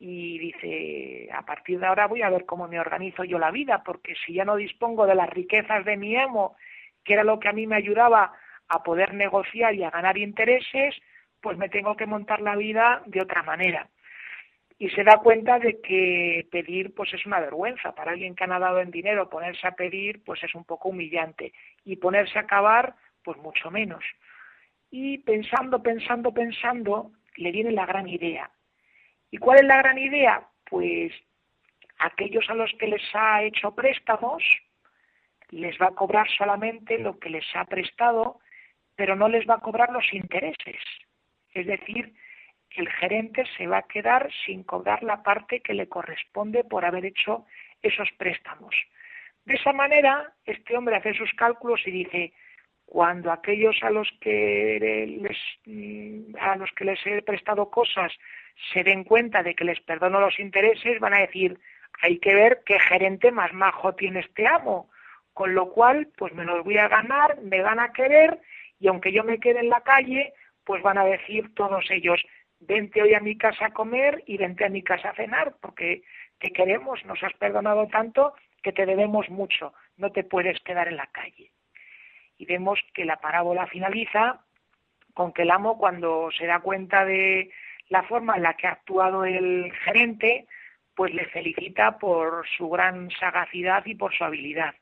y 0.00 0.40
dice, 0.40 1.28
a 1.32 1.42
partir 1.42 1.78
de 1.78 1.86
ahora 1.86 2.08
voy 2.08 2.22
a 2.22 2.30
ver 2.30 2.46
cómo 2.46 2.66
me 2.66 2.80
organizo 2.80 3.22
yo 3.22 3.38
la 3.38 3.52
vida, 3.52 3.84
porque 3.84 4.16
si 4.26 4.34
ya 4.34 4.44
no 4.44 4.56
dispongo 4.56 5.06
de 5.06 5.14
las 5.14 5.30
riquezas 5.30 5.84
de 5.84 5.96
mi 5.96 6.16
amo, 6.16 6.56
que 7.04 7.12
era 7.12 7.22
lo 7.22 7.38
que 7.38 7.46
a 7.46 7.52
mí 7.52 7.68
me 7.68 7.76
ayudaba 7.76 8.32
a 8.66 8.82
poder 8.82 9.14
negociar 9.14 9.76
y 9.76 9.84
a 9.84 9.90
ganar 9.90 10.18
intereses, 10.18 10.96
pues 11.42 11.58
me 11.58 11.68
tengo 11.68 11.96
que 11.96 12.06
montar 12.06 12.40
la 12.40 12.56
vida 12.56 13.02
de 13.06 13.20
otra 13.20 13.42
manera. 13.42 13.88
Y 14.78 14.88
se 14.90 15.04
da 15.04 15.18
cuenta 15.18 15.58
de 15.58 15.80
que 15.80 16.46
pedir 16.50 16.94
pues 16.94 17.12
es 17.12 17.26
una 17.26 17.40
vergüenza. 17.40 17.94
Para 17.94 18.12
alguien 18.12 18.34
que 18.34 18.44
ha 18.44 18.46
nadado 18.46 18.80
en 18.80 18.90
dinero, 18.90 19.28
ponerse 19.28 19.66
a 19.66 19.72
pedir 19.72 20.22
pues 20.24 20.42
es 20.42 20.54
un 20.54 20.64
poco 20.64 20.88
humillante. 20.88 21.52
Y 21.84 21.96
ponerse 21.96 22.38
a 22.38 22.42
acabar, 22.42 22.94
pues 23.22 23.36
mucho 23.38 23.70
menos. 23.70 24.02
Y 24.90 25.18
pensando, 25.18 25.82
pensando, 25.82 26.32
pensando, 26.32 27.10
le 27.36 27.52
viene 27.52 27.72
la 27.72 27.86
gran 27.86 28.08
idea. 28.08 28.50
¿Y 29.30 29.38
cuál 29.38 29.60
es 29.60 29.66
la 29.66 29.78
gran 29.78 29.98
idea? 29.98 30.42
Pues 30.64 31.12
aquellos 31.98 32.48
a 32.50 32.54
los 32.54 32.72
que 32.78 32.86
les 32.86 33.02
ha 33.14 33.42
hecho 33.42 33.74
préstamos, 33.74 34.42
les 35.50 35.76
va 35.80 35.86
a 35.86 35.94
cobrar 35.94 36.28
solamente 36.30 36.98
lo 36.98 37.18
que 37.18 37.30
les 37.30 37.44
ha 37.54 37.64
prestado, 37.64 38.40
pero 38.96 39.16
no 39.16 39.28
les 39.28 39.48
va 39.48 39.54
a 39.54 39.60
cobrar 39.60 39.90
los 39.92 40.12
intereses. 40.12 40.82
Es 41.52 41.66
decir, 41.66 42.14
el 42.76 42.88
gerente 42.88 43.44
se 43.56 43.66
va 43.66 43.78
a 43.78 43.88
quedar 43.88 44.30
sin 44.46 44.62
cobrar 44.62 45.02
la 45.02 45.22
parte 45.22 45.60
que 45.60 45.74
le 45.74 45.88
corresponde 45.88 46.64
por 46.64 46.84
haber 46.84 47.04
hecho 47.04 47.46
esos 47.82 48.10
préstamos. 48.12 48.74
De 49.44 49.54
esa 49.54 49.72
manera, 49.72 50.32
este 50.44 50.76
hombre 50.76 50.96
hace 50.96 51.14
sus 51.14 51.32
cálculos 51.34 51.80
y 51.86 51.90
dice, 51.90 52.32
cuando 52.86 53.32
aquellos 53.32 53.82
a 53.82 53.90
los 53.90 54.08
que 54.20 55.16
les, 55.20 55.38
mm, 55.66 56.36
a 56.38 56.56
los 56.56 56.70
que 56.72 56.84
les 56.84 57.06
he 57.06 57.22
prestado 57.22 57.70
cosas 57.70 58.12
se 58.72 58.84
den 58.84 59.04
cuenta 59.04 59.42
de 59.42 59.54
que 59.54 59.64
les 59.64 59.80
perdono 59.80 60.20
los 60.20 60.38
intereses, 60.38 61.00
van 61.00 61.14
a 61.14 61.20
decir, 61.20 61.58
hay 62.02 62.18
que 62.18 62.34
ver 62.34 62.62
qué 62.64 62.78
gerente 62.78 63.32
más 63.32 63.52
majo 63.52 63.94
tiene 63.94 64.20
este 64.20 64.46
amo, 64.46 64.90
con 65.32 65.54
lo 65.54 65.70
cual, 65.70 66.08
pues 66.16 66.32
me 66.34 66.44
los 66.44 66.64
voy 66.64 66.78
a 66.78 66.88
ganar, 66.88 67.40
me 67.40 67.62
van 67.62 67.80
a 67.80 67.92
querer 67.92 68.38
y 68.78 68.88
aunque 68.88 69.12
yo 69.12 69.24
me 69.24 69.38
quede 69.38 69.60
en 69.60 69.68
la 69.68 69.80
calle, 69.80 70.34
pues 70.64 70.82
van 70.82 70.98
a 70.98 71.04
decir 71.04 71.54
todos 71.54 71.84
ellos, 71.90 72.22
vente 72.60 73.02
hoy 73.02 73.14
a 73.14 73.20
mi 73.20 73.36
casa 73.36 73.66
a 73.66 73.72
comer 73.72 74.22
y 74.26 74.36
vente 74.36 74.64
a 74.64 74.68
mi 74.68 74.82
casa 74.82 75.10
a 75.10 75.14
cenar, 75.14 75.54
porque 75.60 76.02
te 76.38 76.50
queremos, 76.50 77.04
nos 77.04 77.22
has 77.22 77.32
perdonado 77.34 77.86
tanto 77.88 78.34
que 78.62 78.72
te 78.72 78.86
debemos 78.86 79.28
mucho, 79.28 79.74
no 79.96 80.10
te 80.10 80.24
puedes 80.24 80.60
quedar 80.60 80.88
en 80.88 80.96
la 80.96 81.06
calle. 81.08 81.50
Y 82.38 82.46
vemos 82.46 82.80
que 82.94 83.04
la 83.04 83.16
parábola 83.16 83.66
finaliza 83.66 84.40
con 85.14 85.32
que 85.32 85.42
el 85.42 85.50
amo, 85.50 85.78
cuando 85.78 86.30
se 86.36 86.46
da 86.46 86.60
cuenta 86.60 87.04
de 87.04 87.50
la 87.88 88.02
forma 88.04 88.36
en 88.36 88.44
la 88.44 88.54
que 88.54 88.66
ha 88.66 88.72
actuado 88.72 89.24
el 89.24 89.72
gerente, 89.84 90.46
pues 90.94 91.12
le 91.14 91.26
felicita 91.26 91.98
por 91.98 92.46
su 92.56 92.68
gran 92.68 93.10
sagacidad 93.10 93.84
y 93.86 93.94
por 93.94 94.14
su 94.14 94.24
habilidad. 94.24 94.74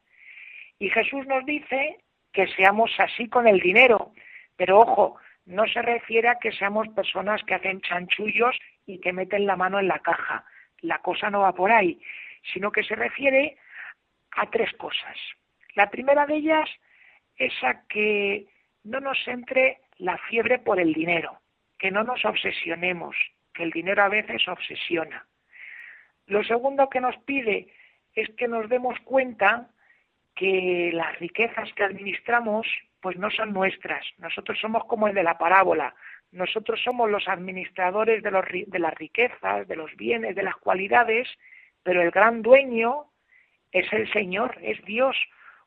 Y 0.79 0.91
Jesús 0.91 1.27
nos 1.27 1.45
dice 1.45 1.99
que 2.33 2.47
seamos 2.49 2.91
así 2.99 3.29
con 3.29 3.47
el 3.47 3.61
dinero, 3.61 4.13
pero 4.57 4.81
ojo, 4.81 5.17
no 5.51 5.67
se 5.67 5.83
refiere 5.83 6.29
a 6.29 6.39
que 6.39 6.53
seamos 6.53 6.89
personas 6.91 7.43
que 7.43 7.55
hacen 7.55 7.81
chanchullos 7.81 8.57
y 8.87 9.01
que 9.01 9.13
meten 9.13 9.47
la 9.47 9.57
mano 9.57 9.81
en 9.81 9.89
la 9.89 9.99
caja. 9.99 10.45
La 10.81 11.01
cosa 11.01 11.29
no 11.29 11.41
va 11.41 11.53
por 11.53 11.73
ahí, 11.73 12.01
sino 12.53 12.71
que 12.71 12.85
se 12.85 12.95
refiere 12.95 13.57
a 14.33 14.49
tres 14.49 14.73
cosas. 14.75 15.17
La 15.75 15.91
primera 15.91 16.25
de 16.27 16.37
ellas 16.37 16.71
es 17.37 17.53
a 17.63 17.83
que 17.89 18.47
no 18.85 19.01
nos 19.01 19.19
entre 19.27 19.79
la 19.99 20.17
fiebre 20.19 20.61
por 20.61 20.79
el 20.79 20.93
dinero, 20.93 21.41
que 21.79 21.91
no 21.91 22.05
nos 22.05 22.25
obsesionemos, 22.25 23.17
que 23.53 23.65
el 23.65 23.73
dinero 23.73 24.05
a 24.05 24.09
veces 24.09 24.47
obsesiona. 24.47 25.27
Lo 26.27 26.45
segundo 26.45 26.89
que 26.89 27.01
nos 27.01 27.17
pide 27.25 27.75
es 28.15 28.29
que 28.37 28.47
nos 28.47 28.69
demos 28.69 28.99
cuenta 29.01 29.69
que 30.37 30.91
las 30.95 31.19
riquezas 31.19 31.73
que 31.73 31.85
administramos 31.85 32.67
pues 33.01 33.17
no 33.17 33.31
son 33.31 33.53
nuestras. 33.53 34.05
Nosotros 34.19 34.59
somos 34.61 34.85
como 34.85 35.09
el 35.09 35.15
de 35.15 35.23
la 35.23 35.39
parábola. 35.39 35.95
Nosotros 36.33 36.81
somos 36.83 37.11
los 37.11 37.27
administradores 37.29 38.23
de, 38.23 38.31
los, 38.31 38.45
de 38.49 38.79
las 38.79 38.95
riquezas, 38.95 39.67
de 39.67 39.77
los 39.77 39.95
bienes, 39.97 40.37
de 40.37 40.43
las 40.43 40.57
cualidades, 40.57 41.29
pero 41.83 42.03
el 42.03 42.11
gran 42.11 42.43
dueño 42.43 43.07
es 43.73 43.93
el 43.93 44.11
Señor, 44.13 44.59
es 44.63 44.83
Dios, 44.85 45.17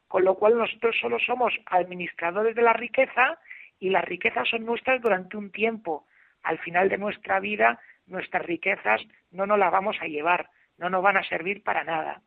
con 0.07 0.23
lo 0.23 0.35
cual 0.35 0.57
nosotros 0.57 0.95
solo 1.01 1.19
somos 1.19 1.53
administradores 1.65 2.55
de 2.55 2.61
la 2.61 2.73
riqueza 2.73 3.39
y 3.79 3.89
las 3.89 4.05
riquezas 4.05 4.47
son 4.47 4.65
nuestras 4.65 5.01
durante 5.01 5.37
un 5.37 5.51
tiempo. 5.51 6.05
Al 6.43 6.59
final 6.59 6.89
de 6.89 6.97
nuestra 6.97 7.39
vida, 7.39 7.79
nuestras 8.05 8.45
riquezas 8.45 9.01
no 9.31 9.45
nos 9.45 9.59
las 9.59 9.71
vamos 9.71 9.97
a 10.01 10.07
llevar, 10.07 10.49
no 10.77 10.89
nos 10.89 11.01
van 11.01 11.17
a 11.17 11.23
servir 11.23 11.63
para 11.63 11.83
nada. 11.83 12.21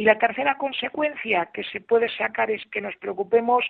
Y 0.00 0.04
la 0.04 0.18
tercera 0.18 0.54
consecuencia 0.54 1.50
que 1.52 1.62
se 1.62 1.78
puede 1.78 2.08
sacar 2.08 2.50
es 2.50 2.64
que 2.72 2.80
nos 2.80 2.96
preocupemos 2.96 3.66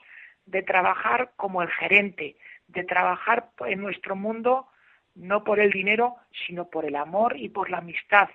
de 0.46 0.62
trabajar 0.62 1.32
como 1.34 1.60
el 1.60 1.68
gerente, 1.72 2.36
de 2.68 2.84
trabajar 2.84 3.48
en 3.66 3.80
nuestro 3.80 4.14
mundo 4.14 4.68
no 5.16 5.42
por 5.42 5.58
el 5.58 5.72
dinero, 5.72 6.18
sino 6.46 6.70
por 6.70 6.84
el 6.84 6.94
amor 6.94 7.36
y 7.36 7.48
por 7.48 7.68
la 7.68 7.78
amistad. 7.78 8.28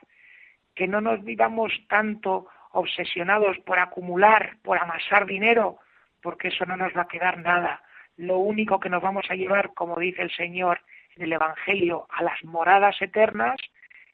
Que 0.75 0.89
no 0.89 0.99
nos 0.99 1.23
vivamos 1.23 1.71
tanto 1.87 2.47
obsesionados 2.73 3.57
por 3.59 3.79
acumular, 3.79 4.57
por 4.61 4.77
amasar 4.77 5.25
dinero, 5.25 5.77
porque 6.21 6.49
eso 6.49 6.65
no 6.65 6.75
nos 6.75 6.91
va 6.97 7.03
a 7.03 7.07
quedar 7.07 7.37
nada. 7.37 7.81
Lo 8.17 8.39
único 8.39 8.77
que 8.77 8.89
nos 8.89 9.01
vamos 9.01 9.23
a 9.29 9.35
llevar, 9.35 9.73
como 9.73 9.97
dice 10.01 10.21
el 10.21 10.35
Señor 10.35 10.81
en 11.15 11.23
el 11.23 11.31
Evangelio, 11.31 12.07
a 12.09 12.23
las 12.23 12.43
moradas 12.43 13.01
eternas, 13.01 13.55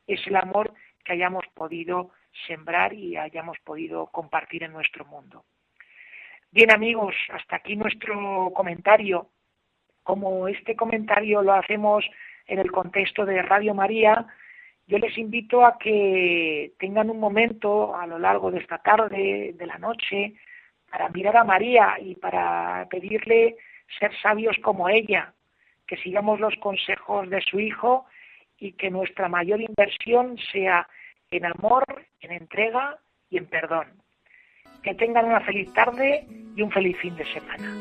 es 0.06 0.22
el 0.28 0.36
amor 0.36 0.72
que 1.04 1.14
hayamos 1.14 1.48
podido 1.56 2.12
sembrar 2.48 2.94
y 2.94 3.18
hayamos 3.18 3.58
podido 3.60 4.08
compartir 4.08 4.64
en 4.64 4.74
nuestro 4.74 5.06
mundo. 5.06 5.44
Bien 6.52 6.72
amigos, 6.72 7.16
hasta 7.30 7.58
aquí 7.58 7.76
nuestro 7.76 8.52
comentario. 8.54 9.28
Como 10.04 10.48
este 10.48 10.76
comentario 10.76 11.42
lo 11.42 11.54
hacemos 11.54 12.04
en 12.48 12.60
el 12.60 12.72
contexto 12.72 13.26
de 13.26 13.42
Radio 13.42 13.74
María, 13.74 14.28
yo 14.88 14.98
les 14.98 15.18
invito 15.18 15.66
a 15.66 15.78
que 15.78 16.74
tengan 16.78 17.10
un 17.10 17.20
momento 17.20 17.96
a 17.96 18.06
lo 18.08 18.20
largo 18.20 18.52
de 18.52 18.60
esta 18.60 18.80
tarde, 18.80 19.54
de 19.58 19.66
la 19.66 19.78
noche, 19.78 20.34
para 20.90 21.08
mirar 21.08 21.38
a 21.38 21.46
María 21.46 21.96
y 21.98 22.16
para 22.16 22.86
pedirle 22.90 23.56
ser 23.98 24.12
sabios 24.22 24.58
como 24.62 24.90
ella, 24.90 25.34
que 25.88 25.96
sigamos 25.98 26.42
los 26.42 26.56
consejos 26.58 27.30
de 27.30 27.42
su 27.42 27.60
Hijo 27.62 28.06
y 28.58 28.74
que 28.74 28.90
nuestra 28.92 29.30
mayor 29.30 29.62
inversión 29.62 30.38
sea 30.52 30.88
en 31.32 31.46
amor, 31.46 31.86
en 32.20 32.32
entrega 32.34 32.98
y 33.30 33.38
en 33.38 33.48
perdón. 33.48 33.88
Que 34.84 34.94
tengan 34.96 35.26
una 35.26 35.40
feliz 35.42 35.74
tarde 35.74 36.26
y 36.56 36.62
un 36.62 36.72
feliz 36.72 36.98
fin 36.98 37.16
de 37.16 37.26
semana. 37.26 37.74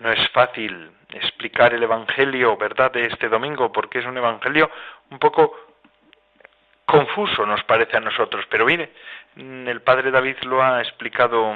No 0.00 0.12
es 0.12 0.30
fácil 0.32 0.90
explicar 1.14 1.72
el 1.72 1.82
Evangelio, 1.82 2.56
¿verdad?, 2.58 2.92
de 2.92 3.06
este 3.06 3.28
domingo, 3.28 3.72
porque 3.72 4.00
es 4.00 4.06
un 4.06 4.18
Evangelio 4.18 4.70
un 5.10 5.18
poco 5.18 5.54
confuso, 6.86 7.46
nos 7.46 7.62
parece 7.64 7.96
a 7.96 8.00
nosotros. 8.00 8.44
Pero 8.50 8.66
mire, 8.66 8.92
el 9.36 9.80
Padre 9.82 10.10
David 10.10 10.36
lo 10.42 10.62
ha 10.62 10.80
explicado 10.80 11.54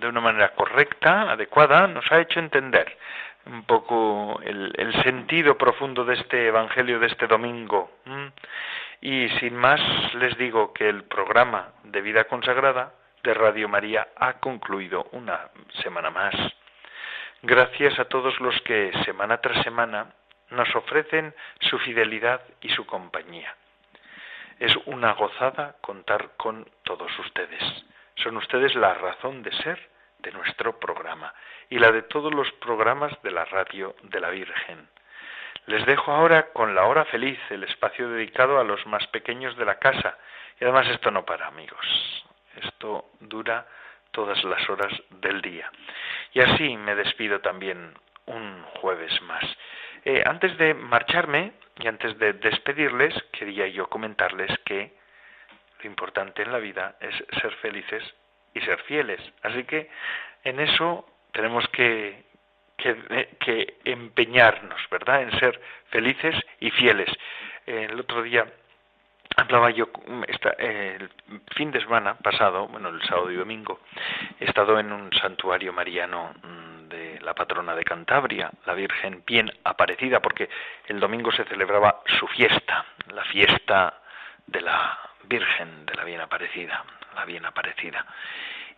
de 0.00 0.06
una 0.06 0.20
manera 0.20 0.54
correcta, 0.54 1.32
adecuada, 1.32 1.86
nos 1.86 2.10
ha 2.12 2.20
hecho 2.20 2.38
entender 2.38 2.96
un 3.46 3.64
poco 3.64 4.40
el, 4.44 4.92
sentido 5.02 5.56
profundo 5.56 6.04
de 6.04 6.14
este 6.14 6.46
Evangelio 6.46 6.98
de 6.98 7.06
este 7.06 7.26
domingo. 7.26 7.90
Y 9.00 9.28
sin 9.40 9.56
más, 9.56 9.80
les 10.14 10.36
digo 10.36 10.72
que 10.72 10.88
el 10.88 11.04
programa 11.04 11.68
de 11.84 12.00
vida 12.00 12.24
consagrada 12.24 12.92
de 13.22 13.34
Radio 13.34 13.68
María 13.68 14.08
ha 14.16 14.34
concluido 14.34 15.08
una 15.12 15.48
semana 15.82 16.10
más. 16.10 16.34
Gracias 17.42 17.98
a 17.98 18.06
todos 18.06 18.38
los 18.40 18.60
que 18.62 18.92
semana 19.04 19.38
tras 19.38 19.62
semana 19.62 20.06
nos 20.50 20.74
ofrecen 20.74 21.34
su 21.60 21.78
fidelidad 21.78 22.40
y 22.60 22.70
su 22.70 22.84
compañía. 22.86 23.54
Es 24.58 24.76
una 24.86 25.12
gozada 25.12 25.76
contar 25.80 26.30
con 26.36 26.68
todos 26.82 27.16
ustedes. 27.18 27.62
Son 28.16 28.36
ustedes 28.36 28.74
la 28.74 28.94
razón 28.94 29.42
de 29.42 29.52
ser 29.52 29.78
de 30.18 30.32
nuestro 30.32 30.78
programa 30.80 31.32
y 31.70 31.78
la 31.78 31.92
de 31.92 32.02
todos 32.02 32.34
los 32.34 32.50
programas 32.54 33.12
de 33.22 33.30
la 33.30 33.44
radio 33.44 33.94
de 34.02 34.20
la 34.20 34.30
Virgen. 34.30 34.88
Les 35.66 35.84
dejo 35.86 36.10
ahora 36.10 36.50
con 36.52 36.74
la 36.74 36.86
hora 36.86 37.04
feliz, 37.04 37.38
el 37.50 37.62
espacio 37.62 38.08
dedicado 38.08 38.58
a 38.58 38.64
los 38.64 38.84
más 38.86 39.06
pequeños 39.08 39.56
de 39.56 39.64
la 39.64 39.78
casa. 39.78 40.18
Y 40.60 40.64
además 40.64 40.88
esto 40.88 41.10
no 41.10 41.24
para, 41.24 41.46
amigos. 41.46 42.24
Esto 42.56 43.10
dura 43.20 43.66
todas 44.10 44.42
las 44.44 44.68
horas 44.68 44.92
del 45.10 45.40
día. 45.40 45.70
Y 46.32 46.40
así 46.40 46.76
me 46.76 46.94
despido 46.94 47.40
también 47.40 47.94
un 48.26 48.64
jueves 48.80 49.20
más. 49.22 49.44
Eh, 50.04 50.22
antes 50.24 50.56
de 50.58 50.74
marcharme 50.74 51.52
y 51.78 51.86
antes 51.86 52.18
de 52.18 52.32
despedirles, 52.34 53.14
quería 53.32 53.66
yo 53.68 53.88
comentarles 53.88 54.50
que 54.64 54.92
lo 55.80 55.86
importante 55.90 56.42
en 56.42 56.52
la 56.52 56.58
vida 56.58 56.96
es 57.00 57.14
ser 57.40 57.52
felices 57.56 58.02
y 58.54 58.60
ser 58.60 58.80
fieles. 58.82 59.20
Así 59.42 59.64
que 59.64 59.88
en 60.44 60.60
eso 60.60 61.08
tenemos 61.32 61.66
que, 61.68 62.24
que, 62.76 63.36
que 63.38 63.78
empeñarnos, 63.84 64.80
¿verdad? 64.90 65.22
En 65.22 65.38
ser 65.38 65.60
felices 65.90 66.34
y 66.60 66.70
fieles. 66.70 67.10
el 67.66 68.00
otro 68.00 68.22
día 68.22 68.46
hablaba 69.36 69.70
yo 69.70 69.88
el 70.58 71.10
fin 71.54 71.70
de 71.70 71.80
semana 71.80 72.14
pasado, 72.16 72.66
bueno, 72.66 72.88
el 72.88 73.00
sábado 73.02 73.30
y 73.30 73.36
domingo, 73.36 73.80
he 74.40 74.46
estado 74.46 74.80
en 74.80 74.90
un 74.92 75.12
santuario 75.12 75.72
mariano 75.72 76.34
mm, 76.42 76.67
la 77.28 77.34
patrona 77.34 77.74
de 77.74 77.84
Cantabria, 77.84 78.50
la 78.64 78.72
Virgen 78.72 79.22
bien 79.26 79.52
aparecida, 79.62 80.20
porque 80.20 80.48
el 80.86 80.98
domingo 80.98 81.30
se 81.30 81.44
celebraba 81.44 82.00
su 82.18 82.26
fiesta, 82.26 82.86
la 83.12 83.22
fiesta 83.24 84.00
de 84.46 84.62
la 84.62 84.98
Virgen 85.24 85.84
de 85.84 85.94
la 85.94 86.04
bien 86.04 86.22
aparecida, 86.22 86.82
la 87.14 87.26
bien 87.26 87.44
aparecida. 87.44 88.06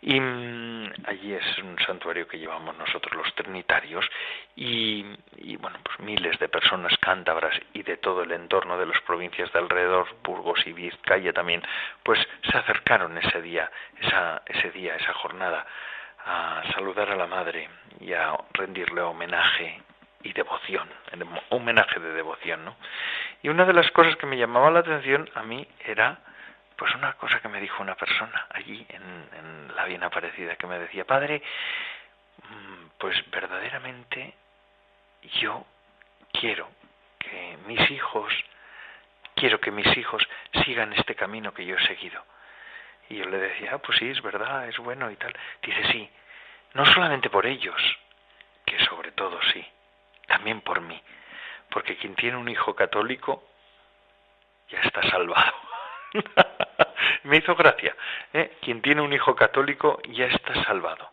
Y 0.03 0.19
mm, 0.19 0.93
allí 1.07 1.35
es 1.35 1.59
un 1.59 1.79
santuario 1.87 2.27
que 2.27 2.41
llevamos 2.41 2.77
nosotros 2.77 3.15
los 3.15 3.33
trinitarios 3.37 4.05
y, 4.57 5.05
bueno, 5.61 5.79
pues 5.85 6.01
miles 6.01 6.37
de 6.41 6.49
personas 6.49 6.97
cántabras 6.99 7.55
y 7.73 7.85
de 7.85 7.99
todo 7.99 8.25
el 8.25 8.33
entorno 8.33 8.79
de 8.79 8.87
las 8.87 9.01
provincias 9.03 9.53
de 9.53 9.61
alrededor, 9.61 10.09
Burgos 10.25 10.67
y 10.67 10.73
Vizcaya 10.73 11.33
también, 11.33 11.63
pues 12.03 12.19
se 12.51 12.59
acercaron 12.59 13.17
ese 13.17 13.41
día, 13.43 13.71
esa, 14.01 14.43
ese 14.47 14.73
día, 14.73 14.97
esa 14.97 15.13
jornada 15.13 15.65
a 16.27 16.63
saludar 16.75 17.11
a 17.11 17.17
la 17.17 17.27
Madre 17.27 17.69
y 18.01 18.13
a 18.13 18.37
rendirle 18.53 19.01
homenaje 19.01 19.83
y 20.23 20.33
devoción, 20.33 20.89
homenaje 21.49 21.99
de 21.99 22.13
devoción, 22.13 22.65
¿no? 22.65 22.77
Y 23.43 23.49
una 23.49 23.65
de 23.65 23.73
las 23.73 23.91
cosas 23.93 24.17
que 24.17 24.27
me 24.27 24.37
llamaba 24.37 24.71
la 24.71 24.81
atención 24.81 25.29
a 25.35 25.43
mí 25.43 25.67
era 25.85 26.19
pues 26.77 26.95
una 26.95 27.13
cosa 27.15 27.41
que 27.41 27.49
me 27.49 27.61
dijo 27.61 27.83
una 27.83 27.95
persona 27.95 28.47
allí 28.51 28.87
en, 28.89 29.75
la 29.77 29.85
bien 29.85 30.03
aparecida, 30.03 30.57
que 30.57 30.67
me 30.67 30.79
decía, 30.79 31.05
padre, 31.05 31.43
mm, 32.39 32.87
pues 32.99 33.17
verdaderamente 33.31 34.35
yo 35.41 35.65
quiero 36.33 36.69
que 37.19 37.59
mis 37.67 37.91
hijos, 37.91 38.33
quiero 39.35 39.61
que 39.61 39.71
mis 39.71 39.95
hijos 39.97 40.27
sigan 40.65 40.93
este 40.95 41.15
camino 41.15 41.53
que 41.53 41.67
yo 41.67 41.77
he 41.77 41.87
seguido. 41.87 42.23
Y 43.11 43.17
yo 43.17 43.25
le 43.27 43.39
decía, 43.39 43.73
ah, 43.75 43.79
pues 43.79 43.99
sí, 43.99 44.09
es 44.09 44.23
verdad, 44.23 44.69
es 44.69 44.79
bueno 44.79 45.11
y 45.11 45.17
tal. 45.17 45.37
Dice, 45.63 45.93
sí, 45.93 46.09
no 46.75 46.87
solamente 46.87 47.29
por 47.29 47.45
ellos, 47.45 47.77
que 48.65 48.79
sobre 48.85 49.11
todo 49.13 49.39
sí, 49.53 49.67
también 50.27 50.61
por 50.61 50.81
mí. 50.81 51.01
Porque 51.71 51.97
quien 51.97 52.15
tiene 52.15 52.37
un 52.37 52.49
hijo 52.49 52.75
católico 52.75 53.45
ya 54.69 54.81
está 54.81 55.03
salvado. 55.11 55.53
Me 57.25 57.39
hizo 57.39 57.55
gracia. 57.57 57.95
¿eh? 58.33 58.57
Quien 58.63 58.81
tiene 58.81 59.01
un 59.01 59.13
hijo 59.13 59.35
católico 59.35 60.01
ya 60.09 60.27
está 60.27 60.65
salvado. 60.65 61.11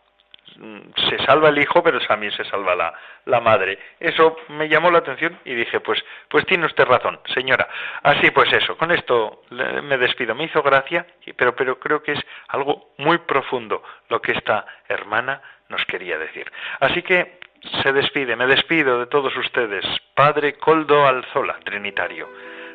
Se 1.08 1.18
salva 1.24 1.48
el 1.48 1.58
hijo, 1.58 1.82
pero 1.82 2.00
también 2.00 2.32
se 2.32 2.44
salva 2.44 2.74
la, 2.74 2.92
la 3.26 3.40
madre. 3.40 3.78
Eso 4.00 4.36
me 4.48 4.68
llamó 4.68 4.90
la 4.90 4.98
atención 4.98 5.38
y 5.44 5.54
dije, 5.54 5.80
pues, 5.80 6.02
pues 6.28 6.44
tiene 6.46 6.66
usted 6.66 6.84
razón, 6.84 7.20
señora. 7.34 7.68
Así 8.02 8.30
pues 8.30 8.52
eso, 8.52 8.76
con 8.76 8.90
esto 8.90 9.42
me 9.50 9.98
despido. 9.98 10.34
Me 10.34 10.44
hizo 10.44 10.62
gracia, 10.62 11.06
pero, 11.36 11.54
pero 11.54 11.78
creo 11.78 12.02
que 12.02 12.12
es 12.12 12.20
algo 12.48 12.94
muy 12.98 13.18
profundo 13.18 13.82
lo 14.08 14.20
que 14.20 14.32
esta 14.32 14.66
hermana 14.88 15.40
nos 15.68 15.84
quería 15.84 16.18
decir. 16.18 16.50
Así 16.80 17.02
que 17.02 17.38
se 17.82 17.92
despide, 17.92 18.36
me 18.36 18.46
despido 18.46 19.00
de 19.00 19.06
todos 19.06 19.36
ustedes. 19.36 19.84
Padre 20.14 20.54
Coldo 20.54 21.06
Alzola, 21.06 21.58
Trinitario. 21.64 22.28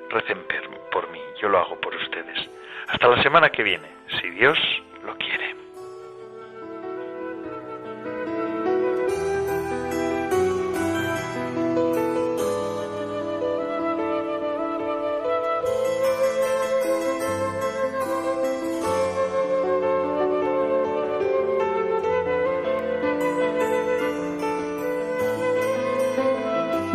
Recen 0.10 0.46
por 0.92 1.10
mí 1.10 1.20
yo 1.42 1.50
lo 1.50 1.60
hago 1.60 1.80
por 1.82 1.94
ustedes. 1.96 2.50
Hasta 2.88 3.08
la 3.08 3.22
semana 3.22 3.50
que 3.50 3.64
viene, 3.64 3.88
si 4.22 4.30
Dios 4.30 4.58
lo 5.06 5.18
quiere. 5.18 5.63